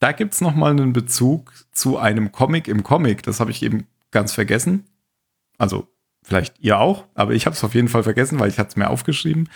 da 0.00 0.12
gibt 0.12 0.34
es 0.34 0.40
nochmal 0.40 0.70
einen 0.70 0.92
Bezug 0.92 1.52
zu 1.72 1.98
einem 1.98 2.32
Comic 2.32 2.68
im 2.68 2.82
Comic. 2.82 3.22
Das 3.22 3.40
habe 3.40 3.50
ich 3.50 3.62
eben 3.62 3.86
ganz 4.10 4.32
vergessen. 4.32 4.84
Also 5.58 5.88
vielleicht 6.22 6.58
ihr 6.60 6.78
auch, 6.78 7.04
aber 7.14 7.32
ich 7.32 7.46
habe 7.46 7.54
es 7.54 7.64
auf 7.64 7.74
jeden 7.74 7.88
Fall 7.88 8.02
vergessen, 8.02 8.38
weil 8.38 8.48
ich 8.48 8.58
hatte 8.58 8.70
es 8.70 8.76
mir 8.76 8.90
aufgeschrieben. 8.90 9.48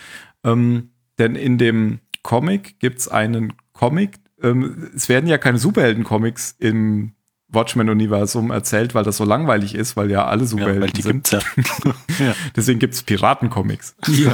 Ähm, 0.43 0.91
denn 1.17 1.35
in 1.35 1.57
dem 1.57 1.99
Comic 2.23 2.79
gibt 2.79 2.99
es 2.99 3.07
einen 3.07 3.53
Comic. 3.73 4.19
Ähm, 4.41 4.91
es 4.95 5.09
werden 5.09 5.27
ja 5.27 5.37
keine 5.37 5.57
Superhelden-Comics 5.57 6.55
im 6.59 7.13
Watchmen-Universum 7.53 8.51
erzählt, 8.51 8.95
weil 8.95 9.03
das 9.03 9.17
so 9.17 9.25
langweilig 9.25 9.75
ist, 9.75 9.95
weil 9.95 10.09
ja 10.09 10.25
alle 10.25 10.45
Superhelden 10.45 10.81
ja, 10.81 10.87
weil 10.87 10.91
die 10.91 11.01
sind. 11.01 11.29
Gibt's 11.29 11.81
ja. 11.83 11.93
ja. 12.25 12.35
Deswegen 12.55 12.79
gibt 12.79 12.93
es 12.93 13.03
Piraten-Comics. 13.03 13.95
Ja, 14.07 14.33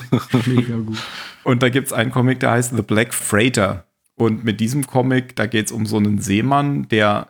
mega 0.46 0.76
gut. 0.76 0.98
Und 1.44 1.62
da 1.62 1.68
gibt 1.68 1.88
es 1.88 1.92
einen 1.92 2.10
Comic, 2.10 2.40
der 2.40 2.52
heißt 2.52 2.76
The 2.76 2.82
Black 2.82 3.14
Freighter. 3.14 3.84
Und 4.14 4.44
mit 4.44 4.60
diesem 4.60 4.86
Comic, 4.86 5.36
da 5.36 5.46
geht 5.46 5.66
es 5.66 5.72
um 5.72 5.86
so 5.86 5.96
einen 5.96 6.18
Seemann, 6.18 6.88
der 6.88 7.28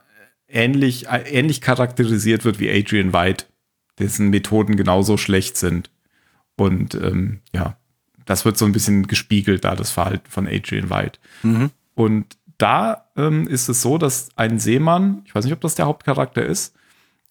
ähnlich, 0.49 1.07
ähnlich 1.09 1.61
charakterisiert 1.61 2.45
wird 2.45 2.59
wie 2.59 2.71
Adrian 2.71 3.13
White 3.13 3.45
dessen 3.99 4.31
Methoden 4.31 4.77
genauso 4.77 5.17
schlecht 5.17 5.57
sind. 5.57 5.91
Und 6.57 6.95
ähm, 6.95 7.41
ja, 7.55 7.77
das 8.25 8.45
wird 8.45 8.59
so 8.59 8.65
ein 8.65 8.73
bisschen 8.73 9.07
gespiegelt, 9.07 9.65
da 9.65 9.75
das 9.75 9.91
Verhalten 9.91 10.29
von 10.29 10.47
Adrian 10.47 10.91
White. 10.91 11.19
Mhm. 11.43 11.71
Und 11.95 12.38
da 12.59 13.09
ähm, 13.17 13.47
ist 13.47 13.69
es 13.69 13.83
so, 13.83 13.99
dass 13.99 14.29
ein 14.37 14.59
Seemann, 14.59 15.23
ich 15.25 15.35
weiß 15.35 15.45
nicht, 15.45 15.55
ob 15.55 15.61
das 15.61 15.77
der 15.77 15.87
Hauptcharakter 15.87 16.45
ist, 16.45 16.75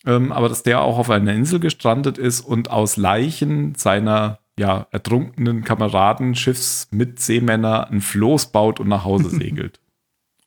ähm, 0.05 0.31
aber 0.31 0.49
dass 0.49 0.63
der 0.63 0.81
auch 0.81 0.97
auf 0.97 1.09
einer 1.09 1.33
Insel 1.33 1.59
gestrandet 1.59 2.17
ist 2.17 2.41
und 2.41 2.71
aus 2.71 2.97
Leichen 2.97 3.75
seiner 3.75 4.39
ja, 4.57 4.87
ertrunkenen 4.91 5.63
Kameraden, 5.63 6.33
Schiffsmitseemänner 6.33 7.89
ein 7.89 8.01
Floß 8.01 8.51
baut 8.51 8.79
und 8.79 8.87
nach 8.87 9.03
Hause 9.03 9.29
segelt. 9.37 9.79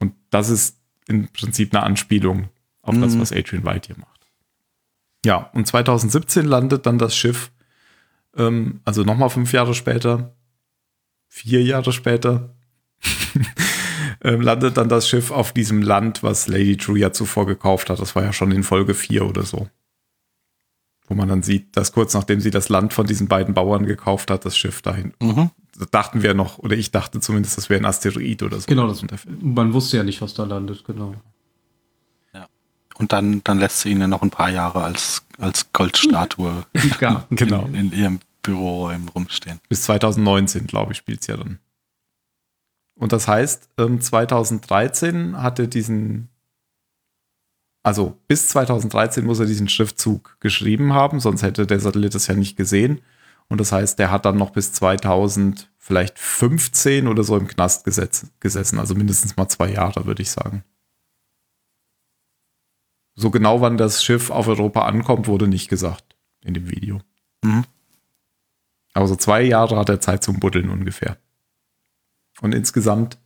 und 0.01 0.15
das 0.31 0.49
ist 0.49 0.79
im 1.07 1.29
Prinzip 1.29 1.75
eine 1.75 1.85
Anspielung 1.85 2.49
auf 2.83 2.95
mhm. 2.95 3.03
das, 3.03 3.19
was 3.19 3.33
Adrian 3.33 3.65
White 3.65 3.89
hier 3.89 3.99
macht. 3.99 4.21
Ja, 5.25 5.51
und 5.53 5.67
2017 5.67 6.47
landet 6.47 6.87
dann 6.87 6.99
das 6.99 7.15
Schiff, 7.15 7.51
ähm, 8.37 8.81
also 8.85 9.03
nochmal 9.03 9.29
fünf 9.29 9.53
Jahre 9.53 9.75
später, 9.75 10.35
vier 11.29 11.63
Jahre 11.63 11.93
später, 11.93 12.55
ähm, 14.23 14.41
landet 14.41 14.77
dann 14.77 14.89
das 14.89 15.09
Schiff 15.09 15.31
auf 15.31 15.53
diesem 15.53 15.83
Land, 15.83 16.23
was 16.23 16.47
Lady 16.49 16.77
True 16.77 16.99
ja 16.99 17.13
zuvor 17.13 17.47
gekauft 17.47 17.91
hat. 17.91 18.01
Das 18.01 18.15
war 18.15 18.23
ja 18.23 18.33
schon 18.33 18.53
in 18.53 18.63
Folge 18.63 18.95
4 18.95 19.27
oder 19.27 19.43
so. 19.43 19.69
Wo 21.07 21.15
man 21.15 21.29
dann 21.29 21.43
sieht, 21.43 21.77
dass 21.77 21.93
kurz 21.93 22.15
nachdem 22.15 22.41
sie 22.41 22.51
das 22.51 22.69
Land 22.69 22.93
von 22.93 23.07
diesen 23.07 23.29
beiden 23.29 23.55
Bauern 23.55 23.87
gekauft 23.87 24.31
hat, 24.31 24.45
das 24.45 24.57
Schiff 24.57 24.83
dahin. 24.83 25.13
Mhm. 25.21 25.51
dachten 25.91 26.23
wir 26.23 26.35
noch, 26.35 26.59
oder 26.59 26.77
ich 26.77 26.91
dachte 26.91 27.21
zumindest, 27.21 27.57
das 27.57 27.69
wäre 27.69 27.81
ein 27.81 27.87
Asteroid 27.87 28.43
oder 28.43 28.61
so. 28.61 28.67
Genau, 28.67 28.87
das, 28.87 29.03
man 29.41 29.73
wusste 29.73 29.97
ja 29.97 30.05
nicht, 30.05 30.21
was 30.21 30.35
da 30.35 30.45
landet, 30.45 30.85
genau. 30.85 31.15
Und 33.01 33.15
dann, 33.15 33.43
dann 33.45 33.59
lässt 33.59 33.81
sie 33.81 33.93
ihn 33.93 34.01
ja 34.01 34.07
noch 34.07 34.21
ein 34.21 34.29
paar 34.29 34.51
Jahre 34.51 34.85
als, 34.85 35.23
als 35.39 35.73
Goldstatue 35.73 36.67
ja, 37.01 37.25
genau. 37.31 37.65
in, 37.65 37.75
in 37.75 37.93
ihrem 37.93 38.21
Büro 38.43 38.91
rumstehen. 39.15 39.59
Bis 39.71 39.83
2019, 39.83 40.67
glaube 40.67 40.93
ich, 40.93 40.99
spielt 40.99 41.23
sie 41.25 41.33
ja 41.33 41.39
dann. 41.39 41.59
Und 43.01 43.13
das 43.13 43.27
heißt, 43.27 43.71
2013 43.79 45.15
ähm, 45.15 45.43
hat 45.43 45.59
er 45.59 45.67
diesen, 45.67 46.29
also 47.83 48.19
bis 48.29 48.49
2013 48.49 49.25
muss 49.25 49.41
er 49.41 49.47
diesen 49.47 49.71
Schriftzug 49.71 50.37
geschrieben 50.39 50.93
haben, 50.93 51.19
sonst 51.19 51.43
hätte 51.43 51.67
der 51.67 51.81
Satellit 51.81 52.15
es 52.15 52.27
ja 52.27 52.35
nicht 52.35 52.59
gesehen. 52.59 53.01
Und 53.49 53.59
das 53.59 53.73
heißt, 53.73 53.99
der 53.99 54.11
hat 54.11 54.27
dann 54.27 54.37
noch 54.37 54.51
bis 54.51 54.75
2000, 54.75 55.71
vielleicht 55.79 56.19
15 56.19 57.09
oder 57.09 57.25
so 57.25 57.39
im 57.39 57.49
Knast 57.49 57.85
gesessen. 57.85 58.79
Also 58.79 58.95
mindestens 58.95 59.35
mal 59.35 59.49
zwei 59.49 59.73
Jahre, 59.73 60.05
würde 60.05 60.21
ich 60.21 60.31
sagen. 60.31 60.63
So 63.15 63.31
genau, 63.31 63.63
wann 63.63 63.79
das 63.79 64.05
Schiff 64.05 64.31
auf 64.31 64.47
Europa 64.47 64.85
ankommt, 64.85 65.27
wurde 65.27 65.49
nicht 65.49 65.69
gesagt 65.69 66.17
in 66.45 66.53
dem 66.53 66.69
Video. 66.71 67.01
Mhm. 67.43 67.65
Aber 68.93 69.09
so 69.09 69.17
zwei 69.17 69.41
Jahre 69.41 69.79
hat 69.79 69.89
er 69.89 70.01
Zeit 70.01 70.23
zum 70.23 70.39
Buddeln 70.39 70.69
ungefähr. 70.69 71.17
Und 72.41 72.55
insgesamt 72.55 73.19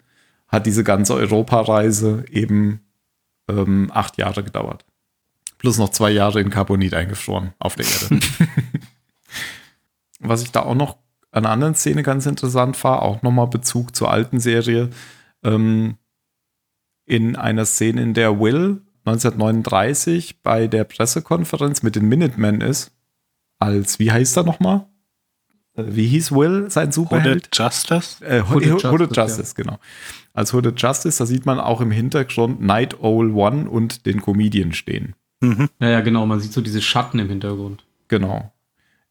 hat 0.49 0.67
diese 0.67 0.85
ganze 0.85 1.15
Europareise 1.15 2.25
eben 2.31 2.81
ähm, 3.49 3.91
acht 3.93 4.19
Jahre 4.19 4.43
gedauert. 4.43 4.85
Plus 5.59 5.79
noch 5.79 5.91
zwei 5.91 6.11
Jahre 6.11 6.41
in 6.41 6.51
Carbonit 6.51 6.95
eingefroren 6.95 7.55
auf 7.59 7.77
der 7.77 7.87
Erde. 7.87 8.21
Was 10.21 10.43
ich 10.43 10.53
da 10.53 10.61
auch 10.63 10.75
noch 10.75 10.99
an 11.31 11.45
einer 11.45 11.53
anderen 11.53 11.75
Szene 11.75 12.03
ganz 12.03 12.27
interessant 12.27 12.83
war, 12.85 13.03
auch 13.03 13.23
nochmal 13.23 13.49
Bezug 13.49 13.97
zur 13.97 14.11
alten 14.11 14.41
Serie, 14.41 14.91
ähm, 15.43 15.97
in 17.07 17.37
einer 17.37 17.67
Szene, 17.67 18.03
in 18.03 18.15
der 18.15 18.41
Will 18.41 18.83
1939 19.05 20.43
bei 20.43 20.67
der 20.67 20.85
Pressekonferenz 20.85 21.83
mit 21.83 21.97
den 21.97 22.09
Minutemen 22.09 22.61
ist, 22.61 22.93
als, 23.59 23.99
wie 23.99 24.11
heißt 24.11 24.37
er 24.37 24.45
nochmal? 24.45 24.87
Wie 25.77 26.07
hieß 26.07 26.33
Will, 26.33 26.71
sein 26.71 26.93
Superheld? 26.93 27.47
Hooded 27.47 27.49
Justice? 27.57 28.25
Äh, 28.25 28.43
Hooded 28.43 28.73
Hooded, 28.73 28.85
Hooded 28.91 29.17
Justice, 29.17 29.39
Justice, 29.41 29.55
genau. 29.55 29.79
Als 30.33 30.53
Hooded 30.53 30.81
Justice, 30.81 31.19
da 31.19 31.27
sieht 31.27 31.47
man 31.47 31.59
auch 31.61 31.81
im 31.81 31.91
Hintergrund 31.91 32.61
Night 32.61 33.01
Owl 33.01 33.33
One 33.33 33.69
und 33.69 34.07
den 34.07 34.21
Comedian 34.23 34.73
stehen. 34.73 35.15
Mhm. 35.41 35.69
Ja, 35.81 35.89
ja, 35.89 36.01
genau. 36.01 36.27
Man 36.27 36.41
sieht 36.41 36.53
so 36.53 36.61
diese 36.61 36.81
Schatten 36.83 37.19
im 37.19 37.29
Hintergrund. 37.29 37.85
Genau. 38.09 38.53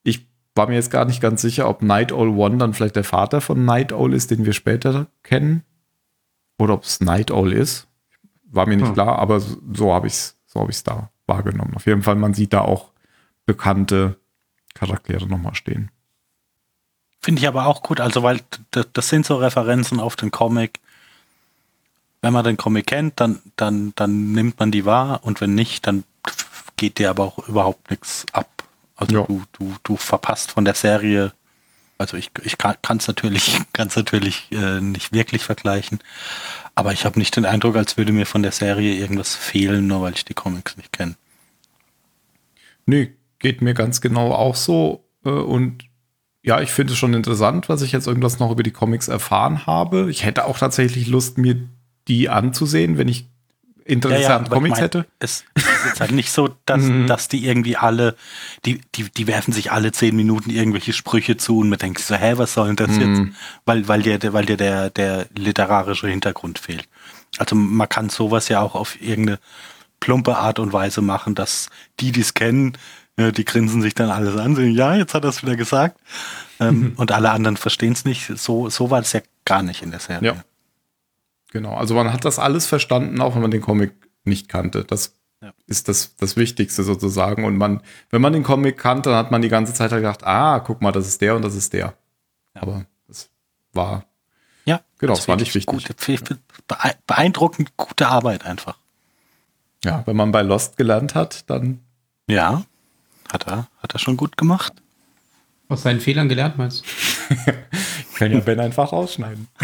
Ich 0.03 0.27
war 0.55 0.67
mir 0.67 0.75
jetzt 0.75 0.91
gar 0.91 1.05
nicht 1.05 1.21
ganz 1.21 1.41
sicher, 1.41 1.67
ob 1.67 1.81
Night 1.81 2.11
Owl 2.11 2.29
One 2.29 2.57
dann 2.57 2.73
vielleicht 2.73 2.95
der 2.95 3.03
Vater 3.03 3.41
von 3.41 3.65
Night 3.65 3.91
Owl 3.93 4.13
ist, 4.13 4.31
den 4.31 4.45
wir 4.45 4.53
später 4.53 5.07
kennen. 5.23 5.63
Oder 6.59 6.75
ob 6.75 6.83
es 6.83 7.01
Night 7.01 7.31
Owl 7.31 7.51
ist. 7.53 7.87
War 8.45 8.67
mir 8.67 8.77
nicht 8.77 8.87
Hm. 8.87 8.93
klar, 8.93 9.19
aber 9.19 9.39
so, 9.39 9.57
so 9.73 9.93
habe 9.93 10.07
ich 10.07 10.13
es 10.13 10.37
so 10.45 10.59
hab 10.61 10.69
ich's 10.69 10.83
da 10.83 11.09
wahrgenommen. 11.25 11.73
Auf 11.75 11.87
jeden 11.87 12.03
Fall, 12.03 12.15
man 12.15 12.33
sieht 12.35 12.53
da 12.53 12.61
auch 12.61 12.91
bekannte 13.45 14.17
Charaktere 14.75 15.27
nochmal 15.27 15.55
stehen. 15.55 15.89
Finde 17.23 17.39
ich 17.41 17.47
aber 17.47 17.67
auch 17.67 17.81
gut, 17.83 18.01
also 18.01 18.21
weil 18.21 18.41
das 18.71 19.07
sind 19.07 19.25
so 19.25 19.37
Referenzen 19.37 19.99
auf 20.01 20.17
den 20.17 20.29
Comic. 20.29 20.79
Wenn 22.21 22.33
man 22.33 22.43
den 22.43 22.57
Comic 22.57 22.87
kennt, 22.87 23.19
dann, 23.19 23.41
dann, 23.55 23.93
dann 23.95 24.33
nimmt 24.33 24.59
man 24.59 24.71
die 24.71 24.83
wahr 24.85 25.21
und 25.23 25.39
wenn 25.41 25.55
nicht, 25.55 25.87
dann 25.87 26.03
geht 26.75 26.97
dir 26.99 27.09
aber 27.09 27.23
auch 27.23 27.47
überhaupt 27.47 27.89
nichts 27.91 28.25
ab. 28.33 28.63
Also 28.97 29.15
Ja. 29.15 29.23
du, 29.23 29.43
du, 29.53 29.75
du 29.83 29.95
verpasst 29.95 30.51
von 30.51 30.65
der 30.65 30.73
Serie, 30.73 31.31
also 31.97 32.17
ich, 32.17 32.31
ich 32.43 32.57
kann 32.57 32.97
es 32.97 33.07
natürlich, 33.07 33.57
kann's 33.73 33.95
natürlich 33.95 34.51
äh, 34.51 34.81
nicht 34.81 35.13
wirklich 35.13 35.43
vergleichen, 35.43 35.99
aber 36.75 36.91
ich 36.91 37.05
habe 37.05 37.19
nicht 37.19 37.35
den 37.37 37.45
Eindruck, 37.45 37.77
als 37.77 37.95
würde 37.97 38.11
mir 38.11 38.25
von 38.25 38.43
der 38.43 38.51
Serie 38.51 38.95
irgendwas 38.95 39.33
fehlen, 39.35 39.87
nur 39.87 40.01
weil 40.01 40.13
ich 40.13 40.25
die 40.25 40.33
Comics 40.33 40.75
nicht 40.75 40.91
kenne. 40.91 41.15
Nee, 42.85 43.13
geht 43.39 43.61
mir 43.61 43.73
ganz 43.73 44.01
genau 44.01 44.33
auch 44.33 44.55
so. 44.55 45.05
Äh, 45.25 45.29
Und 45.29 45.83
ja, 46.43 46.59
ich 46.61 46.69
finde 46.71 46.93
es 46.93 46.99
schon 46.99 47.13
interessant, 47.13 47.69
was 47.69 47.81
ich 47.81 47.91
jetzt 47.93 48.05
irgendwas 48.07 48.37
noch 48.39 48.51
über 48.51 48.63
die 48.63 48.71
Comics 48.71 49.07
erfahren 49.07 49.65
habe. 49.65 50.09
Ich 50.11 50.23
hätte 50.25 50.45
auch 50.45 50.59
tatsächlich 50.59 51.07
Lust, 51.07 51.37
mir 51.37 51.55
die 52.07 52.29
anzusehen, 52.29 52.97
wenn 52.97 53.07
ich 53.07 53.27
Interesse 53.85 54.27
an 54.33 54.45
aber 54.45 54.45
ich 54.45 54.51
Comics 54.53 54.75
mein, 54.75 54.81
hätte. 54.83 55.05
Es 55.19 55.43
ist 55.55 55.65
jetzt 55.85 55.99
halt 56.01 56.11
nicht 56.11 56.31
so, 56.31 56.49
dass, 56.65 56.81
Mhm. 56.83 57.07
dass 57.07 57.27
die 57.27 57.45
irgendwie 57.45 57.75
alle, 57.75 58.15
die, 58.65 58.79
die, 58.95 59.09
die 59.09 59.27
werfen 59.27 59.53
sich 59.53 59.71
alle 59.73 59.91
zehn 59.91 60.15
Minuten 60.15 60.49
irgendwelche 60.49 60.93
Sprüche 60.93 61.35
zu 61.37 61.59
und 61.59 61.69
man 61.69 61.79
denkt 61.79 61.99
so, 61.99 62.15
hä, 62.15 62.33
was 62.37 62.53
soll 62.53 62.67
denn 62.67 62.75
das 62.87 62.95
Mhm. 62.97 63.01
jetzt? 63.25 63.37
Weil, 63.65 63.87
weil 63.89 64.01
dir, 64.01 64.19
der- 64.19 64.31
weil 64.33 64.45
dir 64.45 64.55
der, 64.57 64.89
der 64.89 65.27
literarische 65.37 66.07
Hintergrund 66.07 66.59
fehlt. 66.59 66.87
Also 67.39 67.55
man 67.55 67.89
kann 67.89 68.09
sowas 68.09 68.47
ja 68.47 68.61
auch 68.61 68.75
auf 68.75 69.01
irgendeine 69.01 69.39
plumpe 69.99 70.37
Art 70.37 70.59
und 70.59 70.71
Weise 70.73 71.01
machen, 71.01 71.35
dass 71.35 71.69
die, 71.99 72.11
die 72.11 72.21
es 72.21 72.33
kennen, 72.33 72.77
die 73.17 73.45
grinsen 73.45 73.81
sich 73.81 73.93
dann 73.93 74.09
alles 74.09 74.35
an, 74.37 74.55
sagen, 74.55 74.71
ja, 74.71 74.95
jetzt 74.95 75.13
hat 75.13 75.23
er 75.23 75.29
es 75.29 75.43
wieder 75.43 75.55
gesagt. 75.55 75.99
Ähm, 76.59 76.93
und 76.97 77.11
alle 77.11 77.31
anderen 77.31 77.57
verstehen 77.57 77.93
es 77.93 78.05
nicht. 78.05 78.27
So, 78.37 78.69
so 78.69 78.89
war 78.89 78.99
es 79.01 79.13
ja 79.13 79.21
gar 79.45 79.61
nicht 79.63 79.81
in 79.81 79.91
der 79.91 79.99
Serie. 79.99 80.27
Ja. 80.35 80.43
Genau, 81.51 81.75
also 81.75 81.93
man 81.93 82.11
hat 82.11 82.25
das 82.25 82.39
alles 82.39 82.65
verstanden, 82.65 83.21
auch 83.21 83.35
wenn 83.35 83.41
man 83.41 83.51
den 83.51 83.61
Comic 83.61 83.93
nicht 84.23 84.47
kannte. 84.49 84.83
Das 84.83 85.13
Ja. 85.41 85.53
ist 85.67 85.87
das, 85.87 86.15
das 86.15 86.35
Wichtigste 86.37 86.83
sozusagen. 86.83 87.45
Und 87.45 87.57
man, 87.57 87.81
wenn 88.09 88.21
man 88.21 88.33
den 88.33 88.43
Comic 88.43 88.77
kannte, 88.77 89.09
dann 89.11 89.19
hat 89.19 89.31
man 89.31 89.41
die 89.43 89.49
ganze 89.49 89.73
Zeit 89.73 89.91
halt 89.91 90.01
gedacht, 90.01 90.23
ah, 90.23 90.59
guck 90.59 90.81
mal, 90.81 90.91
das 90.91 91.07
ist 91.07 91.21
der 91.21 91.35
und 91.35 91.43
das 91.43 91.53
ist 91.53 91.73
der. 91.73 91.93
Ja. 92.55 92.61
Aber 92.61 92.85
das 93.07 93.29
war, 93.73 94.05
Ja, 94.65 94.81
Genau, 94.97 95.13
das 95.13 95.27
war 95.27 95.35
nicht 95.35 95.53
wichtig. 95.53 95.65
Gute, 95.67 95.93
bee- 95.93 96.37
beeindruckend 97.05 97.75
gute 97.77 98.07
Arbeit 98.07 98.45
einfach. 98.45 98.77
ja, 99.83 100.01
wenn 100.07 100.15
man 100.15 100.31
bei 100.31 100.41
Lost 100.41 100.77
gelernt 100.77 101.13
hat, 101.13 101.47
dann 101.49 101.81
Ja, 102.27 102.63
hat 103.33 103.47
er, 103.47 103.67
hat 103.79 103.93
er 103.93 103.99
schon 103.99 104.15
gut 104.15 104.37
gemacht. 104.37 104.73
Aus 105.67 105.83
seinen 105.83 105.99
Fehlern 105.99 106.29
gelernt, 106.29 106.57
meinst 106.57 106.83
du? 106.83 107.35
kann 108.15 108.31
ja 108.31 108.39
Ben 108.39 108.59
einfach 108.59 108.93
rausschneiden. 108.93 109.47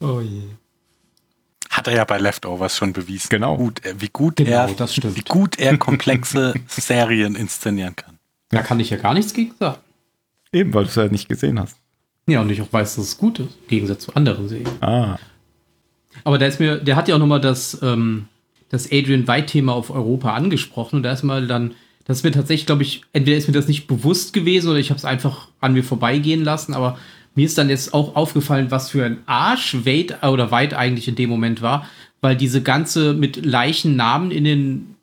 Oh 0.00 0.20
je. 0.20 0.42
Hat 1.70 1.86
er 1.86 1.94
ja 1.94 2.04
bei 2.04 2.18
Leftovers 2.18 2.76
schon 2.76 2.92
bewiesen. 2.92 3.28
Genau. 3.30 3.56
Gut, 3.56 3.80
wie 3.98 4.08
gut 4.08 4.36
Genau, 4.36 4.50
er, 4.50 4.68
wie 4.68 5.22
gut 5.22 5.58
er 5.58 5.76
komplexe 5.78 6.54
Serien 6.68 7.34
inszenieren 7.34 7.96
kann. 7.96 8.18
Da 8.50 8.62
kann 8.62 8.80
ich 8.80 8.90
ja 8.90 8.96
gar 8.96 9.14
nichts 9.14 9.32
gegen 9.32 9.54
sagen. 9.58 9.80
Eben, 10.52 10.72
weil 10.72 10.84
du 10.84 10.90
es 10.90 10.94
ja 10.94 11.08
nicht 11.08 11.28
gesehen 11.28 11.58
hast. 11.58 11.76
Ja, 12.26 12.40
und 12.40 12.50
ich 12.50 12.60
auch 12.62 12.72
weiß, 12.72 12.96
dass 12.96 13.04
es 13.04 13.18
gut 13.18 13.38
ist, 13.38 13.56
im 13.62 13.68
Gegensatz 13.68 14.04
zu 14.04 14.14
anderen 14.14 14.48
Serien. 14.48 14.82
Ah. 14.82 15.18
Aber 16.24 16.38
der 16.38 16.48
ist 16.48 16.60
mir, 16.60 16.78
der 16.78 16.96
hat 16.96 17.08
ja 17.08 17.14
auch 17.14 17.18
nochmal 17.18 17.40
das, 17.40 17.80
ähm, 17.82 18.28
das 18.68 18.86
Adrian 18.86 19.28
White-Thema 19.28 19.72
auf 19.72 19.90
Europa 19.90 20.34
angesprochen 20.34 20.96
und 20.96 21.02
da 21.02 21.12
ist 21.12 21.22
mal 21.22 21.46
dann, 21.46 21.74
das 22.04 22.18
ist 22.18 22.24
mir 22.24 22.32
tatsächlich, 22.32 22.66
glaube 22.66 22.82
ich, 22.82 23.02
entweder 23.12 23.36
ist 23.36 23.46
mir 23.46 23.54
das 23.54 23.68
nicht 23.68 23.86
bewusst 23.86 24.32
gewesen 24.32 24.70
oder 24.70 24.78
ich 24.78 24.90
habe 24.90 24.98
es 24.98 25.04
einfach 25.04 25.48
an 25.60 25.72
mir 25.72 25.84
vorbeigehen 25.84 26.44
lassen, 26.44 26.74
aber 26.74 26.98
mir 27.34 27.44
ist 27.44 27.58
dann 27.58 27.68
jetzt 27.68 27.92
auch 27.94 28.16
aufgefallen, 28.16 28.70
was 28.70 28.90
für 28.90 29.04
ein 29.04 29.18
Arsch 29.26 29.74
Wade 29.84 30.18
oder 30.22 30.50
White 30.50 30.76
eigentlich 30.76 31.06
in 31.06 31.16
dem 31.16 31.30
Moment 31.30 31.62
war, 31.62 31.88
weil 32.20 32.34
diese 32.34 32.62
ganze 32.62 33.12
mit 33.12 33.44
Leichennamen 33.44 34.30
in 34.30 34.44
den, 34.44 34.94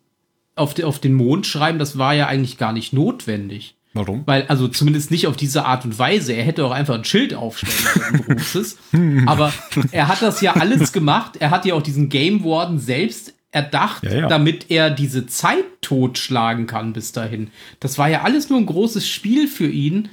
auf, 0.55 0.73
de, 0.73 0.85
auf 0.85 0.99
den 0.99 1.13
Mond 1.13 1.45
schreiben, 1.45 1.79
das 1.79 1.97
war 1.97 2.13
ja 2.13 2.27
eigentlich 2.27 2.57
gar 2.57 2.73
nicht 2.73 2.91
notwendig. 2.91 3.75
Warum? 3.93 4.23
Weil, 4.25 4.47
also 4.47 4.67
zumindest 4.67 5.11
nicht 5.11 5.27
auf 5.27 5.37
diese 5.37 5.65
Art 5.65 5.85
und 5.85 5.99
Weise. 5.99 6.33
Er 6.33 6.43
hätte 6.43 6.65
auch 6.65 6.71
einfach 6.71 6.95
ein 6.95 7.05
Schild 7.05 7.35
aufstellen 7.35 8.23
können, 8.23 8.39
großes. 8.39 8.77
Aber 9.27 9.53
er 9.91 10.07
hat 10.07 10.23
das 10.23 10.41
ja 10.41 10.53
alles 10.53 10.91
gemacht. 10.91 11.37
Er 11.39 11.51
hat 11.51 11.65
ja 11.65 11.75
auch 11.75 11.83
diesen 11.83 12.09
Game 12.09 12.43
Warden 12.43 12.79
selbst 12.79 13.32
erdacht, 13.53 14.03
Ja, 14.03 14.13
ja. 14.13 14.27
damit 14.27 14.69
er 14.69 14.89
diese 14.89 15.27
Zeit 15.27 15.63
totschlagen 15.81 16.67
kann 16.67 16.91
bis 16.93 17.11
dahin. 17.11 17.51
Das 17.79 17.97
war 17.97 18.09
ja 18.09 18.23
alles 18.23 18.49
nur 18.49 18.59
ein 18.59 18.65
großes 18.65 19.07
Spiel 19.07 19.47
für 19.47 19.67
ihn, 19.67 20.09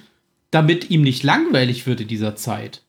damit 0.51 0.91
ihm 0.91 1.03
nicht 1.03 1.23
langweilig 1.23 1.87
wird 1.87 2.01
in 2.01 2.09
dieser 2.09 2.37
Zeit. 2.37 2.83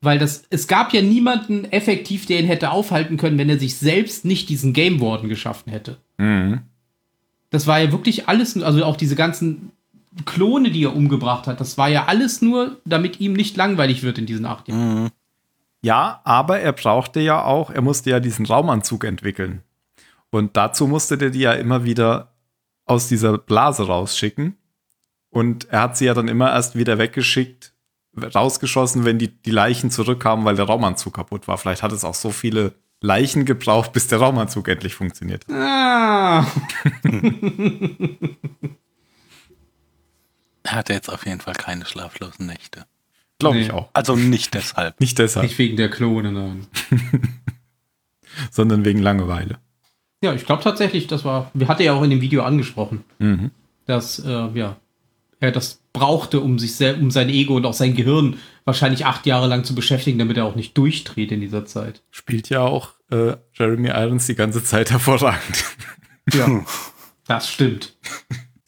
Weil 0.00 0.18
das, 0.18 0.44
es 0.50 0.66
gab 0.66 0.92
ja 0.92 1.02
niemanden 1.02 1.64
effektiv, 1.66 2.26
der 2.26 2.40
ihn 2.40 2.46
hätte 2.46 2.70
aufhalten 2.70 3.16
können, 3.16 3.38
wenn 3.38 3.48
er 3.48 3.58
sich 3.58 3.76
selbst 3.76 4.24
nicht 4.24 4.48
diesen 4.48 4.72
Game 4.72 5.00
Warden 5.00 5.28
geschaffen 5.28 5.70
hätte. 5.70 5.98
Mhm. 6.18 6.60
Das 7.50 7.66
war 7.66 7.78
ja 7.80 7.92
wirklich 7.92 8.28
alles, 8.28 8.60
also 8.62 8.84
auch 8.84 8.96
diese 8.96 9.16
ganzen 9.16 9.70
Klone, 10.26 10.70
die 10.70 10.84
er 10.84 10.94
umgebracht 10.94 11.46
hat, 11.46 11.60
das 11.60 11.76
war 11.76 11.88
ja 11.88 12.04
alles 12.06 12.40
nur, 12.42 12.80
damit 12.84 13.20
ihm 13.20 13.32
nicht 13.32 13.56
langweilig 13.56 14.02
wird 14.02 14.18
in 14.18 14.26
diesen 14.26 14.46
acht 14.46 14.68
Jahren. 14.68 15.02
Mhm. 15.04 15.10
Ja, 15.84 16.22
aber 16.24 16.60
er 16.60 16.72
brauchte 16.72 17.20
ja 17.20 17.44
auch, 17.44 17.70
er 17.70 17.82
musste 17.82 18.08
ja 18.08 18.18
diesen 18.18 18.46
Raumanzug 18.46 19.04
entwickeln. 19.04 19.62
Und 20.30 20.56
dazu 20.56 20.86
musste 20.86 21.18
der 21.18 21.28
die 21.28 21.40
ja 21.40 21.52
immer 21.52 21.84
wieder 21.84 22.32
aus 22.86 23.08
dieser 23.08 23.36
Blase 23.36 23.86
rausschicken. 23.86 24.56
Und 25.28 25.68
er 25.68 25.82
hat 25.82 25.96
sie 25.98 26.06
ja 26.06 26.14
dann 26.14 26.28
immer 26.28 26.50
erst 26.50 26.74
wieder 26.74 26.96
weggeschickt, 26.98 27.74
rausgeschossen, 28.16 29.04
wenn 29.04 29.18
die, 29.18 29.28
die 29.28 29.50
Leichen 29.50 29.90
zurückkamen, 29.90 30.46
weil 30.46 30.56
der 30.56 30.64
Raumanzug 30.64 31.12
kaputt 31.14 31.48
war. 31.48 31.58
Vielleicht 31.58 31.82
hat 31.82 31.92
es 31.92 32.04
auch 32.04 32.14
so 32.14 32.30
viele 32.30 32.72
Leichen 33.02 33.44
gebraucht, 33.44 33.92
bis 33.92 34.06
der 34.06 34.20
Raumanzug 34.20 34.68
endlich 34.68 34.94
funktioniert. 34.94 35.44
Ah. 35.50 36.46
Er 40.66 40.76
hatte 40.76 40.94
jetzt 40.94 41.10
auf 41.10 41.26
jeden 41.26 41.42
Fall 41.42 41.52
keine 41.52 41.84
schlaflosen 41.84 42.46
Nächte. 42.46 42.86
Glaube 43.44 43.56
Nee. 43.58 43.64
ich 43.64 43.72
auch. 43.72 43.88
Also 43.92 44.16
nicht 44.16 44.54
deshalb. 44.54 44.98
Nicht 45.00 45.18
deshalb, 45.18 45.44
Nicht 45.46 45.58
wegen 45.58 45.76
der 45.76 45.90
Klone, 45.90 46.32
nein. 46.32 46.66
sondern 48.50 48.84
wegen 48.84 49.00
Langeweile. 49.00 49.58
Ja, 50.22 50.32
ich 50.32 50.46
glaube 50.46 50.62
tatsächlich, 50.62 51.06
das 51.06 51.24
war, 51.24 51.50
wir 51.54 51.68
hatte 51.68 51.84
ja 51.84 51.92
auch 51.92 52.02
in 52.02 52.10
dem 52.10 52.20
Video 52.20 52.42
angesprochen, 52.42 53.04
Mhm. 53.18 53.50
dass, 53.86 54.18
äh, 54.18 54.48
ja, 54.54 54.76
er 55.40 55.52
das 55.52 55.80
brauchte, 55.92 56.40
um 56.40 56.58
sich 56.58 56.74
selbst, 56.74 57.02
um 57.02 57.10
sein 57.10 57.28
Ego 57.28 57.54
und 57.56 57.66
auch 57.66 57.74
sein 57.74 57.94
Gehirn 57.94 58.38
wahrscheinlich 58.64 59.04
acht 59.04 59.26
Jahre 59.26 59.46
lang 59.46 59.64
zu 59.64 59.74
beschäftigen, 59.74 60.18
damit 60.18 60.38
er 60.38 60.46
auch 60.46 60.54
nicht 60.56 60.76
durchdreht 60.78 61.30
in 61.32 61.40
dieser 61.40 61.66
Zeit. 61.66 62.02
Spielt 62.10 62.48
ja 62.48 62.60
auch 62.60 62.92
äh, 63.10 63.36
Jeremy 63.52 63.88
Irons 63.88 64.26
die 64.26 64.34
ganze 64.34 64.64
Zeit 64.64 64.90
hervorragend. 64.90 65.64
Ja, 66.32 66.64
das 67.26 67.50
stimmt. 67.50 67.94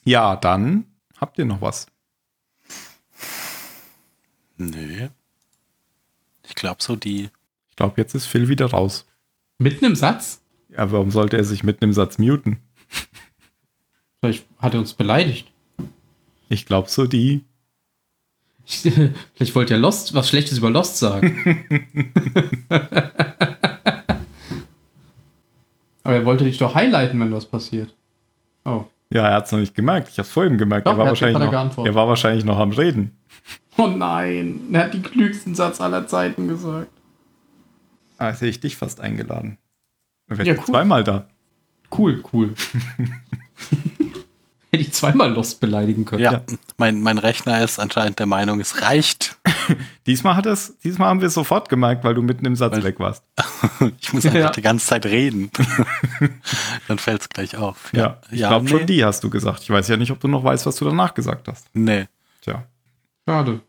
ja, 0.05 0.37
dann 0.37 0.85
habt 1.19 1.39
ihr 1.39 1.47
noch 1.47 1.63
was. 1.63 1.87
Nö. 4.57 5.09
Ich 6.49 6.55
glaube 6.55 6.83
so 6.83 6.97
die. 6.97 7.31
Ich 7.69 7.77
glaube, 7.77 7.95
jetzt 7.97 8.15
ist 8.15 8.27
Phil 8.27 8.49
wieder 8.49 8.67
raus. 8.67 9.07
Mitten 9.59 9.85
im 9.85 9.97
Satz? 9.97 10.41
Ja, 10.69 10.91
warum 10.93 11.11
sollte 11.11 11.37
er 11.37 11.45
sich 11.45 11.63
mitten 11.63 11.85
im 11.85 11.93
Satz 11.93 12.19
muten? 12.19 12.59
Vielleicht 14.21 14.47
hat 14.59 14.75
er 14.75 14.81
uns 14.81 14.95
beleidigt. 14.95 15.53
Ich 16.49 16.67
glaube, 16.67 16.89
so 16.89 17.07
die. 17.07 17.45
Ich, 18.65 18.81
vielleicht 19.35 19.55
wollte 19.55 19.75
er 19.75 19.81
Lost, 19.81 20.15
was 20.15 20.29
Schlechtes 20.29 20.59
über 20.59 20.71
Lost 20.71 20.99
sagen. 20.99 21.65
Aber 26.03 26.15
er 26.15 26.25
wollte 26.25 26.45
dich 26.45 26.59
doch 26.59 26.75
highlighten, 26.75 27.19
wenn 27.21 27.33
was 27.33 27.47
passiert. 27.47 27.95
Oh. 28.65 28.85
Ja, 29.11 29.29
er 29.29 29.35
hat 29.35 29.47
es 29.47 29.53
noch 29.53 29.59
nicht 29.59 29.75
gemerkt. 29.75 30.09
Ich 30.09 30.19
habe 30.19 30.27
es 30.27 30.33
vor 30.33 30.45
ihm 30.45 30.59
gemerkt. 30.59 30.87
Doch, 30.87 30.93
er, 30.93 30.99
war 30.99 31.07
er 31.07 31.11
wahrscheinlich 31.11 31.51
noch, 31.51 31.85
er 31.85 31.95
war 31.95 32.09
wahrscheinlich 32.09 32.45
noch 32.45 32.59
am 32.59 32.71
Reden. 32.71 33.17
Oh 33.79 33.87
nein, 33.89 34.61
er 34.73 34.85
hat 34.85 34.95
den 34.95 35.03
klügsten 35.03 35.55
Satz 35.55 35.81
aller 35.81 36.07
Zeiten 36.07 36.49
gesagt. 36.49 36.89
Ah, 38.19 38.29
jetzt 38.31 38.37
hätte 38.41 38.47
ich 38.49 38.61
dich 38.61 38.77
fast 38.77 39.01
eingeladen. 39.01 39.59
Dann 40.29 40.39
Ja, 40.39 40.47
wärst 40.47 40.59
du 40.59 40.63
cool. 40.63 40.67
zweimal 40.75 41.05
da. 41.05 41.27
Cool, 41.97 42.23
cool. 42.33 42.55
Hätte 44.73 44.83
ich 44.83 44.93
zweimal 44.93 45.33
Lost 45.33 45.61
beleidigen 45.61 46.05
können. 46.05 46.23
Ja, 46.23 46.43
Mein, 46.77 47.01
mein 47.01 47.19
Rechner 47.19 47.63
ist 47.63 47.79
anscheinend 47.79 48.19
der 48.19 48.27
Meinung, 48.27 48.59
es 48.61 48.83
reicht. 48.83 49.39
Diesmal 50.07 50.35
hat 50.37 50.45
es, 50.47 50.77
diesmal 50.83 51.09
haben 51.09 51.21
wir 51.21 51.29
es 51.29 51.35
sofort 51.35 51.69
gemerkt, 51.69 52.03
weil 52.05 52.15
du 52.15 52.23
mitten 52.23 52.45
im 52.45 52.57
Satz 52.57 52.73
Weil- 52.73 52.85
weg 52.85 52.99
warst. 53.01 53.23
Ich 54.01 54.13
muss 54.13 54.25
einfach 54.25 54.39
Ja. 54.39 54.51
die 54.51 54.63
ganze 54.63 54.87
Zeit 54.87 55.05
reden. 55.07 55.51
Dann 56.89 56.99
fällt 56.99 57.21
es 57.23 57.29
gleich 57.29 57.57
auf. 57.57 57.93
Ja, 57.93 58.21
ich 58.31 58.41
ja, 58.41 58.49
glaube 58.49 58.65
nee. 58.65 58.71
schon 58.71 58.87
die 58.87 59.05
hast 59.05 59.23
du 59.23 59.29
gesagt. 59.31 59.63
Ich 59.63 59.71
weiß 59.71 59.87
ja 59.89 59.97
nicht, 59.97 60.11
ob 60.11 60.19
du 60.21 60.29
noch 60.29 60.43
weißt, 60.45 60.65
was 60.67 60.77
du 60.77 60.85
danach 60.87 61.13
gesagt 61.15 61.47
hast. 61.49 61.69
Nee, 61.75 62.07
Tja. 62.41 62.65
Schade. 63.29 63.61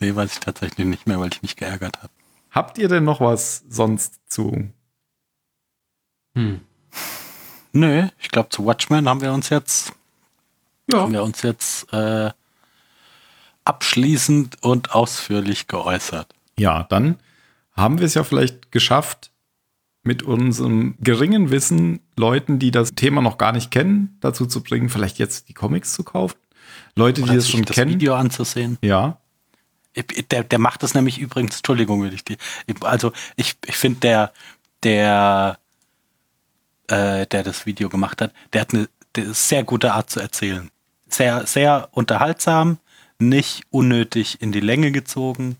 Nee, 0.00 0.14
weiß 0.14 0.32
ich 0.34 0.40
tatsächlich 0.40 0.86
nicht 0.86 1.06
mehr, 1.06 1.20
weil 1.20 1.30
ich 1.32 1.42
mich 1.42 1.56
geärgert 1.56 1.98
habe. 1.98 2.12
Habt 2.50 2.78
ihr 2.78 2.88
denn 2.88 3.04
noch 3.04 3.20
was 3.20 3.64
sonst 3.68 4.20
zu? 4.28 4.70
Hm. 6.34 6.60
Nö, 7.72 8.08
ich 8.18 8.28
glaube, 8.30 8.48
zu 8.48 8.64
Watchmen 8.66 9.08
haben 9.08 9.20
wir 9.20 9.32
uns 9.32 9.48
jetzt, 9.48 9.92
Ja. 10.90 11.02
haben 11.02 11.12
wir 11.12 11.22
uns 11.22 11.42
jetzt 11.42 11.92
äh, 11.92 12.30
abschließend 13.64 14.62
und 14.62 14.94
ausführlich 14.94 15.66
geäußert. 15.68 16.34
Ja, 16.58 16.84
dann 16.84 17.18
haben 17.72 17.98
wir 17.98 18.06
es 18.06 18.14
ja 18.14 18.24
vielleicht 18.24 18.72
geschafft, 18.72 19.30
mit 20.02 20.22
unserem 20.22 20.96
geringen 21.00 21.50
Wissen 21.50 22.00
Leuten, 22.16 22.58
die 22.58 22.70
das 22.70 22.94
Thema 22.94 23.20
noch 23.20 23.36
gar 23.38 23.52
nicht 23.52 23.70
kennen, 23.70 24.16
dazu 24.20 24.46
zu 24.46 24.62
bringen, 24.62 24.88
vielleicht 24.88 25.18
jetzt 25.18 25.48
die 25.48 25.54
Comics 25.54 25.92
zu 25.92 26.04
kaufen. 26.04 26.36
Leute, 26.96 27.20
die 27.20 27.24
Oder 27.28 27.34
das 27.34 27.44
sich 27.44 27.52
schon 27.52 27.64
das 27.64 27.76
kennen. 27.76 27.92
Video 27.92 28.14
anzusehen. 28.14 28.78
Ja, 28.82 29.19
Der, 30.30 30.44
der 30.44 30.58
macht 30.58 30.82
das 30.82 30.94
nämlich 30.94 31.18
übrigens, 31.18 31.56
Entschuldigung, 31.56 32.02
würde 32.02 32.14
ich 32.14 32.24
die. 32.24 32.36
Also 32.82 33.12
ich, 33.36 33.56
ich 33.66 33.76
finde, 33.76 34.00
der, 34.00 34.32
der, 34.82 35.58
äh, 36.86 37.26
der 37.26 37.42
das 37.42 37.66
Video 37.66 37.88
gemacht 37.88 38.20
hat, 38.20 38.32
der 38.52 38.60
hat 38.62 38.74
eine, 38.74 38.88
der 39.16 39.34
sehr 39.34 39.64
gute 39.64 39.92
Art 39.92 40.08
zu 40.08 40.20
erzählen. 40.20 40.70
Sehr, 41.08 41.46
sehr 41.46 41.88
unterhaltsam, 41.90 42.78
nicht 43.18 43.64
unnötig 43.70 44.40
in 44.40 44.52
die 44.52 44.60
Länge 44.60 44.92
gezogen. 44.92 45.56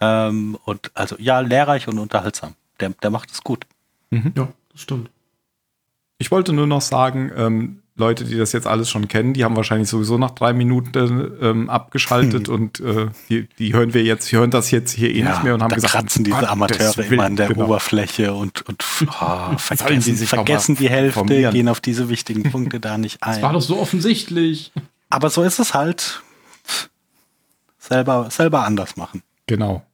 Ähm, 0.00 0.58
und 0.64 0.90
also 0.94 1.16
ja, 1.18 1.40
lehrreich 1.40 1.86
und 1.86 1.98
unterhaltsam. 1.98 2.54
Der, 2.80 2.90
der 2.90 3.10
macht 3.10 3.30
es 3.30 3.42
gut. 3.44 3.66
Ja, 4.34 4.48
das 4.72 4.80
stimmt. 4.80 5.10
Ich 6.18 6.30
wollte 6.30 6.52
nur 6.52 6.66
noch 6.66 6.80
sagen, 6.80 7.30
ähm, 7.36 7.82
Leute, 7.96 8.24
die 8.24 8.36
das 8.36 8.52
jetzt 8.52 8.66
alles 8.66 8.90
schon 8.90 9.06
kennen, 9.06 9.34
die 9.34 9.44
haben 9.44 9.54
wahrscheinlich 9.54 9.88
sowieso 9.88 10.18
nach 10.18 10.32
drei 10.32 10.52
Minuten 10.52 11.32
ähm, 11.40 11.70
abgeschaltet 11.70 12.48
und 12.48 12.80
äh, 12.80 13.08
die, 13.28 13.48
die 13.58 13.72
hören 13.72 13.94
wir 13.94 14.02
jetzt, 14.02 14.32
die 14.32 14.36
hören 14.36 14.50
das 14.50 14.72
jetzt 14.72 14.92
hier 14.92 15.14
eh 15.14 15.22
nicht 15.22 15.44
mehr 15.44 15.54
und 15.54 15.62
haben 15.62 15.70
da 15.70 15.76
gesagt, 15.76 15.94
kratzen 15.94 16.24
diese 16.24 16.36
Gottes 16.36 16.50
Amateure 16.50 16.98
immer 17.04 17.24
an 17.24 17.36
der 17.36 17.48
genau. 17.48 17.66
Oberfläche 17.66 18.34
und, 18.34 18.62
und 18.68 18.84
oh, 19.06 19.58
vergessen, 19.58 20.16
sich 20.16 20.32
noch 20.32 20.38
vergessen 20.38 20.74
die 20.74 20.90
Hälfte, 20.90 21.24
gehen 21.24 21.68
auf 21.68 21.80
diese 21.80 22.08
wichtigen 22.08 22.42
Punkte 22.50 22.80
da 22.80 22.98
nicht 22.98 23.18
Das 23.22 23.40
war 23.40 23.50
ein. 23.50 23.54
doch 23.54 23.62
so 23.62 23.78
offensichtlich. 23.78 24.72
Aber 25.08 25.30
so 25.30 25.42
ist 25.44 25.60
es 25.60 25.74
halt. 25.74 26.22
Selber, 27.78 28.28
selber 28.30 28.64
anders 28.64 28.96
machen. 28.96 29.22
Genau. 29.46 29.84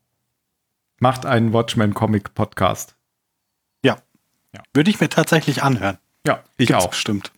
Macht 1.01 1.27
einen 1.27 1.53
Watchmen-Comic-Podcast. 1.53 2.95
Ja. 3.85 3.99
Ja. 4.55 4.63
Würde 4.73 4.91
ich 4.91 5.01
mir 5.01 5.09
tatsächlich 5.09 5.63
anhören. 5.63 5.99
Ja, 6.27 6.45
ich 6.57 6.69
Gibt's 6.69 6.85
auch. 6.85 6.91
Bestimmt. 6.91 7.33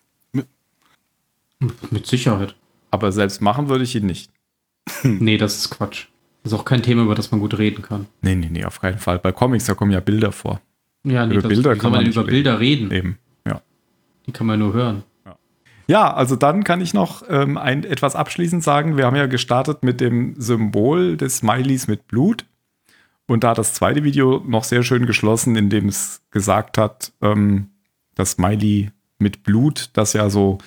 Mit 1.91 2.07
Sicherheit. 2.07 2.55
Aber 2.91 3.13
selbst 3.13 3.41
machen 3.41 3.69
würde 3.69 3.85
ich 3.85 3.95
ihn 3.95 4.07
nicht. 4.07 4.31
Nee, 5.05 5.37
das 5.37 5.57
ist 5.59 5.71
Quatsch. 5.71 6.07
Das 6.43 6.53
ist 6.53 6.59
auch 6.59 6.65
kein 6.65 6.83
Thema, 6.83 7.03
über 7.03 7.15
das 7.15 7.31
man 7.31 7.41
gut 7.41 7.57
reden 7.57 7.83
kann. 7.83 8.07
Nee, 8.21 8.35
nee, 8.35 8.49
nee, 8.51 8.65
auf 8.65 8.81
keinen 8.81 8.99
Fall. 8.99 9.19
Bei 9.21 9.31
Comics, 9.31 9.67
da 9.67 9.75
kommen 9.75 9.93
ja 9.93 10.01
Bilder 10.01 10.33
vor. 10.33 10.61
Ja, 11.05 11.25
nee, 11.25 11.35
Über 11.35 11.43
das, 11.43 11.51
Bilder 11.51 11.77
kann 11.77 11.93
man 11.93 12.01
man 12.01 12.07
nicht 12.07 12.17
über 12.17 12.27
reden. 12.27 12.33
Bilder 12.33 12.61
reden. 12.61 12.91
Eben, 12.91 13.19
ja. 13.47 13.63
Die 14.27 14.33
kann 14.33 14.47
man 14.47 14.59
nur 14.59 14.73
hören. 14.73 15.05
Ja, 15.89 16.13
also 16.15 16.37
dann 16.37 16.65
kann 16.65 16.81
ich 16.81 16.95
noch 16.95 17.23
ähm, 17.29 17.59
ein, 17.59 17.85
etwas 17.85 18.15
abschließend 18.17 18.63
sagen. 18.63 18.97
Wir 18.97 19.07
haben 19.07 19.17
ja 19.17 19.27
gestartet 19.27 19.83
mit 19.83 20.01
dem 20.01 20.35
Symbol 20.41 21.17
des 21.17 21.39
Smileys 21.39 21.89
mit 21.89 22.07
Blut. 22.07 22.47
Und 23.27 23.45
da 23.45 23.51
hat 23.51 23.59
das 23.59 23.75
zweite 23.75 24.05
Video 24.05 24.43
noch 24.47 24.65
sehr 24.65 24.83
schön 24.83 25.07
geschlossen, 25.07 25.57
indem 25.57 25.89
es 25.89 26.23
gesagt 26.31 26.79
hat, 26.79 27.13
ähm, 27.21 27.71
das 28.15 28.33
Smiley 28.33 28.91
mit 29.19 29.43
Blut, 29.43 29.91
das 29.95 30.13
ja 30.13 30.31
so 30.31 30.59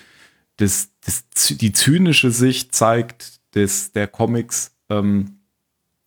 das, 0.57 0.89
das, 1.05 1.25
die 1.57 1.71
zynische 1.73 2.31
Sicht 2.31 2.73
zeigt 2.75 3.39
des, 3.55 3.91
der 3.91 4.07
Comics, 4.07 4.71
ähm, 4.89 5.39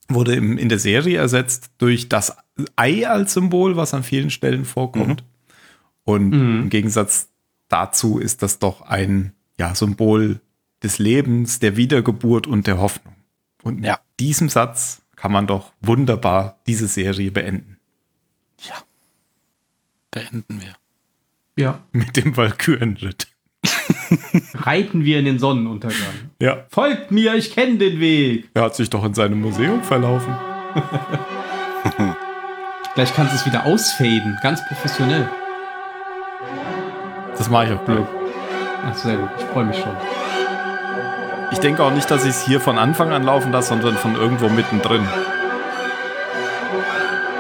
wurde 0.09 0.34
im, 0.34 0.57
in 0.59 0.68
der 0.68 0.78
Serie 0.78 1.18
ersetzt 1.18 1.70
durch 1.78 2.09
das 2.09 2.36
Ei 2.76 3.07
als 3.09 3.34
Symbol, 3.34 3.76
was 3.76 3.94
an 3.94 4.03
vielen 4.03 4.30
Stellen 4.30 4.64
vorkommt. 4.64 5.22
Und 6.05 6.30
Mhm. 6.30 6.62
im 6.62 6.68
Gegensatz 6.70 7.28
dazu 7.68 8.18
ist 8.18 8.42
das 8.42 8.59
doch 8.59 8.80
ein 8.82 9.32
ja, 9.59 9.74
Symbol 9.74 10.40
des 10.82 10.99
Lebens, 10.99 11.59
der 11.59 11.76
Wiedergeburt 11.76 12.46
und 12.46 12.66
der 12.66 12.78
Hoffnung. 12.78 13.14
Und 13.62 13.84
Ja. 13.84 13.94
mit 13.94 14.20
diesem 14.20 14.49
Satz 14.49 15.03
kann 15.16 15.32
man 15.32 15.46
doch 15.46 15.72
wunderbar 15.80 16.59
diese 16.66 16.86
Serie 16.88 17.30
beenden. 17.30 17.76
Ja. 18.61 18.74
Beenden 20.11 20.61
wir. 20.61 20.74
Ja. 21.57 21.84
Mit 21.92 22.16
dem 22.16 22.36
Walkürenritt. 22.36 23.28
Reiten 24.55 25.05
wir 25.05 25.18
in 25.18 25.24
den 25.24 25.39
Sonnenuntergang. 25.39 25.99
Ja, 26.41 26.64
Folgt 26.70 27.11
mir, 27.11 27.34
ich 27.34 27.55
kenne 27.55 27.78
den 27.78 28.01
Weg. 28.01 28.49
er 28.55 28.62
hat 28.62 28.74
sich 28.74 28.91
doch 28.91 29.05
in 29.05 29.14
seinem 29.14 29.41
Museum 29.41 29.82
verlaufen. 29.82 30.34
Gleich 32.95 33.14
kannst 33.14 33.32
du 33.32 33.36
es 33.36 33.47
wieder 33.47 33.64
ausfaden. 33.64 34.36
Ganz 34.43 34.61
professionell. 34.66 35.28
Das 37.36 37.49
mache 37.49 37.66
ich 37.66 37.72
auch 37.72 37.84
gleich. 37.84 37.99
Ach, 38.84 38.95
sehr 38.97 39.16
gut. 39.16 39.28
Ich 39.39 39.45
freue 39.45 39.66
mich 39.66 39.76
schon. 39.76 39.93
Ich 41.53 41.61
denke 41.61 41.82
auch 41.84 41.93
nicht, 41.93 42.11
dass 42.11 42.24
ich 42.24 42.30
es 42.30 42.45
hier 42.45 42.61
von 42.61 42.76
Anfang 42.76 43.12
an 43.12 43.22
laufen 43.22 43.53
lasse, 43.53 43.68
sondern 43.68 43.97
von 43.97 44.16
irgendwo 44.16 44.49
mittendrin. 44.49 45.07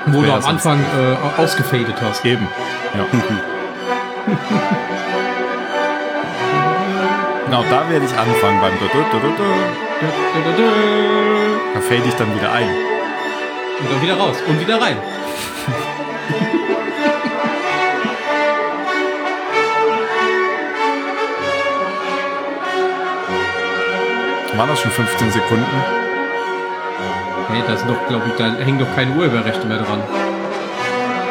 Wo 0.06 0.22
du 0.22 0.32
am 0.32 0.44
Anfang 0.44 0.80
äh, 0.80 1.40
ausgefadet 1.40 1.96
hast. 2.00 2.24
Eben. 2.24 2.46
Ja. 2.94 3.04
genau, 7.48 7.64
da 7.70 7.88
werde 7.88 8.04
ich 8.04 8.12
anfangen 8.12 8.60
beim. 8.60 8.72
Da 11.74 11.80
fade 11.80 12.02
ich 12.06 12.14
dann 12.14 12.34
wieder 12.34 12.52
ein. 12.52 12.68
Und 13.80 13.90
dann 13.90 14.02
wieder 14.02 14.16
raus. 14.16 14.36
Und 14.46 14.60
wieder 14.60 14.80
rein. 14.80 14.96
Waren 24.56 24.68
das 24.68 24.80
schon 24.80 24.90
15 24.90 25.30
Sekunden? 25.30 25.64
Hey, 27.48 27.62
da 27.66 27.76
sind 27.76 27.88
doch, 27.88 28.08
glaube 28.08 28.24
ich, 28.28 28.34
da 28.34 28.52
hängen 28.56 28.78
doch 28.78 28.94
keine 28.94 29.12
Urheberrechte 29.12 29.66
mehr 29.66 29.78
dran. 29.78 30.02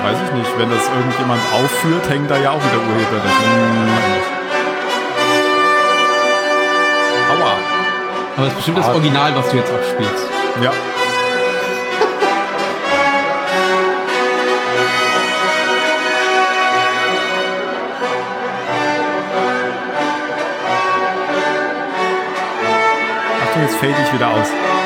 Weiß 0.02 0.18
ich 0.26 0.34
nicht. 0.34 0.58
Wenn 0.58 0.70
das 0.70 0.88
irgendjemand 0.88 1.42
aufführt, 1.54 2.10
hängen 2.10 2.28
da 2.28 2.38
ja 2.38 2.52
auch 2.52 2.62
wieder 2.64 2.78
Urheberrechte. 2.78 4.37
Aua. 7.30 7.58
Aber 8.38 8.46
es 8.46 8.54
ist 8.54 8.56
bestimmt 8.56 8.78
das 8.78 8.88
Original, 8.88 9.36
was 9.36 9.50
du 9.50 9.58
jetzt 9.58 9.72
abspielst. 9.72 10.28
Ja. 10.62 10.72
Achtung, 23.44 23.62
jetzt 23.64 23.76
fade 23.76 23.96
ich 24.04 24.14
wieder 24.14 24.30
aus. 24.30 24.77